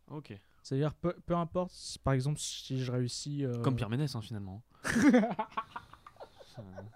[0.09, 0.38] ok.
[0.63, 1.73] C'est-à-dire, peu, peu importe,
[2.03, 3.43] par exemple, si je réussis.
[3.43, 4.61] euh, Comme Pierre Ménès, hein, finalement.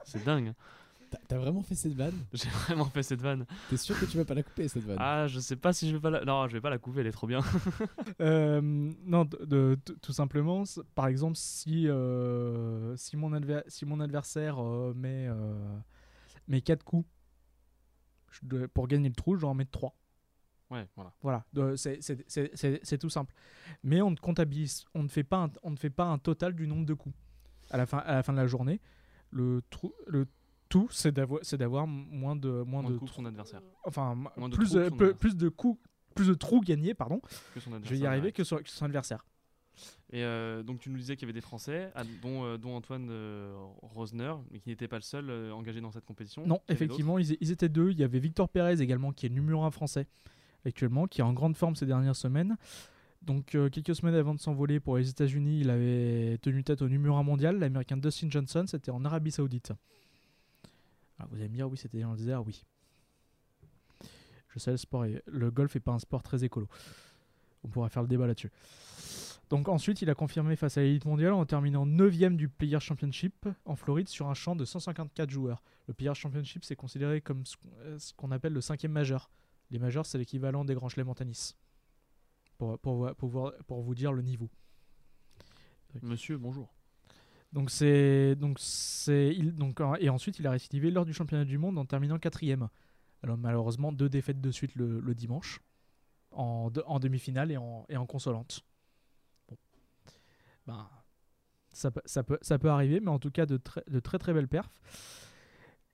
[0.04, 0.50] C'est dingue.
[0.50, 0.56] hein.
[1.28, 2.16] T'as- vraiment fait cette vanne?
[2.34, 3.46] J'ai vraiment fait cette vanne.
[3.70, 4.98] T'es sûr que tu vas pas la couper cette vanne?
[5.00, 6.26] Ah, je sais pas si je vais pas la.
[6.26, 7.42] Non, je vais pas la couper, elle est trop bien.
[8.22, 10.64] Euh, non, de, de- t- tout simplement,
[10.96, 15.78] par exemple, si, euh, si, mon, adver- si mon adversaire euh, met, euh,
[16.48, 17.08] met 4 coups
[18.32, 19.96] je dois- pour gagner le trou, je dois en mettre 3.
[20.72, 21.14] Ouais, voilà.
[21.22, 21.46] Voilà,
[21.78, 23.34] c'est- tout simple.
[23.84, 26.54] Mais on ne comptabilise, on ne, fait pas un, on ne fait pas un total
[26.54, 27.16] du nombre de coups.
[27.70, 28.80] À la fin, à la fin de la journée,
[29.32, 30.28] le, trou, le
[30.70, 33.62] tout, c'est d'avoir c'est d'avoir moins de, moins Moins de coups que son adversaire.
[33.86, 35.18] enfin, moins plus, de, son adversaire.
[35.18, 35.80] plus de coups,
[36.16, 37.22] plus de trous gagnés, pardon.
[37.54, 39.26] Que son Je vais y arriver que, son- que son adversaire.
[40.12, 43.08] Et euh, donc tu nous disais qu'il y avait des Français, dont, euh, dont Antoine
[43.10, 46.48] euh, Rosner, mais qui n'était pas le seul euh, engagé dans cette compétition.
[46.48, 47.92] Non, Il effectivement, ils, ils étaient deux.
[47.92, 50.08] Il y avait Victor Pérez également, qui est numéro 1 français
[50.66, 52.56] actuellement, qui est en grande forme ces dernières semaines.
[53.26, 56.88] Donc, euh, quelques semaines avant de s'envoler pour les États-Unis, il avait tenu tête au
[56.88, 57.58] numéro 1 mondial.
[57.58, 59.72] L'américain Dustin Johnson, c'était en Arabie Saoudite.
[61.18, 62.64] Alors, vous allez me dire, oui, c'était dans le désert, oui.
[64.50, 64.76] Je sais,
[65.28, 66.68] le, golf n'est pas un sport très écolo.
[67.64, 68.52] On pourra faire le débat là-dessus.
[69.50, 73.48] Donc ensuite, il a confirmé face à l'élite mondiale en terminant 9ème du Player Championship
[73.66, 75.62] en Floride sur un champ de 154 joueurs.
[75.88, 79.30] Le Player Championship, c'est considéré comme ce qu'on- euh, ce qu'on appelle le cinquième majeur.
[79.72, 81.56] Les majeurs, c'est l'équivalent des grands chelems en tennis.
[82.58, 84.50] Pour, pour, voir- pour, voir- pour vous dire le niveau.
[86.02, 86.74] Monsieur, bonjour.
[87.54, 91.58] Donc c'est donc c'est il donc et ensuite il a récidivé lors du championnat du
[91.58, 92.68] monde en terminant quatrième.
[93.24, 95.62] Alors malheureusement deux défaites de suite le, le dimanche
[96.32, 98.66] en, de- en demi-finale et en, et en consolante.
[99.48, 99.58] Bon.
[100.68, 100.90] Ben
[101.72, 104.18] ça peut, ça peut ça peut arriver mais en tout cas de très de très
[104.20, 104.82] très belles perfs.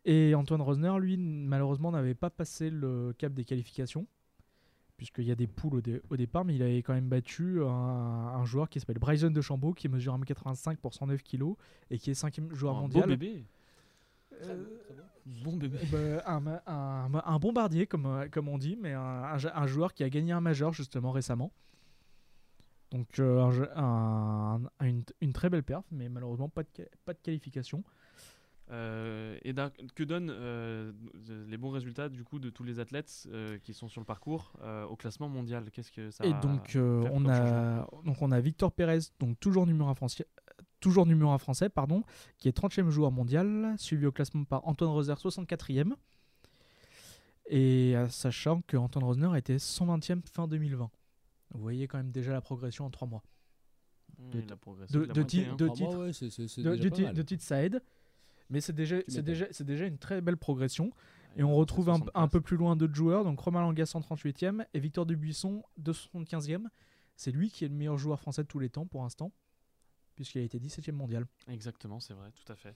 [0.05, 4.07] Et Antoine Rosner lui malheureusement n'avait pas passé le cap des qualifications
[5.01, 7.63] puisqu'il y a des poules au, dé- au départ, mais il avait quand même battu
[7.63, 11.53] un, un joueur qui s'appelle Bryson de Chambaud, qui mesure 1m85 pour 109 kg
[11.89, 13.01] et qui est cinquième joueur Un mondial.
[13.05, 13.43] Beau bébé.
[14.43, 14.63] Euh,
[15.43, 15.79] Bon bébé.
[15.91, 19.65] bah, un, ma- un- un bombardier, comme, comme on dit, mais un, un ja- un
[19.65, 21.51] joueur qui a gagné un major justement récemment.
[22.91, 26.69] Donc euh, un jeu- un- un- une, une très belle perf, mais malheureusement pas de,
[26.75, 27.83] qua- pas de qualification.
[28.71, 29.53] Euh, et
[29.95, 30.93] que donnent euh,
[31.47, 34.53] les bons résultats du coup de tous les athlètes euh, qui sont sur le parcours
[34.61, 35.69] euh, au classement mondial?
[35.71, 39.67] Qu'est-ce que ça Et donc, euh, on a, donc on a Victor Pérez, donc toujours
[39.67, 40.25] numéro 1 français,
[40.79, 42.03] toujours numéro un français pardon,
[42.37, 45.93] qui est 30e joueur mondial, suivi au classement par Antoine Roser, 64e.
[47.47, 50.89] Et sachant que Antoine Rosner était 120e fin 2020.
[51.53, 53.23] Vous voyez quand même déjà la progression en 3 mois.
[54.17, 54.29] Mmh,
[54.93, 55.11] de- de-
[55.57, 57.43] de titres.
[57.43, 57.81] ça aide.
[58.51, 59.25] Mais c'est déjà, c'est m'étonnes.
[59.25, 60.91] déjà, c'est déjà une très belle progression.
[61.37, 64.65] Et on retrouve un, 60 un peu plus loin d'autres joueurs, donc Romain Langas 138e
[64.73, 66.65] et Victor Dubuisson 275e.
[67.15, 69.31] C'est lui qui est le meilleur joueur français de tous les temps pour l'instant,
[70.15, 71.25] puisqu'il a été 17e mondial.
[71.47, 72.75] Exactement, c'est vrai, tout à fait.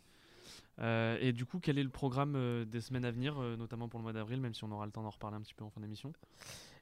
[0.80, 3.90] Euh, et du coup, quel est le programme euh, des semaines à venir, euh, notamment
[3.90, 5.64] pour le mois d'avril, même si on aura le temps d'en reparler un petit peu
[5.64, 6.14] en fin d'émission?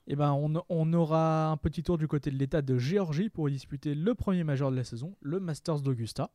[0.06, 3.48] Et ben, on, on aura un petit tour du côté de l'État de Géorgie pour
[3.50, 6.30] y disputer le premier major de la saison, le Masters d'Augusta.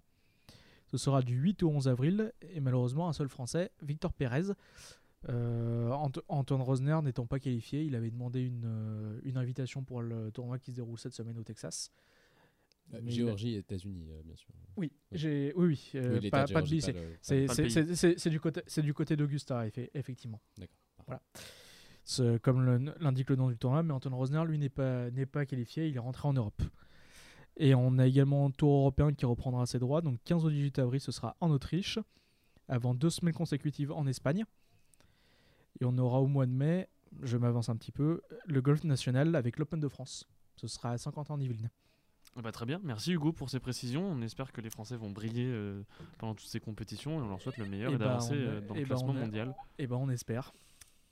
[0.91, 4.53] Ce sera du 8 au 11 avril et malheureusement un seul Français, Victor Pérez.
[5.29, 10.01] Euh, Ant- Antoine Rosner n'étant pas qualifié, il avait demandé une, euh, une invitation pour
[10.01, 11.91] le tournoi qui se déroule cette semaine au Texas.
[12.95, 14.49] Euh, Mais il a- Géorgie et États-Unis, euh, bien sûr.
[14.77, 16.93] Oui, j'ai, oui, oui, euh, Oui, l'État pas, pas de Géorgie, lycée.
[16.93, 17.55] pas le- pas
[18.17, 20.41] C'est, du côté, c'est du côté d'Augusta, effe- effectivement.
[20.57, 20.77] D'accord.
[21.07, 22.39] Voilà.
[22.39, 22.65] Comme
[23.01, 25.97] l'indique le nom du tournoi, mais Anton Rosner, lui, n'est pas, n'est pas qualifié, il
[25.97, 26.63] est rentré en Europe.
[27.59, 30.79] Et on a également un tour européen qui reprendra ses droits, donc 15 au 18
[30.79, 31.99] avril, ce sera en Autriche,
[32.69, 34.45] avant deux semaines consécutives en Espagne.
[35.81, 36.89] Et on aura au mois de mai,
[37.23, 40.25] je m'avance un petit peu, le golf national avec l'Open de France.
[40.57, 41.71] Ce sera à 50 ans en Yvelines.
[42.37, 44.05] Ah bah, Très bien, merci Hugo pour ces précisions.
[44.09, 45.83] On espère que les Français vont briller euh,
[46.19, 48.37] pendant toutes ces compétitions et on leur souhaite le meilleur Eh et, bah, d'avancer a-
[48.37, 49.55] euh, dans le eh bah, classement mondial.
[49.79, 50.53] Et ben on espère.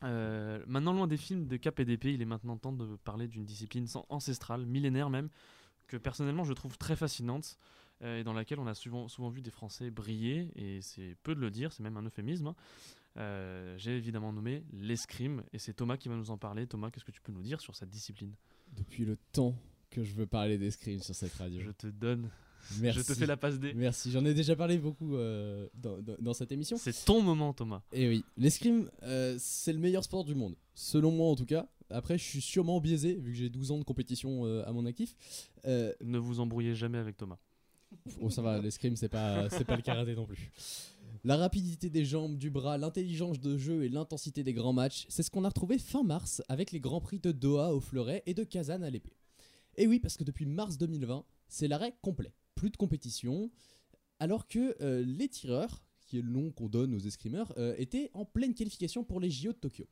[0.04, 3.26] Euh, maintenant, loin des films de cap et d'épée, il est maintenant temps de parler
[3.26, 5.28] d'une discipline ancestrale, millénaire même,
[5.86, 7.58] que personnellement je trouve très fascinante
[8.02, 11.34] euh, et dans laquelle on a souvent, souvent vu des Français briller, et c'est peu
[11.34, 12.48] de le dire, c'est même un euphémisme.
[12.48, 12.56] hein.
[13.18, 16.66] Euh, J'ai évidemment nommé l'escrime, et c'est Thomas qui va nous en parler.
[16.66, 18.34] Thomas, qu'est-ce que tu peux nous dire sur cette discipline?
[18.72, 19.54] Depuis le temps
[19.90, 21.60] que je veux parler d'escrime sur cette radio.
[21.62, 22.30] Je te donne
[22.80, 23.00] Merci.
[23.00, 23.72] Je te fais la passe D.
[23.74, 26.76] Merci, j'en ai déjà parlé beaucoup euh, dans, dans- dans cette émission.
[26.76, 27.82] C'est ton moment, Thomas.
[27.92, 31.68] Et oui, l'escrime, euh, c'est le meilleur sport du monde, selon moi en tout cas.
[31.90, 34.86] Après, je suis sûrement biaisé, vu que j'ai 12 ans de compétition euh, à mon
[34.86, 35.14] actif.
[35.64, 37.38] Ne vous embrouillez jamais avec Thomas.
[38.20, 40.50] oh, ça va, l'escrime, c'est pas, c'est pas le karaté non plus.
[41.24, 45.22] La rapidité des jambes, du bras, l'intelligence de jeu et l'intensité des grands matchs, c'est
[45.22, 48.34] ce qu'on a retrouvé fin mars avec les Grands Prix de Doha au fleuret et
[48.34, 49.14] de Kazan à l'épée.
[49.76, 52.32] Et oui, parce que depuis mars 2020, c'est l'arrêt complet.
[52.56, 53.50] Plus de compétition,
[54.18, 58.10] alors que euh, les tireurs, qui est le nom qu'on donne aux escrimeurs, euh, étaient
[58.14, 59.84] en pleine qualification pour les JO de Tokyo.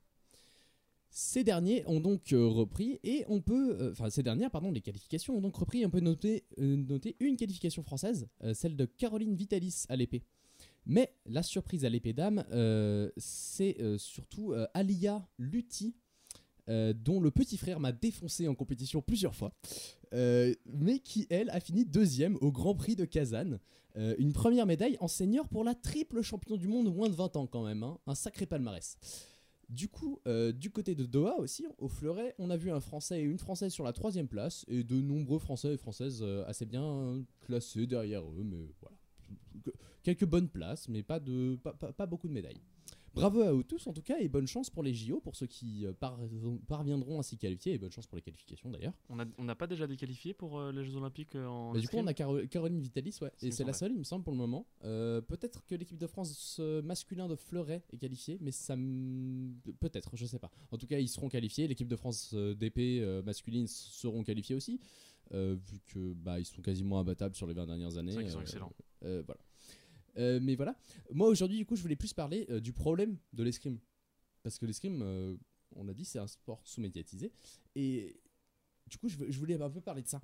[1.10, 5.36] Ces derniers ont donc euh, repris et on peut, enfin ces dernières, pardon, les qualifications
[5.36, 9.94] ont donc repris on peut noter, noter une qualification française, celle de Caroline Vitalis à
[9.94, 10.24] l'épée.
[10.86, 12.44] Mais la surprise à l'épée dame,
[13.16, 15.94] c'est surtout Alia Lutti,
[16.68, 19.52] euh, dont le petit frère m'a défoncé en compétition plusieurs fois,
[20.12, 23.58] euh, mais qui elle a fini deuxième au Grand Prix de Kazan.
[23.96, 27.36] Euh, une première médaille en senior pour la triple champion du monde moins de 20
[27.36, 27.98] ans quand même, hein.
[28.06, 28.96] un sacré palmarès.
[29.70, 30.20] Du coup,
[30.56, 33.72] du côté de Doha aussi, au fleuret, on a vu un Français et une Française
[33.72, 38.42] sur la troisième place et de nombreux Français et Françaises assez bien classés derrière eux,
[38.44, 38.96] mais voilà.
[39.64, 39.70] Que-
[40.02, 42.60] Quelques bonnes places, mais pas, de, pas, pas- pas beaucoup de médailles.
[43.14, 45.46] Bravo à eux tous en tout cas et bonne chance pour les JO, pour ceux
[45.46, 46.18] qui euh, par-
[46.66, 48.92] parviendront à s'y qualifier et bonne chance pour les qualifications d'ailleurs.
[49.08, 51.80] On n'a on pas déjà des qualifiés pour euh, les Jeux Olympiques euh, en Bah,
[51.80, 53.30] du coup, on a Caro- Caroline Vitalis, ouais.
[53.42, 54.66] Et c'est la seule, il me semble, pour le moment.
[54.84, 58.74] Euh, Peut-être que l'équipe de France masculin de fleuret est qualifiée, mais ça.
[59.80, 60.50] Peut-être, je sais pas.
[60.70, 61.68] En tout cas, ils seront qualifiés.
[61.68, 64.80] L'équipe de France d'épée euh, masculine seront qualifiés aussi,
[65.32, 68.12] vu que bah, ils sont quasiment imbattables sur les 20 dernières années.
[68.46, 68.58] C'est
[69.04, 69.40] euh, voilà.
[70.16, 70.76] Euh, mais voilà.
[71.12, 73.78] Moi, aujourd'hui, du coup, je voulais plus parler euh, du problème de l'escrime.
[74.42, 75.36] Parce que l'escrime, euh,
[75.76, 77.32] on a dit, c'est un sport sous-médiatisé.
[77.74, 78.20] Et
[78.86, 80.20] du coup, je, voulais un peu parler de ça.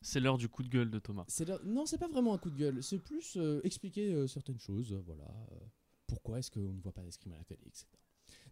[0.00, 1.26] C'est l'heure du coup de gueule de Thomas.
[1.64, 2.82] Non, c'est pas vraiment un coup de gueule.
[2.82, 4.92] C'est plus expliquer certaines choses.
[5.04, 5.24] voilà.
[6.06, 7.86] pourquoi est-ce qu'on ne voit pas d'escrime à la télé, etc.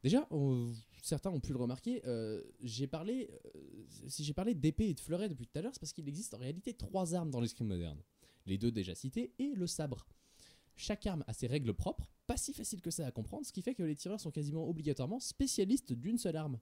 [0.05, 0.71] Déjà, on-
[1.03, 2.03] certains ont pu le remarquer.
[2.07, 5.73] euh, j'ai parlé, euh, si j'ai parlé d'épée et de fleuret depuis tout à l'heure,
[5.73, 7.99] c'est parce qu'il existe en réalité trois armes dans l'escrime moderne.
[8.47, 10.07] Les deux déjà cités et le sabre.
[10.77, 13.63] Chaque arme a ses règles propres, pas si facile que ça à comprendre, ce qui
[13.63, 16.59] fait que les tireurs sont quasiment obligatoirement spécialistes d'une seule arme.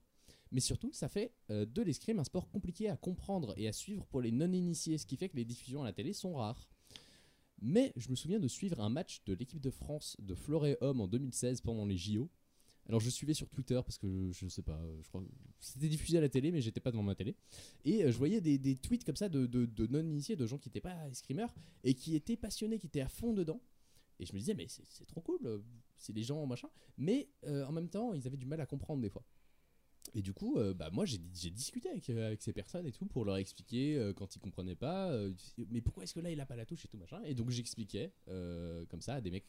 [0.50, 4.04] Mais surtout, ça fait euh, de l'escrime un sport compliqué à comprendre et à suivre
[4.06, 6.68] pour les non-initiés, ce qui fait que les diffusions à la télé sont rares.
[7.62, 11.00] Mais je me souviens de suivre un match de l'équipe de France de fleuret homme
[11.00, 12.28] en 2016 pendant les JO.
[12.88, 15.22] Alors je suivais sur Twitter parce que je sais pas, je crois
[15.60, 17.36] c'était diffusé à la télé mais j'étais pas devant ma télé.
[17.84, 21.08] Et euh, je voyais des, tweets comme ça de, non-initiés, de gens qui n'étaient pas
[21.08, 21.54] escrimeurs
[21.84, 23.60] et qui étaient passionnés, qui étaient à fond dedans.
[24.18, 25.58] Et je me disais mais c'est c'est trop cool, euh,
[25.96, 26.68] c'est des gens machin.
[26.98, 29.24] Mais euh, en même temps ils avaient du mal à comprendre des fois.
[30.14, 33.06] Et du coup, euh, bah, moi j'ai discuté avec, euh, avec ces personnes et tout
[33.06, 35.16] pour leur expliquer euh, quand ils comprenaient pas,
[35.70, 37.22] mais pourquoi est-ce que là il a pas la touche et tout machin.
[37.24, 39.46] Et donc j'expliquais comme ça à des mecs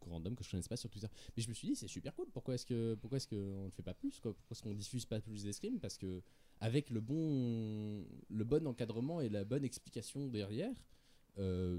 [0.00, 1.08] random que je connaissais pas sur Twitter.
[1.36, 3.70] Mais je me suis dit c'est super cool, pourquoi est-ce que pourquoi est-ce qu'on ne
[3.70, 4.34] fait pas plus quoi?
[4.34, 5.78] Pourquoi est-ce qu'on diffuse pas plus d'escrime?
[5.80, 6.22] Parce que
[6.60, 10.74] avec le bon le bon encadrement et la bonne explication derrière,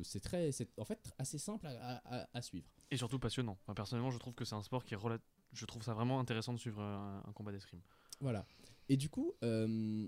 [0.03, 2.67] c'est très en fait assez simple à suivre.
[2.93, 3.57] Et surtout passionnant.
[3.63, 5.19] Enfin, personnellement, je trouve que c'est un sport qui est relat-
[5.51, 7.81] Je trouve ça vraiment intéressant de suivre un, un combat d'escrime.
[8.21, 8.45] Voilà.
[8.89, 10.07] Et du coup, euh,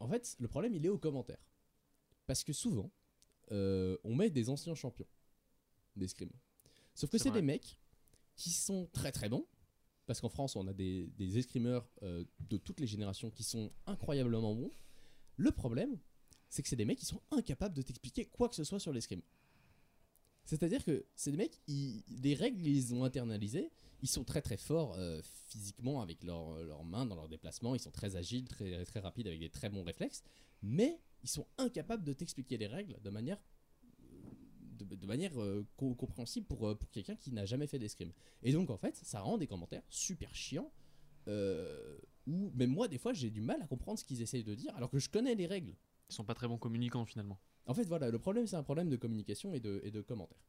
[0.00, 1.44] en fait, le problème, il est aux commentaires.
[2.26, 2.90] Parce que souvent,
[3.52, 5.06] euh, on met des anciens champions
[5.96, 6.30] d'escrime.
[6.94, 7.78] Sauf que C'est des mecs
[8.36, 9.46] qui sont très très bons.
[10.06, 13.72] Parce qu'en France, on a des, des escrimeurs euh, de toutes les générations qui sont
[13.86, 14.70] incroyablement bons.
[15.36, 15.98] Le problème,
[16.50, 18.92] c'est que c'est des mecs qui sont incapables de t'expliquer quoi que ce soit sur
[18.92, 19.22] l'escrime.
[20.44, 23.70] C'est-à-dire que des mecs, les règles, ils ont internalisées.
[24.02, 27.74] Ils sont très très forts euh, physiquement avec leurs mains dans leurs déplacements.
[27.74, 30.22] Ils sont très agiles, très, très rapides avec des très bons réflexes.
[30.62, 33.38] Mais ils sont incapables de t'expliquer les règles de manière,
[34.78, 38.12] de manière euh, co- compréhensible pour, euh, pour quelqu'un qui n'a jamais fait d'escrime.
[38.42, 40.70] Et donc en fait, ça rend des commentaires super chiants.
[41.26, 44.54] Euh, où même moi, des fois, j'ai du mal à comprendre ce qu'ils essayent de
[44.54, 45.74] dire alors que je connais les règles.
[46.10, 47.38] Ils sont pas très bons communicants finalement.
[47.66, 50.42] En fait, voilà, le problème, c'est un problème de communication et de, commentaires.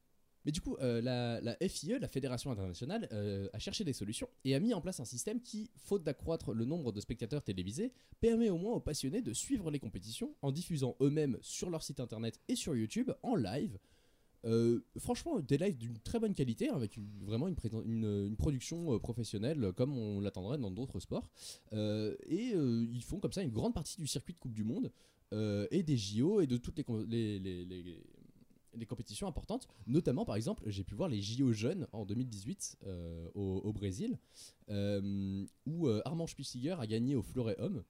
[0.45, 4.53] Mais du coup, euh, la, FIE, la Fédération internationale, euh, a cherché des solutions et
[4.53, 8.49] a mis en place un système qui, faute d'accroître le nombre de spectateurs télévisés, permet
[8.49, 12.39] au moins aux passionnés de suivre les compétitions en diffusant eux-mêmes sur leur site internet
[12.47, 13.80] et sur YouTube en live.
[14.43, 19.97] Euh, franchement, des lives d'une très bonne qualité, hein, avec vraiment une, production professionnelle comme
[19.97, 21.32] on l'attendrait dans d'autres sports.
[21.72, 24.91] Et ils font comme ça une grande partie du circuit de Coupe du Monde
[25.34, 28.03] euh, et des JO et de toutes les, com- les, les- les-
[28.78, 29.67] les compétitions importantes.
[29.88, 34.19] Notamment, par exemple, j'ai pu voir les JO jeunes en 2018 euh, au, au Brésil,
[34.69, 37.84] euh, où euh, Armand Spusiger a gagné au fleuret homme.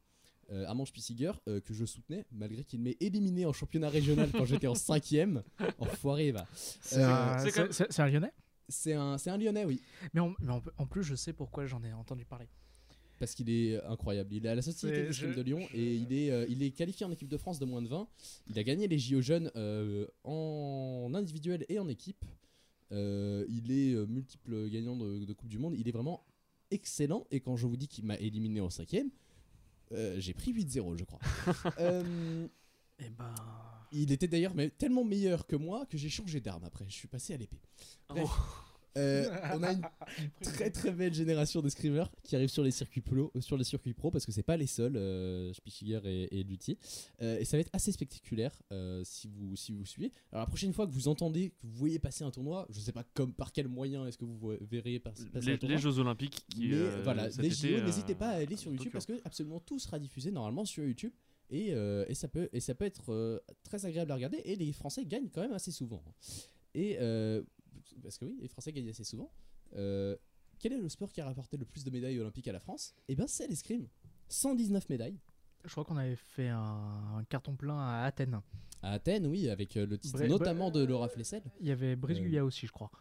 [0.52, 4.46] euh, Armand Spissiger, euh, que je soutenais, malgré qu'il m'ait éliminé en championnat régional quand
[4.46, 5.42] j'étais en cinquième.
[5.80, 6.46] Enfoiré, va.
[6.54, 7.08] C'est Euh,
[7.98, 8.32] un, Lyonnais?
[8.70, 9.82] C'est un, c'est un Lyonnais, oui.
[10.14, 12.48] Mais, mais en plus, je sais pourquoi j'en ai entendu parler.
[13.20, 14.34] Parce qu'il est incroyable.
[14.34, 16.72] Il est à la Société je- de Lyon je- et il est, euh, il est
[16.72, 18.08] qualifié en équipe de France de moins de 20.
[18.50, 22.26] Il a gagné les JO jeunes euh, en individuel et en équipe.
[22.92, 25.76] Euh, il est euh, multiple gagnant de, de Coupe du Monde.
[25.78, 26.26] Il est vraiment
[26.72, 27.26] excellent.
[27.32, 29.10] Et quand je vous dis qu'il m'a éliminé en cinquième,
[29.92, 31.20] euh, j'ai pris 8-0, je crois.
[31.80, 32.48] Euh,
[33.00, 33.34] Et ben.
[33.92, 36.86] il était d'ailleurs tellement meilleur que moi que j'ai changé d'arme après.
[36.88, 37.60] Je suis passé à l'épée.
[38.10, 38.30] Bref.
[38.98, 39.82] Euh, on a une
[40.42, 43.64] très très belle génération de screamers qui arrivent sur les circuits pro, euh, sur les
[43.64, 46.46] circuits pro parce que c'est pas les seuls, euh, Spichiger et, et.
[47.22, 50.12] Euh, et ça va être assez spectaculaire euh, si vous si vous suivez.
[50.32, 52.92] Alors la prochaine fois que vous entendez, que vous voyez passer un tournoi, je sais
[52.94, 55.76] pas comme par quel moyen est-ce que vous vo- verrez pas- passer Les, un tournoi.
[55.78, 56.68] les Jeux Olympiques qui.
[56.70, 59.60] Mais euh, voilà, les JO, euh, n'hésitez pas à aller sur YouTube parce que absolument
[59.60, 61.12] tout sera diffusé normalement sur YouTube.
[61.52, 64.42] Et, euh, et, ça peut, et ça peut être euh, très agréable à regarder.
[64.46, 66.02] Et les Français gagnent quand même assez souvent.
[66.74, 67.44] Et euh,
[68.04, 69.32] parce que oui, les Français gagnent assez souvent.
[69.76, 70.16] Euh,
[70.60, 72.94] quel est le sport qui a rapporté le plus de médailles olympiques à la France?
[73.08, 73.88] Eh bien, c'est l'escrime.
[74.30, 75.20] 119 médailles.
[75.66, 76.60] Je crois qu'on avait fait un,
[77.18, 78.40] un carton plein à Athènes.
[78.82, 81.42] À Athènes, oui, avec euh, le titre notamment de Laura Flessel.
[81.60, 82.92] Il y avait Brice Euh, aussi, je crois.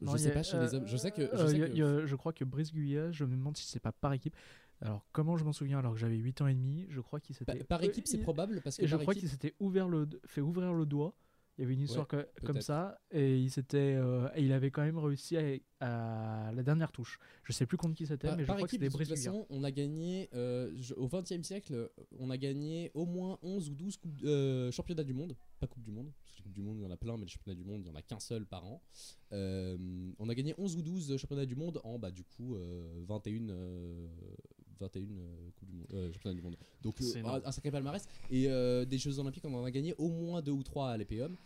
[0.00, 0.86] Je Non, sais pas chez les hommes.
[0.86, 1.22] Je sais que.
[1.22, 3.80] Je, euh, sais que- a- je crois que Brice Guyat, je me demande si c'est
[3.80, 4.36] pas par équipe.
[4.80, 7.34] Alors, comment je m'en souviens alors que j'avais 8 ans et demi Je crois qu'il
[7.34, 7.64] s'était.
[7.64, 10.74] par équipe, c'est probable parce que je crois équipe- qu'il s'était ouvert le, fait ouvrir
[10.74, 11.14] le doigt.
[11.56, 14.72] Il y avait une histoire que- comme ça et il s'était euh, et il avait
[14.72, 17.20] quand même réussi à, à la dernière touche.
[17.44, 19.08] Je sais plus contre qui c'était, mais je crois que équipe, c'était de toute Brice
[19.20, 19.30] Guyat.
[19.32, 23.70] façon, on a gagné euh, je- au XXe siècle, on a gagné au moins 11
[23.70, 25.36] ou 12 coupes- euh, championnats du monde.
[25.60, 27.16] Pas Coupe du Monde, parce que les Coupes du Monde, il y en a plein,
[27.16, 28.82] mais les championnats du monde, il y en a qu'un seul par an.
[29.30, 33.48] On a gagné 11 ou 12 championnats du monde en, bah, du coup, euh, 21,
[33.50, 34.08] euh,
[34.80, 36.56] 21 euh, coupes du monde, euh, championnats du monde.
[36.82, 38.06] Donc, C'est euh, un, un sacré palmarès.
[38.30, 38.48] Et
[38.86, 41.36] des Jeux Olympiques, on en a gagné au moins 2 ou 3 à l'EPOM.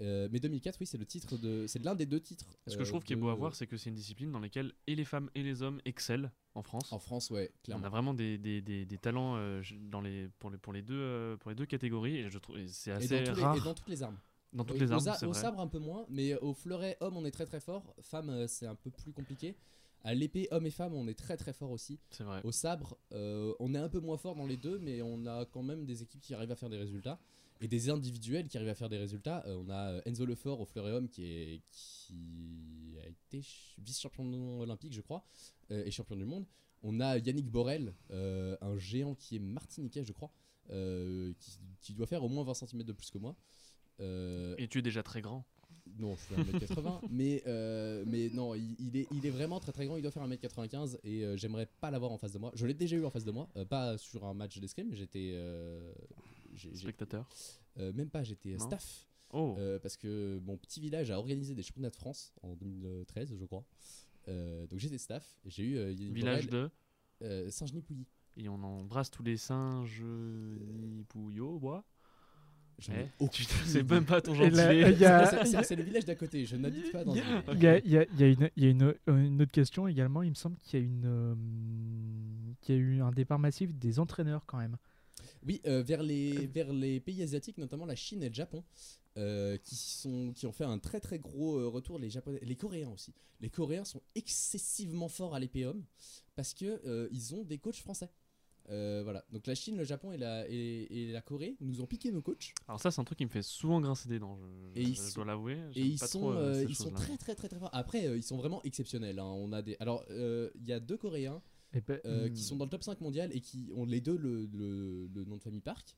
[0.00, 2.46] Euh, mais 2004, oui, c'est le titre de, c'est l'un des deux titres.
[2.68, 4.38] Ce que je trouve qui est beau à voir, c'est que c'est une discipline dans
[4.38, 6.92] laquelle et les femmes et les hommes excellent en France.
[6.92, 7.84] En France, ouais, On clairement.
[7.84, 9.60] a vraiment des, des, des, des talents euh,
[9.90, 12.68] dans les, pour, les, pour, les deux, pour les deux catégories et je trouve et
[12.68, 14.18] c'est Et assez les- rare et dans toutes les armes.
[14.52, 15.04] dans toutes les armes.
[15.22, 15.40] au vrai.
[15.40, 18.66] sabre un peu moins, mais au fleuret homme on est très très fort, femme c'est
[18.66, 19.56] un peu plus compliqué.
[20.04, 21.98] À l'épée homme et femme on est très très fort aussi.
[22.10, 22.40] C'est vrai.
[22.44, 25.44] Au sabre euh, on est un peu moins fort dans les deux, mais on a
[25.46, 27.18] quand même des équipes qui arrivent à faire des résultats
[27.60, 29.44] et des individuels qui arrivent à faire des résultats.
[29.46, 33.74] Euh, on a euh, Enzo Lefort au fleuret homme qui, est, qui a été ch-
[33.78, 35.24] vice-champion olympique je crois
[35.72, 36.46] euh, et champion du monde.
[36.84, 40.30] On a Yannick Borel, euh, un géant qui est martiniquais je crois,
[40.68, 43.34] qui, qui doit faire au moins 20 cm de plus que moi.
[44.58, 45.44] Et tu es déjà très grand.
[45.98, 49.86] Non, fais 1m80, mais, euh, mais non, il, il est, il est vraiment très très
[49.86, 52.52] grand, il doit faire 1m95 et euh, j'aimerais pas l'avoir en face de moi.
[52.54, 55.30] Je l'ai déjà eu en face de moi, euh, pas sur un match d'escrime, j'étais.
[55.34, 55.92] euh,
[56.54, 57.28] j'ai- j'ai- Spectateur.
[57.78, 58.66] euh, même pas, j'étais Non.
[58.66, 59.06] staff.
[59.30, 63.34] Oh, euh, parce que mon petit village a organisé des championnats de France en 2013,
[63.38, 63.64] je crois.
[64.28, 66.70] Euh, donc j'étais staff, j'ai eu euh, Yannick village Borel,
[67.20, 67.26] de.
[67.26, 68.06] euh, Saint-Genis-Pouilly.
[68.38, 70.02] Et on embrasse tous les singes
[71.08, 71.84] Pouillot, bois.
[72.78, 73.94] J'en ai Eh, aucune Tu sais idée.
[73.94, 74.92] même pas ton Et là, gentilé.
[74.92, 77.18] il y a- C'est- c'est- C'est le village d'à côté, je n'habite pas dans Il
[77.18, 77.82] y a- village.
[77.84, 80.22] il y a, y une, il y a une, une autre question également.
[80.22, 81.34] Il me semble qu'il y a une, euh,
[82.60, 84.76] qu'il y a eu un départ massif des entraîneurs quand même.
[85.46, 88.62] Oui, euh, vers, les, vers les pays asiatiques, notamment la Chine et le Japon,
[89.16, 91.98] euh, qui, sont, qui ont fait un très très gros euh, retour.
[91.98, 93.12] Les, Japonais, les Coréens aussi.
[93.40, 95.82] Les Coréens sont excessivement forts à l'épéum
[96.36, 98.08] parce que euh, ils ont des coachs français.
[98.70, 99.24] Euh, voilà.
[99.32, 102.20] Donc la Chine, le Japon et la, et, et la Corée nous ont piqué nos
[102.22, 102.52] coachs.
[102.66, 104.38] Alors ça, c'est un truc qui me fait souvent grincer des dents.
[104.74, 105.58] Je, Et je- ils je sont- dois l'avouer.
[105.74, 107.70] Et ils pas sont, trop, euh, euh, ils sont très très très très forts.
[107.72, 109.18] Après, euh, ils sont vraiment exceptionnels.
[109.18, 109.24] hein.
[109.24, 109.76] On a des.
[109.80, 111.40] Alors, euh, il y a deux Coréens
[111.74, 114.00] Et ben, euh, hmm, qui sont dans le top 5 mondial et qui ont les
[114.00, 115.94] deux le, le- le nom de famille Park.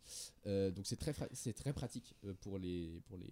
[0.47, 3.31] Euh, donc c'est très, fra- c'est très pratique pour, les, pour, les,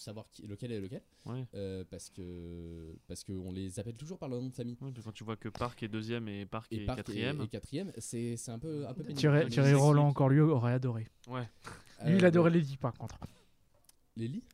[0.00, 1.02] savoir qui, lequel est lequel.
[1.26, 1.46] Ouais.
[1.54, 4.76] Euh, parce que parce qu'on les appelle toujours par leur nom de famille.
[4.80, 7.40] Ouais, quand tu vois que Park est deuxième et Park Et est Park quatrième.
[7.40, 9.04] Et, et quatrième, c'est c'est un peu, un peu.
[9.14, 11.06] Thierry, Roland, encore lui, aurait adoré.
[11.28, 11.48] Ouais.
[12.04, 13.18] Lui, il Euh, adorait les lits par contre.
[14.16, 14.44] Les lits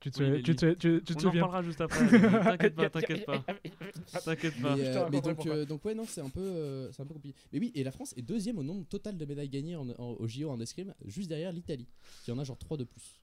[0.00, 2.08] Tu te, Oui, tu te, tu, tu te On en parlera juste après.
[2.56, 3.44] t'inquiète pas, t'inquiète pas.
[4.24, 4.76] T'inquiète pas.
[4.76, 7.14] Mais, euh, mais donc, euh, donc ouais non c'est un peu euh, c'est un peu
[7.14, 7.36] compliqué.
[7.52, 10.12] Mais oui et la France est deuxième au nombre total de médailles gagnées en, en-
[10.18, 11.88] au JO en escrime juste derrière l'Italie
[12.24, 13.17] qui en a genre 3 de plus.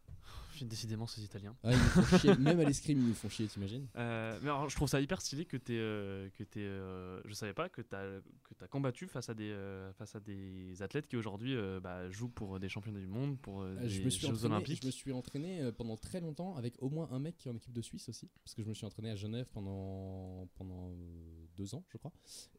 [0.64, 1.56] Décidément, ces Italiens.
[1.64, 2.36] Ah, ils nous font chier.
[2.40, 3.88] Même à l'escrime, ils nous font chier, t'imagines?
[3.98, 7.34] Euh, mais alors, je trouve ça hyper stylé que t'es, euh, que t'es, euh, je
[7.34, 11.08] savais pas que t'as, que t'as combattu face à des, euh, face à des athlètes
[11.08, 14.02] qui aujourd'hui euh, bah, jouent pour des championnats du monde, pour euh, Euh, des je
[14.04, 14.82] me suis Jeux entraîné, olympiques.
[14.82, 17.56] Je me suis entraîné pendant très longtemps avec au moins un mec qui est en
[17.56, 21.46] équipe de Suisse aussi, parce que je me suis entraîné à Genève pendant pendant euh,
[21.58, 22.12] deux ans, je crois.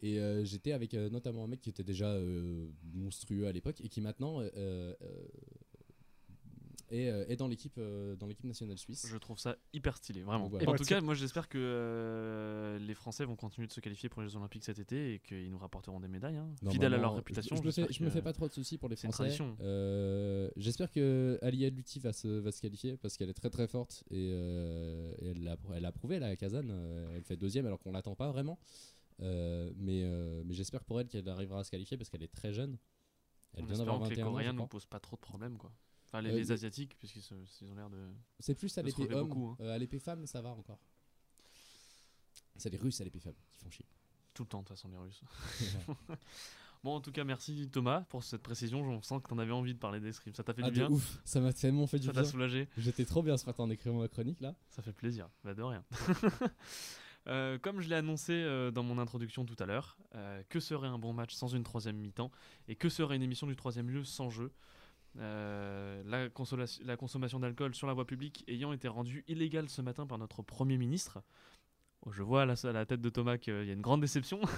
[0.03, 3.81] Et euh, j'étais avec euh, notamment un mec qui était déjà euh, monstrueux à l'époque
[3.81, 4.41] et qui maintenant
[6.93, 9.07] euh, est dans l'équipe euh, dans l'équipe nationale suisse.
[9.09, 10.47] Je trouve ça hyper stylé, vraiment.
[10.47, 14.09] En Et tout cas, moi j'espère que euh, les Français vont continuer de se qualifier
[14.09, 16.37] pour les Jeux Olympiques cet été et qu'ils nous rapporteront des médailles.
[16.37, 16.49] hein.
[16.71, 17.57] Fidèles à leur réputation.
[17.57, 18.97] Je, je me fais, j'espère je me que- fais pas trop de soucis pour les
[18.97, 19.37] Français.
[19.61, 23.67] Euh, J'espère que Alia Lutti va se, va se qualifier parce qu'elle est très très
[23.67, 26.65] forte et, euh, et elle l'a elle a prouvé là, à Kazan.
[27.15, 28.59] elle fait deuxième alors qu'on l'attend pas vraiment.
[29.23, 32.33] Euh, mais euh, mais j'espère pour elle qu'elle arrivera à se qualifier parce qu'elle est
[32.33, 32.77] très jeune.
[33.55, 35.57] Elle En vient d'avoir espérant que les 21 Coréens ne posent pas trop de problèmes.
[35.57, 35.73] Quoi.
[36.07, 37.99] Enfin, les, Euh, les Asiatiques, puisqu'ils se- ils ont l'air de.
[38.39, 39.29] C'est plus à se l'épée homme.
[39.29, 39.57] beaucoup, hein.
[39.61, 40.79] Euh, à l'épée femme, ça va encore.
[42.57, 43.85] C'est les Russes à l'épée femme qui font chier.
[44.35, 45.23] Tout le temps, de toute façon, les Russes.
[46.85, 48.81] Bon, en tout cas, merci Thomas pour cette précision.
[48.81, 50.35] On sent que tu en avais envie de parler d'escrime.
[50.37, 52.21] Ça t'a fait Ah, du de bien ouf, ça m'a tellement fait du Ça t'a
[52.23, 52.31] bien.
[52.31, 54.55] soulagé J'étais trop bien ce matin en écrivant ma chronique là.
[54.69, 55.29] Ça fait plaisir.
[55.43, 55.85] Bah, de rien.
[57.29, 60.87] Euh, comme je l'ai annoncé euh, dans mon introduction tout à l'heure, euh, que serait
[60.87, 62.31] un bon match sans une troisième mi-temps
[62.69, 64.53] et que serait une émission du troisième lieu sans jeu?
[65.19, 66.29] Euh, la,
[66.97, 70.77] consommation d'alcool sur la voie publique ayant été rendue illégale ce matin par notre Premier
[70.77, 71.23] ministre.
[72.03, 74.01] Oh, je vois à la, à la tête de Thomas qu'il y a une grande
[74.01, 74.41] déception.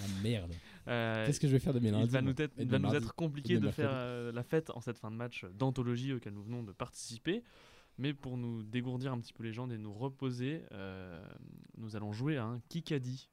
[0.00, 0.52] Ah merde.
[0.88, 2.78] Euh, Qu'est-ce que je vais faire de mes lundis il va nous être, il va
[2.78, 6.34] nous compliqué de de faire euh, la fête en cette fin de match d'anthologie auquel
[6.34, 7.42] nous venons de participer.
[7.98, 10.62] Mais pour nous dégourdir un petit peu les jambes et nous reposer,
[11.78, 13.30] nous allons jouer à un Kikadi.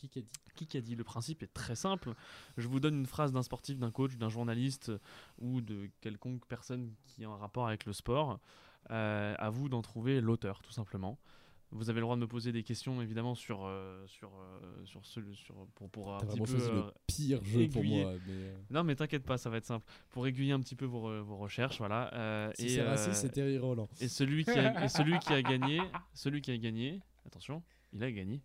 [0.00, 2.14] Qui qu'a dit Kikadi, le principe est très simple.
[2.56, 4.90] Je vous donne une phrase d'un sportif, d'un coach, d'un journaliste
[5.38, 8.40] ou de quelconque personne qui a un rapport avec le sport.
[8.90, 11.18] Euh, à vous d'en trouver l'auteur, tout simplement.
[11.70, 15.04] Vous avez le droit de me poser des questions, évidemment, sur, euh, sur, euh, sur,
[15.04, 18.12] ce, sur pour, pour un petit vraiment peu, euh, le pire jeu pour moi.
[18.26, 19.86] Mais euh, non, mais t'inquiète pas, ça va être simple.
[20.08, 22.12] Pour aiguiller un petit peu vos, vos recherches, voilà.
[22.14, 23.88] euh, si c'est euh, raciste, c'est Terry Roland.
[24.00, 25.80] et celui qui a, et celui qui a gagné,
[26.14, 28.40] celui qui a gagné, attention, il a gagné.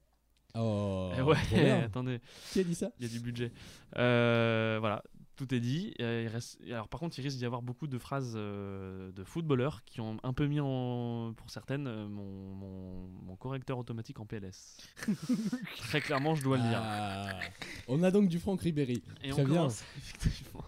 [0.57, 2.19] Oh, Eh ouais, attendez,
[2.51, 3.51] Qui a dit ça il y a du budget.
[3.97, 5.03] Euh, voilà,
[5.35, 5.93] tout est dit.
[5.99, 9.11] Euh, il reste, et alors par contre, il risque d'y avoir beaucoup de phrases euh,
[9.11, 13.77] de footballeurs qui ont un peu mis en, pour certaines, euh, mon, mon, mon correcteur
[13.77, 14.77] automatique en PLS.
[15.77, 16.79] Très clairement, je dois le dire.
[16.81, 17.39] Ah,
[17.87, 19.03] On a donc du Franck Ribéry.
[19.23, 19.55] Et Très on bien.
[19.55, 20.63] commence, effectivement.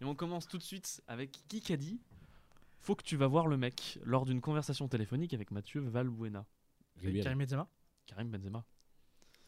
[0.00, 2.00] Et on commence tout de suite avec qui a dit
[2.78, 6.44] Faut que tu vas voir le mec lors d'une conversation téléphonique avec Mathieu Valbuena.
[7.00, 7.22] Ribéry.
[7.24, 7.68] Karim Benzema
[8.06, 8.64] Karim Benzema.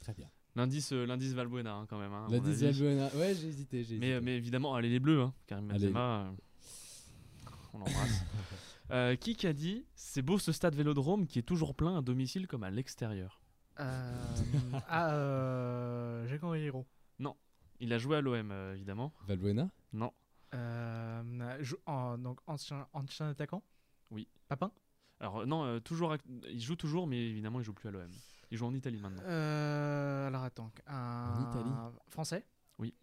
[0.04, 0.28] Très bien.
[0.54, 2.12] L'indice, euh, l'indice Valbuena hein, quand même.
[2.12, 2.80] hein, à La mon dixième avis.
[2.80, 3.08] Buena.
[3.16, 3.82] Ouais, j'ai hésité.
[3.84, 4.24] j'ai Mais, hésité.
[4.24, 5.32] mais évidemment, allez les bleus, hein.
[5.46, 5.66] Karim.
[5.68, 6.26] Benzema.
[6.26, 6.30] euh,
[7.72, 8.22] on l'embrasse.
[8.90, 12.46] Euh, qui a dit C'est beau ce stade vélodrome qui est toujours plein à domicile
[12.46, 13.40] comme à l'extérieur
[13.80, 14.12] euh,
[14.88, 16.86] Ah, euh, Jacques Hiro.
[17.80, 19.14] Il a joué à l'OM, euh, évidemment.
[19.26, 20.12] Valbuena Non.
[20.54, 23.62] Euh, jou- en- donc ancien, ancien attaquant?
[24.10, 24.28] Oui.
[24.48, 24.70] Papin?
[25.18, 26.14] Alors, non, euh, toujours,
[26.50, 28.10] il joue toujours, mais évidemment, il joue plus à l'OM.
[28.50, 29.22] Il joue en Italie maintenant.
[29.24, 31.70] Euh, alors attends, un En Italie
[32.08, 32.44] français?
[32.78, 32.94] Oui.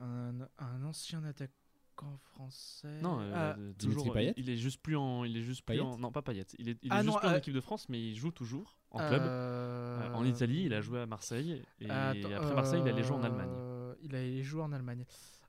[0.00, 3.00] Un, un ancien attaquant français?
[3.00, 4.14] Non, euh, Ah, euh, Dimitri toujours.
[4.14, 5.24] Payet il est juste plus en.
[5.24, 5.96] Il est juste plus en.
[5.98, 6.46] Non, pas Payet.
[6.58, 8.16] Il est, il Ah est non, juste plus en euh, équipe de France, mais il
[8.16, 9.22] joue toujours en club.
[9.22, 11.62] euh, Euh, en Italie, il a joué à Marseille.
[11.80, 13.48] Et attends, après Marseille, il allait jouer en Allemagne.
[13.50, 15.04] euh, Il allait jouer en Allemagne.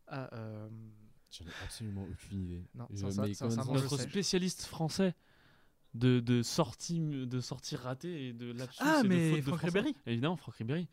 [0.08, 0.70] Ah, euh,
[1.32, 2.64] J'en ai absolument aucune idée.
[2.76, 2.88] Non,
[3.98, 5.16] spécialiste français
[5.96, 9.66] de, de sorties de sorties ratées et de lapsus Ah, et de mais fautes de.
[9.66, 9.96] Ribéry.
[10.06, 10.88] Évidemment, Franck Ribéry.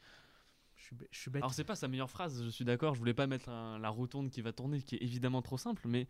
[0.76, 1.42] je suis, bê- je suis bête.
[1.42, 2.94] Alors c'est pas sa meilleure phrase, je suis d'accord.
[2.94, 5.82] Je voulais pas mettre un- la rotonde qui va tourner, qui est évidemment trop simple,
[5.86, 6.06] mais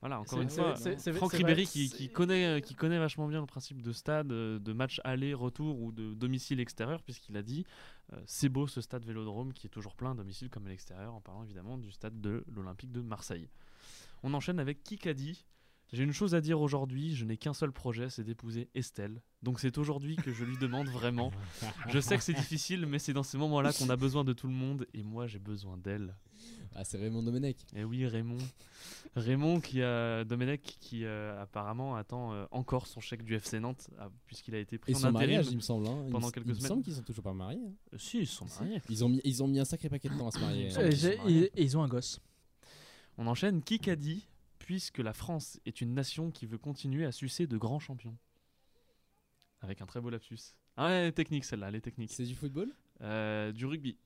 [0.00, 0.74] voilà, encore une fois,
[1.14, 4.72] Franck Ribéry vrai, qui, connaît, qui connaît vachement bien le principe de stade, euh, de
[4.74, 7.64] match aller-retour ou de domicile extérieur, puisqu'il a dit
[8.12, 11.14] euh, c'est beau ce stade Vélodrome qui est toujours plein à domicile comme à l'extérieur,
[11.14, 13.48] en parlant évidemment du stade de l'Olympique de Marseille.
[14.22, 15.44] On enchaîne avec Kikadi.
[15.92, 19.22] J'ai une chose à dire aujourd'hui, je n'ai qu'un seul projet, c'est d'épouser Estelle.
[19.42, 21.30] Donc c'est aujourd'hui que je lui demande vraiment.
[21.88, 24.48] Je sais que c'est difficile, mais c'est dans ces moments-là qu'on a besoin de tout
[24.48, 26.16] le monde, et moi j'ai besoin d'elle.
[26.74, 27.56] Ah, c'est Raymond Domenech.
[27.74, 28.36] Et oui, Raymond.
[29.14, 33.88] Raymond qui a Domenech qui euh, apparemment attend euh, encore son chèque du FC Nantes
[33.98, 35.28] ah, puisqu'il a été pris Et en son intérim.
[35.28, 35.86] mariage, il me semble.
[35.86, 36.02] hein.
[36.06, 36.68] Il pendant me- quelques il me semaines.
[36.68, 37.60] semble qu'ils sont toujours pas mariés.
[37.64, 37.72] hein.
[37.94, 38.82] Euh, si, ils sont mariés.
[38.90, 40.68] Ils ont, mis, ils ont mis un sacré paquet de temps à se marier.
[41.26, 42.20] Il et ils ont un gosse.
[43.16, 43.62] On enchaîne.
[43.62, 44.26] Qui qu'a dit?
[44.66, 48.16] Puisque la France est une nation qui veut continuer à sucer de grands champions
[49.60, 50.56] Avec un très beau lapsus.
[50.76, 52.10] Ah ouais, technique celle-là, elle est technique.
[52.12, 52.72] C'est du football?
[53.00, 53.96] Euh, du rugby.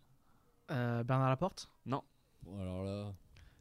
[0.70, 1.70] Euh, Bernard Laporte?
[1.86, 2.02] Bon,
[2.61, 3.14] alors là.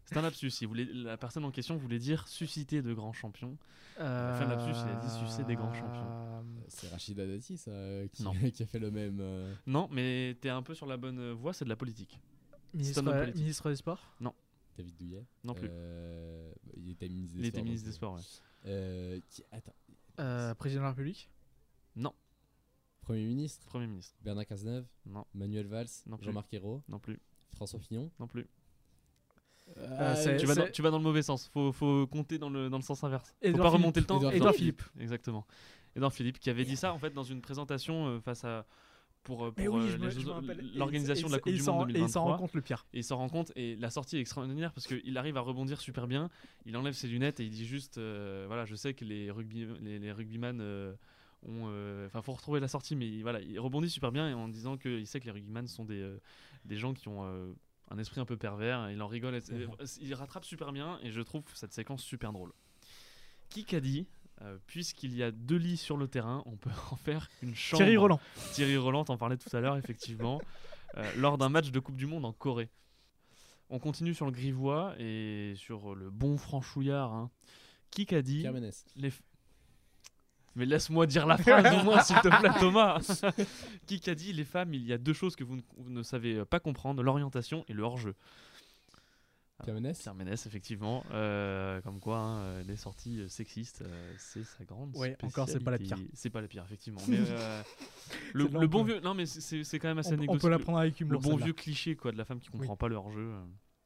[0.03, 0.51] C'est un lapsus.
[0.59, 3.57] Il voulait, la personne en question voulait dire susciter de grands champions.
[4.01, 6.43] Euh, fin de lapsus, il a dit succès des grands champions.
[6.67, 7.71] C'est Rachida Dati, ça,
[8.11, 8.33] qui, Non.
[8.53, 9.19] qui a fait le même.
[9.21, 12.19] euh, Non, mais t'es un peu sur la bonne voie, c'est de la politique.
[12.73, 13.01] Ministre,
[13.35, 14.05] ministre des Sports?
[14.79, 15.25] David Douillet.
[15.43, 15.67] Non plus.
[15.71, 18.71] Euh, il était ministre des Il était Sports, ministre des donc, Sports, ouais.
[18.71, 19.75] euh, qui- Attends.
[20.19, 21.29] Euh, Président de la République?
[23.01, 23.65] Premier ministre?
[23.65, 24.15] Premier ministre.
[24.21, 24.85] Bernard Cazeneuve?
[25.07, 25.87] Non, Manuel Valls?
[26.05, 26.25] Non plus.
[26.25, 26.83] Jean-Marc Ayrault?
[26.87, 27.19] Non plus.
[27.55, 28.11] François Fillon?
[28.19, 28.47] Non plus.
[29.77, 31.47] Euh, Tu vas, dans, c'est- tu vas dans le mauvais sens.
[31.47, 33.29] Faut, faut compter dans le, dans le sens inverse.
[33.41, 33.81] Faut Édouard pas Philippe.
[33.81, 34.17] remonter le temps.
[34.17, 34.81] Édouard Édouard Philippe.
[34.83, 35.01] Philippe.
[35.01, 35.47] Exactement.
[35.95, 38.67] Edouard Philippe qui avait dit ça en fait dans une présentation euh, face à
[39.29, 42.23] pour, euh, Mais pour, oui, euh, l'organisation de la Coupe du Monde Et il s'en
[42.23, 42.37] rend 2023.
[42.37, 42.85] compte le pire.
[42.93, 45.79] Et il s'en rend compte et la sortie est extraordinaire parce qu'il arrive à rebondir
[45.79, 46.29] super bien.
[46.65, 49.67] Il enlève ses lunettes et il dit juste euh, voilà, je sais que les rugby
[49.81, 50.93] les, les rugbyman euh,
[51.43, 54.47] ont euh, enfin faut retrouver la sortie mais il- voilà, il rebondit super bien en
[54.49, 56.17] disant qu'il sait que les rugbyman sont des euh,
[56.65, 57.53] des gens qui ont euh,
[57.91, 59.41] un esprit un peu pervers, il en rigole, et-
[60.01, 62.51] il rattrape super bien et je trouve cette séquence super drôle.
[63.49, 64.05] Qui qu'a dit
[64.41, 67.83] euh, puisqu'il y a deux lits sur le terrain, on peut en faire une chambre.
[67.83, 68.19] Thierry Roland.
[68.53, 70.41] Thierry Roland, t'en parlais tout à l'heure, effectivement,
[70.97, 72.69] euh, lors d'un match de Coupe du Monde en Corée.
[73.69, 77.13] On continue sur le grivois et sur le bon franchouillard.
[77.13, 77.29] Hein.
[77.91, 78.45] Qui qu'a dit
[78.95, 79.11] les
[80.55, 83.21] Mais laisse-moi dire la phrase au moins, s'il te plaît, Thomas.
[83.87, 86.01] Qui qu'a dit les femmes, il y a deux choses que vous ne, vous ne
[86.01, 88.15] savez pas comprendre l'orientation et le hors-jeu.
[89.63, 91.03] Pierre Ménès Pierre Ménès, effectivement.
[91.11, 95.47] euh, comme quoi, hein, euh, les sorties euh, sexistes, euh, c'est sa grande Ouais, encore,
[95.49, 95.97] c'est pas la pire.
[96.13, 97.01] C'est pas la pire, effectivement.
[97.07, 97.61] Mais euh,
[98.33, 98.99] le, le bon vieux.
[99.01, 100.41] Non, mais c'est- quand même assez On, on anecdotique.
[100.41, 101.21] peut la Le- prendre avec le humour.
[101.21, 101.45] bon celle-là.
[101.45, 103.33] vieux cliché quoi de la femme qui comprend pas le hors-jeu.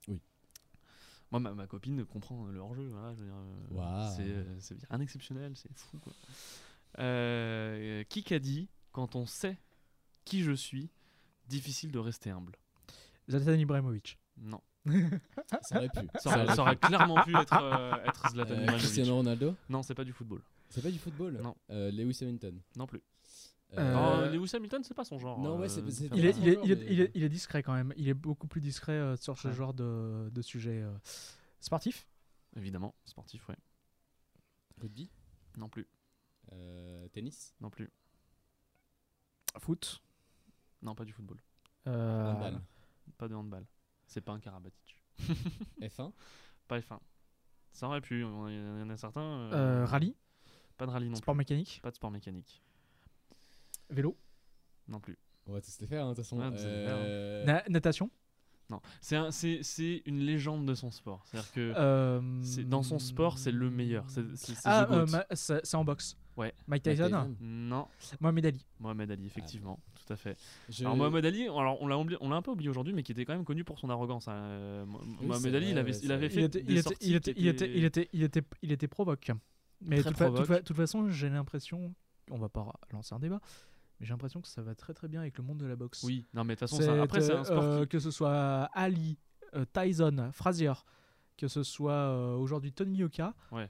[0.07, 0.19] Oui.
[1.31, 2.87] Moi, ma, ma copine comprend le hors-jeu.
[2.89, 3.13] Voilà,
[3.71, 4.15] Waouh.
[4.15, 5.97] C'est c'est rien d'exceptionnel, c'est fou.
[5.99, 6.13] Quoi.
[8.09, 9.57] Qui qu'a dit quand on sait
[10.25, 10.89] qui je suis,
[11.47, 12.53] difficile de rester humble?
[13.29, 14.19] Zlatan Ibrahimovic.
[14.37, 14.61] Non.
[15.61, 16.07] Ça aurait pu.
[16.19, 18.65] Ça aurait, ça aurait clairement pu être, euh, être Zlatan Euh.
[18.77, 20.41] Cristiano Ronaldo Non, c'est pas du football.
[20.69, 21.55] C'est pas du football Non.
[21.69, 23.01] Euh, Lewis Hamilton Non plus.
[23.77, 25.39] Euh, Oh, Lewis Hamilton, c'est pas son genre.
[25.39, 26.39] non, ouais, euh, c'est- c'est- faire Il est, ça.
[26.41, 27.91] il, est, genre, il, est, mais- il, est, il est discret quand même.
[27.97, 29.53] Il est beaucoup plus discret euh, sur ce Ouais.
[29.53, 30.91] genre de, de sujet euh,
[31.59, 32.07] sportif?
[32.55, 33.55] Évidemment, sportif, ouais.
[34.81, 35.09] Rugby?
[35.57, 35.87] Non plus,
[36.51, 37.55] Euh, Tennis?
[37.61, 37.89] Non plus.
[39.59, 40.01] Foot?
[40.81, 41.37] Non, pas du football.
[41.87, 42.61] euh, Handball
[43.17, 43.65] Pas de handball.
[44.13, 44.99] C'est pas un Karabatic.
[45.81, 46.11] F1
[46.67, 46.99] Pas F1.
[47.71, 48.25] Ça aurait pu, il y
[48.83, 49.21] en a certains.
[49.23, 50.15] euh, euh, rallye.
[50.77, 51.79] Pas de rallye non Sport mécanique.
[51.81, 52.61] Pas de sport mécanique.
[53.89, 54.15] Vélo.
[54.87, 55.17] Non plus.
[55.47, 56.37] On va tous les faire, hein, de toute façon.
[56.37, 56.53] Ouais, hein.
[56.57, 58.11] Euh, Na- natation.
[58.69, 58.81] Non.
[59.01, 61.23] C'est un- c'est c'est une légende de son sport.
[61.25, 64.05] C'est-à-dire que Euh, c'est- dans son sport, c'est le meilleur.
[64.09, 65.11] C'est c'est- c'est Ah, the euh, goat.
[65.11, 66.15] ma- c'est c'est en boxe.
[66.37, 66.53] Ouais.
[66.67, 67.05] Mike Mike Tyson.
[67.07, 67.35] Tyson.
[67.41, 67.87] Non,
[68.19, 68.65] Mohamed Ali.
[68.79, 70.37] Mohamed Ali, effectivement, tout à fait.
[70.69, 73.03] je- Alors Mohamed Ali, alors on l'a oublié- on l'a un peu oublié aujourd'hui, mais
[73.03, 74.27] qui était quand même connu pour son arrogance.
[74.27, 74.33] hein.
[74.35, 74.85] Euh,
[75.19, 77.15] Oui, Mohamed Ali, il avait, il avait fait Il était, des il était, sorties il
[77.15, 79.31] était, il était, il était, il était, il était provoque.
[79.81, 80.45] Mais de toute, fa- toute provoque.
[80.57, 81.93] fa- toute façon, j'ai l'impression,
[82.31, 83.39] on va pas lancer un débat,
[83.99, 86.03] mais j'ai l'impression que ça va très très bien avec le monde de la boxe.
[86.03, 87.99] Oui, non mais de toute façon, C'est, ça- après c'est un sport euh, qui- que
[87.99, 89.17] ce soit Ali,
[89.55, 90.73] euh, Tyson, Frazier,
[91.37, 93.33] que ce soit euh, aujourd'hui Tony Yoka.
[93.51, 93.69] Ouais.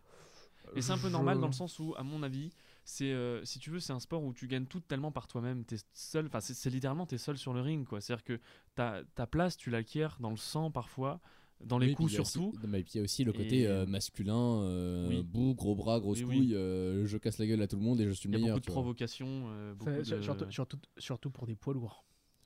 [0.75, 2.51] Et c'est un peu je- normal dans le sens où, à mon avis,
[2.85, 5.63] c'est euh, si tu veux, c'est un sport où tu gagnes tout tellement par toi-même.
[5.65, 8.01] T'es seul, enfin c'est, c'est littéralement t'es seul sur le ring, quoi.
[8.01, 8.39] C'est-à-dire que
[8.75, 11.19] ta, ta place, tu l'acquiers dans le sang parfois,
[11.63, 12.53] dans les Oui, coups il aussi- surtout.
[12.61, 15.23] non, mais puis il y a aussi le côté Et- euh, masculin, euh, Oui.
[15.23, 16.37] beau, gros bras, grosse Oui, oui.
[16.39, 18.37] couille, euh, je casse la gueule à tout le monde et je suis Il le
[18.37, 18.57] y a meilleur.
[18.57, 22.03] beaucoup de provocations, euh, beaucoup Fait- de- surtout, surtout, surtout pour des poids lourds.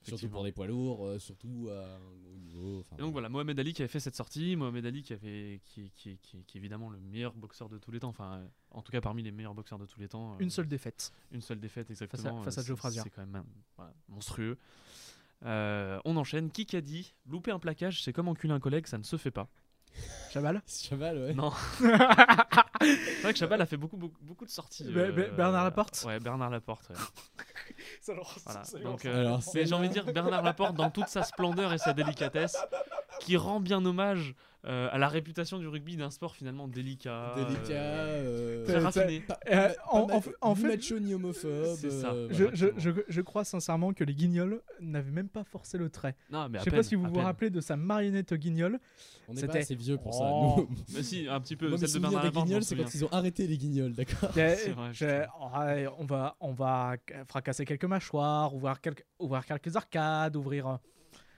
[0.09, 2.85] Surtout pour des poids lourds, euh, surtout à un haut niveau.
[2.97, 5.91] Et donc voilà, Mohamed Ali qui avait fait cette sortie, Mohamed Ali qui, avait, qui,
[5.95, 8.81] qui, qui- qui est évidemment le meilleur boxeur de tous les temps, enfin euh, en
[8.81, 10.33] tout cas parmi les meilleurs boxeurs de tous les temps.
[10.33, 11.11] euh, Une seule défaite.
[11.31, 12.43] Une seule défaite, exactement.
[12.43, 13.01] face à euh, Joe c'est- Frazier.
[13.03, 13.43] C'est quand même
[13.75, 14.57] voilà, monstrueux.
[15.45, 16.49] Euh, on enchaîne.
[16.49, 19.29] Qui qu'a dit Louper un plaquage, c'est comme enculer un collègue, ça ne se fait
[19.31, 19.47] pas.
[20.31, 20.61] Chabal?
[20.67, 21.33] Chaval, ouais.
[21.33, 21.51] Non.
[21.79, 24.83] c'est vrai que Chabal a fait beaucoup, beaucoup, beaucoup de sorties.
[24.85, 26.89] Be- Be- Bernard Laporte Ouais, Bernard Laporte.
[26.89, 26.95] ouais.
[28.45, 28.63] Voilà.
[28.83, 31.93] Donc, euh, mais j'ai envie de dire Bernard Laporte dans toute sa splendeur et sa
[31.93, 32.57] délicatesse,
[33.19, 34.35] qui rend bien hommage
[34.65, 39.23] euh, à la réputation du rugby d'un sport finalement délicat, délicat, euh, euh, très raffiné.
[39.51, 41.75] Euh, en- en fait- en ni fait- macho ni homophobe.
[41.77, 42.11] C'est ça.
[42.11, 42.51] euh, je, voilà.
[42.55, 46.15] je, je, je crois sincèrement que les guignols n'avaient même pas forcé le trait.
[46.31, 47.23] Non, mais Je sais peine, pas si vous vous peine.
[47.23, 48.79] rappelez de sa marionnette guignol.
[49.29, 50.23] On n'est pas assez vieux pour ça.
[50.25, 50.55] Oh.
[50.57, 51.69] Nous, Mais si, un petit peu.
[51.69, 56.05] Moi, celle de Bernard guignols, c'est quand ils ont arrêté les guignols, d'accord ouais, on
[56.05, 56.95] va, on va
[57.27, 60.79] fracasser quelques mâchoires, ouvrir quelques, ouvrir quelques arcades, ouvrir.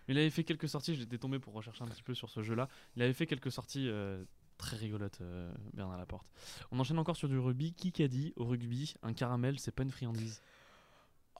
[0.09, 2.41] Euh, Il avait fait quelques sorties, j'étais tombé pour rechercher un petit peu sur ce
[2.41, 2.67] jeu-là.
[2.95, 4.23] Il avait fait quelques sorties euh,
[4.57, 6.27] très rigolotes, euh, Bernard Laporte.
[6.71, 7.73] On enchaîne encore sur du rugby.
[7.73, 10.41] Qui qu'a dit au rugby un caramel, c'est pas une friandise?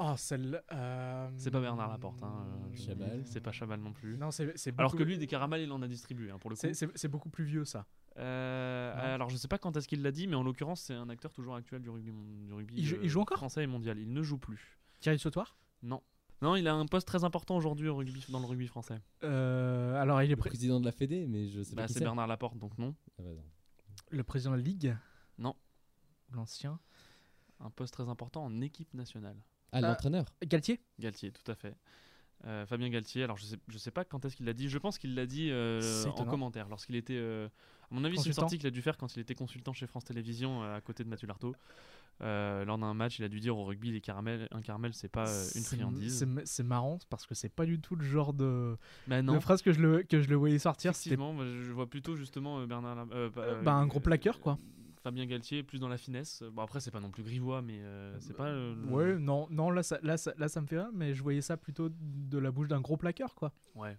[0.02, 0.64] Oh, celle.
[0.72, 2.24] euh, C'est pas Bernard Laporte.
[2.24, 3.22] Hein, Chabal.
[3.26, 4.18] C'est pas Chabal non plus.
[4.18, 6.68] Non, c'est Alors que lui, des caramels, il en a distribué hein, pour le coup.
[6.74, 7.86] c'est- beaucoup plus vieux ça.
[8.18, 11.10] Euh, alors je sais pas quand est-ce qu'il l'a dit, mais en l'occurrence, c'est un
[11.10, 13.38] acteur toujours actuel du rugby, mon- du rugby Il joue- il joue encore?
[13.38, 13.98] français et mondial.
[14.00, 14.78] Il ne joue plus.
[15.00, 15.56] Thierry Sautoir?
[15.84, 16.02] Non.
[16.42, 19.00] Non, il a un poste très important aujourd'hui au rugby, dans le rugby français.
[19.24, 21.88] Euh, Alors, il est Le pré- président de la Fédé, mais je sais Bah, pas
[21.88, 22.00] qui c'est.
[22.00, 22.96] Bernard Laporte, donc non.
[23.18, 23.44] Ah bah non.
[24.12, 24.96] le président de la Ligue
[25.38, 25.56] Non.
[26.32, 26.80] L'ancien.
[27.60, 29.36] Un poste très important en équipe nationale.
[29.74, 31.76] Ah, Euh, l'entraîneur Galtier Galtier, tout à fait.
[32.46, 34.78] Euh, Fabien Galtier, alors je sais, je sais pas quand est-ce qu'il l'a dit, je
[34.78, 37.18] pense qu'il l'a dit euh, en commentaire, lorsqu'il était...
[37.18, 37.48] euh,
[37.92, 39.88] à mon avis, c'est une sortie qu'il a dû faire quand il était consultant chez
[39.88, 41.54] France Télévisions à côté de Mathieu Lartaud.
[42.22, 45.26] Lors d'un match, il a dû dire au rugby, les caramels, un caramel, c'est pas
[45.56, 46.26] une friandise.
[46.46, 48.78] c'est- marrant parce que c'est pas du tout le genre de,
[49.08, 50.92] non, phrase que je le, que je le voyais sortir.
[50.92, 53.06] Effectivement, je vois plutôt justement Bernard...
[53.66, 54.58] Bah, un gros plaqueur, quoi.
[55.02, 56.44] Fabien Galtier, plus dans la finesse.
[56.52, 58.48] Bon, après, c'est pas non plus grivois, mais euh, c'est pas...
[58.48, 61.14] euh, le- Ouais, non, non là, ça, là, ça, là, ça me fait rire, mais
[61.14, 63.54] je voyais ça plutôt de la bouche d'un gros plaqueur, quoi.
[63.76, 63.98] Ouais.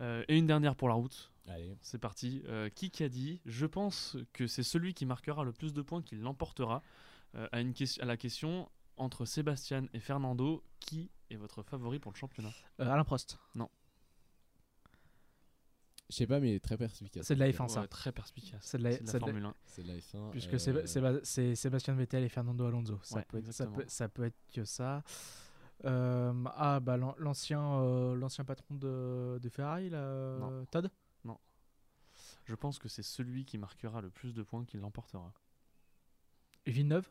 [0.00, 1.30] Euh, et une dernière pour la route.
[1.48, 1.76] Allez.
[1.82, 2.42] C'est parti.
[2.46, 5.82] Euh, qui qui a dit Je pense que c'est celui qui marquera le plus de
[5.82, 6.82] points qui l'emportera.
[7.34, 12.12] Euh, à, une à la question entre Sébastien et Fernando, qui est votre favori pour
[12.12, 12.50] le championnat?
[12.80, 13.38] Euh, Alain Prost.
[16.12, 17.26] Je sais pas, mais très perspicace.
[17.26, 17.86] C'est de la F1, Ouais, ça.
[17.88, 18.60] très perspicace.
[18.62, 19.54] C'est de la- de la c'est de la- Formule 1.
[19.64, 20.30] C'est de la F1.
[20.30, 23.00] Puisque euh, c'est Sébastien Vettel et Fernando Alonso.
[23.02, 25.02] Ça, Ouais, peut, être, ça, peut, ça peut être que ça.
[25.86, 30.64] Euh, ah, bah l'an- l'ancien euh, l'ancien patron de, de Ferrari, là, Non.
[30.70, 30.90] Todd?
[32.44, 35.32] Je pense que c'est celui qui marquera le plus de points qui l'emportera.
[36.66, 37.08] Villeneuve?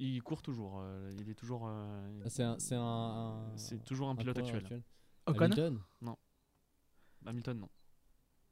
[0.00, 0.78] Il court toujours.
[0.80, 1.64] euh, il est toujours.
[1.66, 2.56] euh, ah, C'est un.
[2.60, 4.82] C'est un, un- c'est toujours un un pilote coureur actuel.
[5.26, 5.40] Ocon?
[5.40, 5.80] Hamilton?
[7.26, 7.68] Hamilton, non.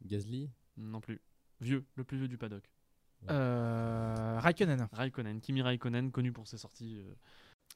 [0.04, 1.20] Gasly Non plus.
[1.60, 2.64] Vieux, le plus vieux du paddock.
[3.30, 4.88] euh, Raikkonen.
[4.92, 6.98] Raikkonen, Kimi Raikkonen, connu pour ses sorties.
[6.98, 7.14] euh.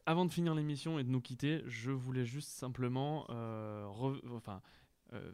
[0.06, 4.60] Avant de finir l'émission et de nous quitter, je voulais juste simplement euh, re- enfin,
[5.12, 5.32] euh,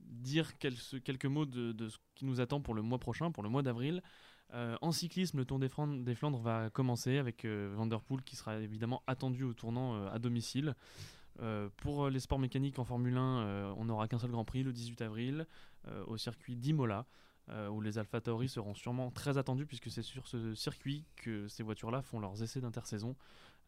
[0.00, 3.48] dire quelques mots de, de ce qui nous attend pour le mois prochain, pour le
[3.48, 4.02] mois d'avril.
[4.54, 8.00] Euh, en cyclisme, le Tour des Flandres, des Flandres va commencer avec euh, Van Der
[8.02, 10.74] Poel qui sera évidemment attendu au tournant euh, à domicile.
[11.40, 14.44] Euh, pour euh, les sports mécaniques en Formule 1, euh, on n'aura qu'un seul Grand
[14.44, 15.46] Prix le 18 avril
[16.06, 17.06] au circuit d'Imola
[17.70, 21.62] où les Alpha Tauri seront sûrement très attendus puisque c'est sur ce circuit que ces
[21.62, 23.16] voitures-là font leurs essais d'intersaison.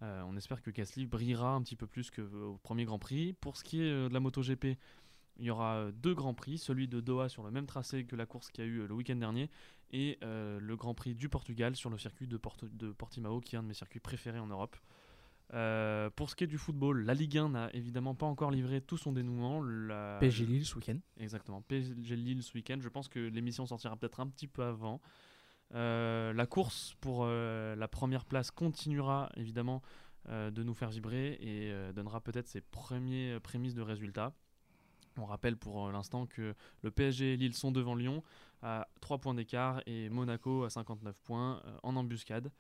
[0.03, 3.33] On espère que Gasly brillera un petit peu plus qu'au premier Grand Prix.
[3.33, 4.77] Pour ce qui est de la MotoGP,
[5.39, 8.27] il y aura deux Grands Prix, celui de Doha sur le même tracé que la
[8.27, 9.49] course qu'il y a eu le week-end dernier
[9.93, 13.68] et le Grand Prix du Portugal sur le circuit de Portimao qui est un de
[13.68, 14.77] mes circuits préférés en Europe.
[15.53, 18.80] Euh, pour ce qui est du football, la Ligue 1 n'a évidemment pas encore livré
[18.80, 19.62] tout son dénouement.
[19.62, 20.18] La...
[20.20, 20.98] PSG Lille ce week-end.
[21.18, 21.62] Exactement.
[21.62, 22.78] PSG Lille ce week-end.
[22.80, 25.01] Je pense que l'émission sortira peut-être un petit peu avant.
[25.74, 29.82] Euh, la course pour euh, la première place continuera évidemment
[30.28, 34.32] de nous faire vibrer et donnera peut-être ses premiers prémices de résultats.
[35.16, 38.22] On rappelle pour l'instant que le PSG et Lille sont devant Lyon
[38.62, 42.53] à 3 points d'écart et Monaco à 59 points en embuscade.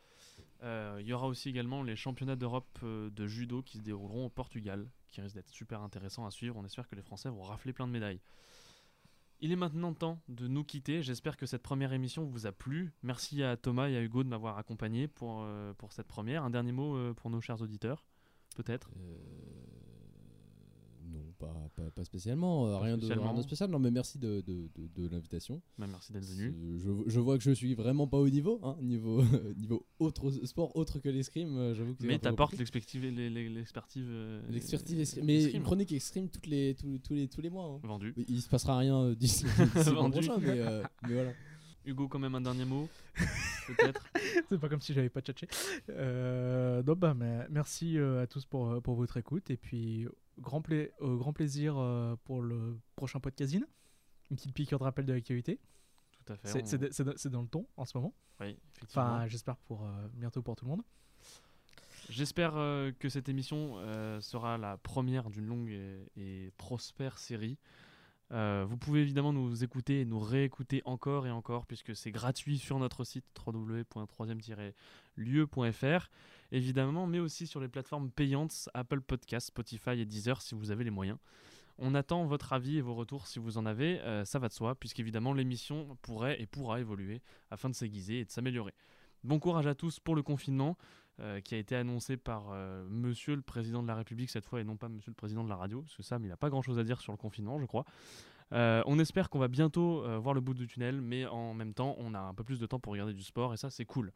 [0.62, 4.26] Euh, Il y aura aussi également les championnats d'Europe euh, de judo qui se dérouleront
[4.26, 6.56] au Portugal, qui risquent d'être super intéressants à suivre.
[6.56, 8.20] On espère que les Français vont rafler plein de médailles.
[9.40, 11.02] Il est maintenant temps de nous quitter.
[11.02, 12.92] J'espère que cette première émission vous a plu.
[13.02, 16.44] Merci à Thomas et à Hugo de m'avoir accompagné pour, euh, pour cette première.
[16.44, 18.04] Un dernier mot pour nos chers auditeurs,
[18.54, 18.90] peut-être?
[21.40, 22.66] Pas, pas, pas spécialement.
[22.68, 23.70] euh, rien, de, rien de spécial.
[23.70, 25.60] Non, mais merci de, de, de, de l'invitation.
[25.78, 26.54] Bah, Merci d'être venu.
[26.54, 28.60] C'est- Je, je vois que je suis vraiment pas au niveau.
[28.62, 29.22] Hein, niveau,
[29.56, 31.56] niveau autre sport autre que l'escrime.
[31.56, 34.98] euh, J'avoue que Mais t'apportes l'expertise, les- les- l'expertise, euh, l'expertise.
[35.00, 35.24] escrime.
[35.24, 35.56] euh, Mais escrime.
[35.56, 37.64] une chronique extreme toutes les, tous, tous les, tous les mois.
[37.64, 37.80] hein.
[37.82, 38.14] vendu.
[38.28, 41.32] Il se passera rien euh, d'ici le prochain, mais, euh, mais voilà.
[41.86, 42.88] Hugo, quand même un dernier mot,
[43.66, 44.04] peut-être.
[44.50, 45.48] C'est pas comme si j'avais pas tchatché.
[45.88, 49.50] Euh, non, bah, mais merci euh, à tous pour, euh, pour votre écoute.
[49.50, 50.06] Et puis,
[50.40, 53.62] grand, pla- euh, grand plaisir euh, pour le prochain podcasting.
[54.30, 55.58] Une petite piqûre de rappel de l'actualité.
[56.24, 56.48] Tout à fait.
[56.48, 56.58] C'est
[57.28, 58.14] on- dans le ton en ce moment.
[58.40, 59.02] oui, effectivement.
[59.04, 60.82] Enfin, j'espère pour euh, bientôt pour tout le monde.
[62.08, 67.56] J'espère euh, que cette émission euh, sera la première d'une longue et, et prospère série.
[68.32, 72.58] Euh, vous pouvez évidemment nous écouter et nous réécouter encore et encore puisque c'est gratuit
[72.58, 76.10] sur notre site www.3e-lieu.fr
[76.52, 80.84] évidemment, mais aussi sur les plateformes payantes Apple Podcasts, Spotify et Deezer si vous avez
[80.84, 81.18] les moyens.
[81.78, 84.52] On attend votre avis et vos retours si vous en avez, euh, ça va de
[84.52, 88.74] soi, puisqu'évidemment l'émission pourrait et pourra évoluer afin de s'aiguiser et de s'améliorer.
[89.24, 90.76] Bon courage à tous pour le confinement
[91.20, 94.60] euh, qui a été annoncé par euh, Monsieur le Président de la République cette fois
[94.60, 96.50] et non pas Monsieur le Président de la radio, parce que Sam il n'a pas
[96.50, 97.84] grand chose à dire sur le confinement, je crois.
[98.52, 101.94] Euh, on espère qu'on va bientôt voir le bout du tunnel, mais en même temps
[101.98, 104.12] on a un peu plus de temps pour regarder du sport et ça c'est cool.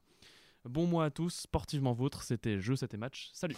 [0.64, 3.30] Bon mois à tous, sportivement vôtre, c'était Jeu, c'était match.
[3.32, 3.56] Salut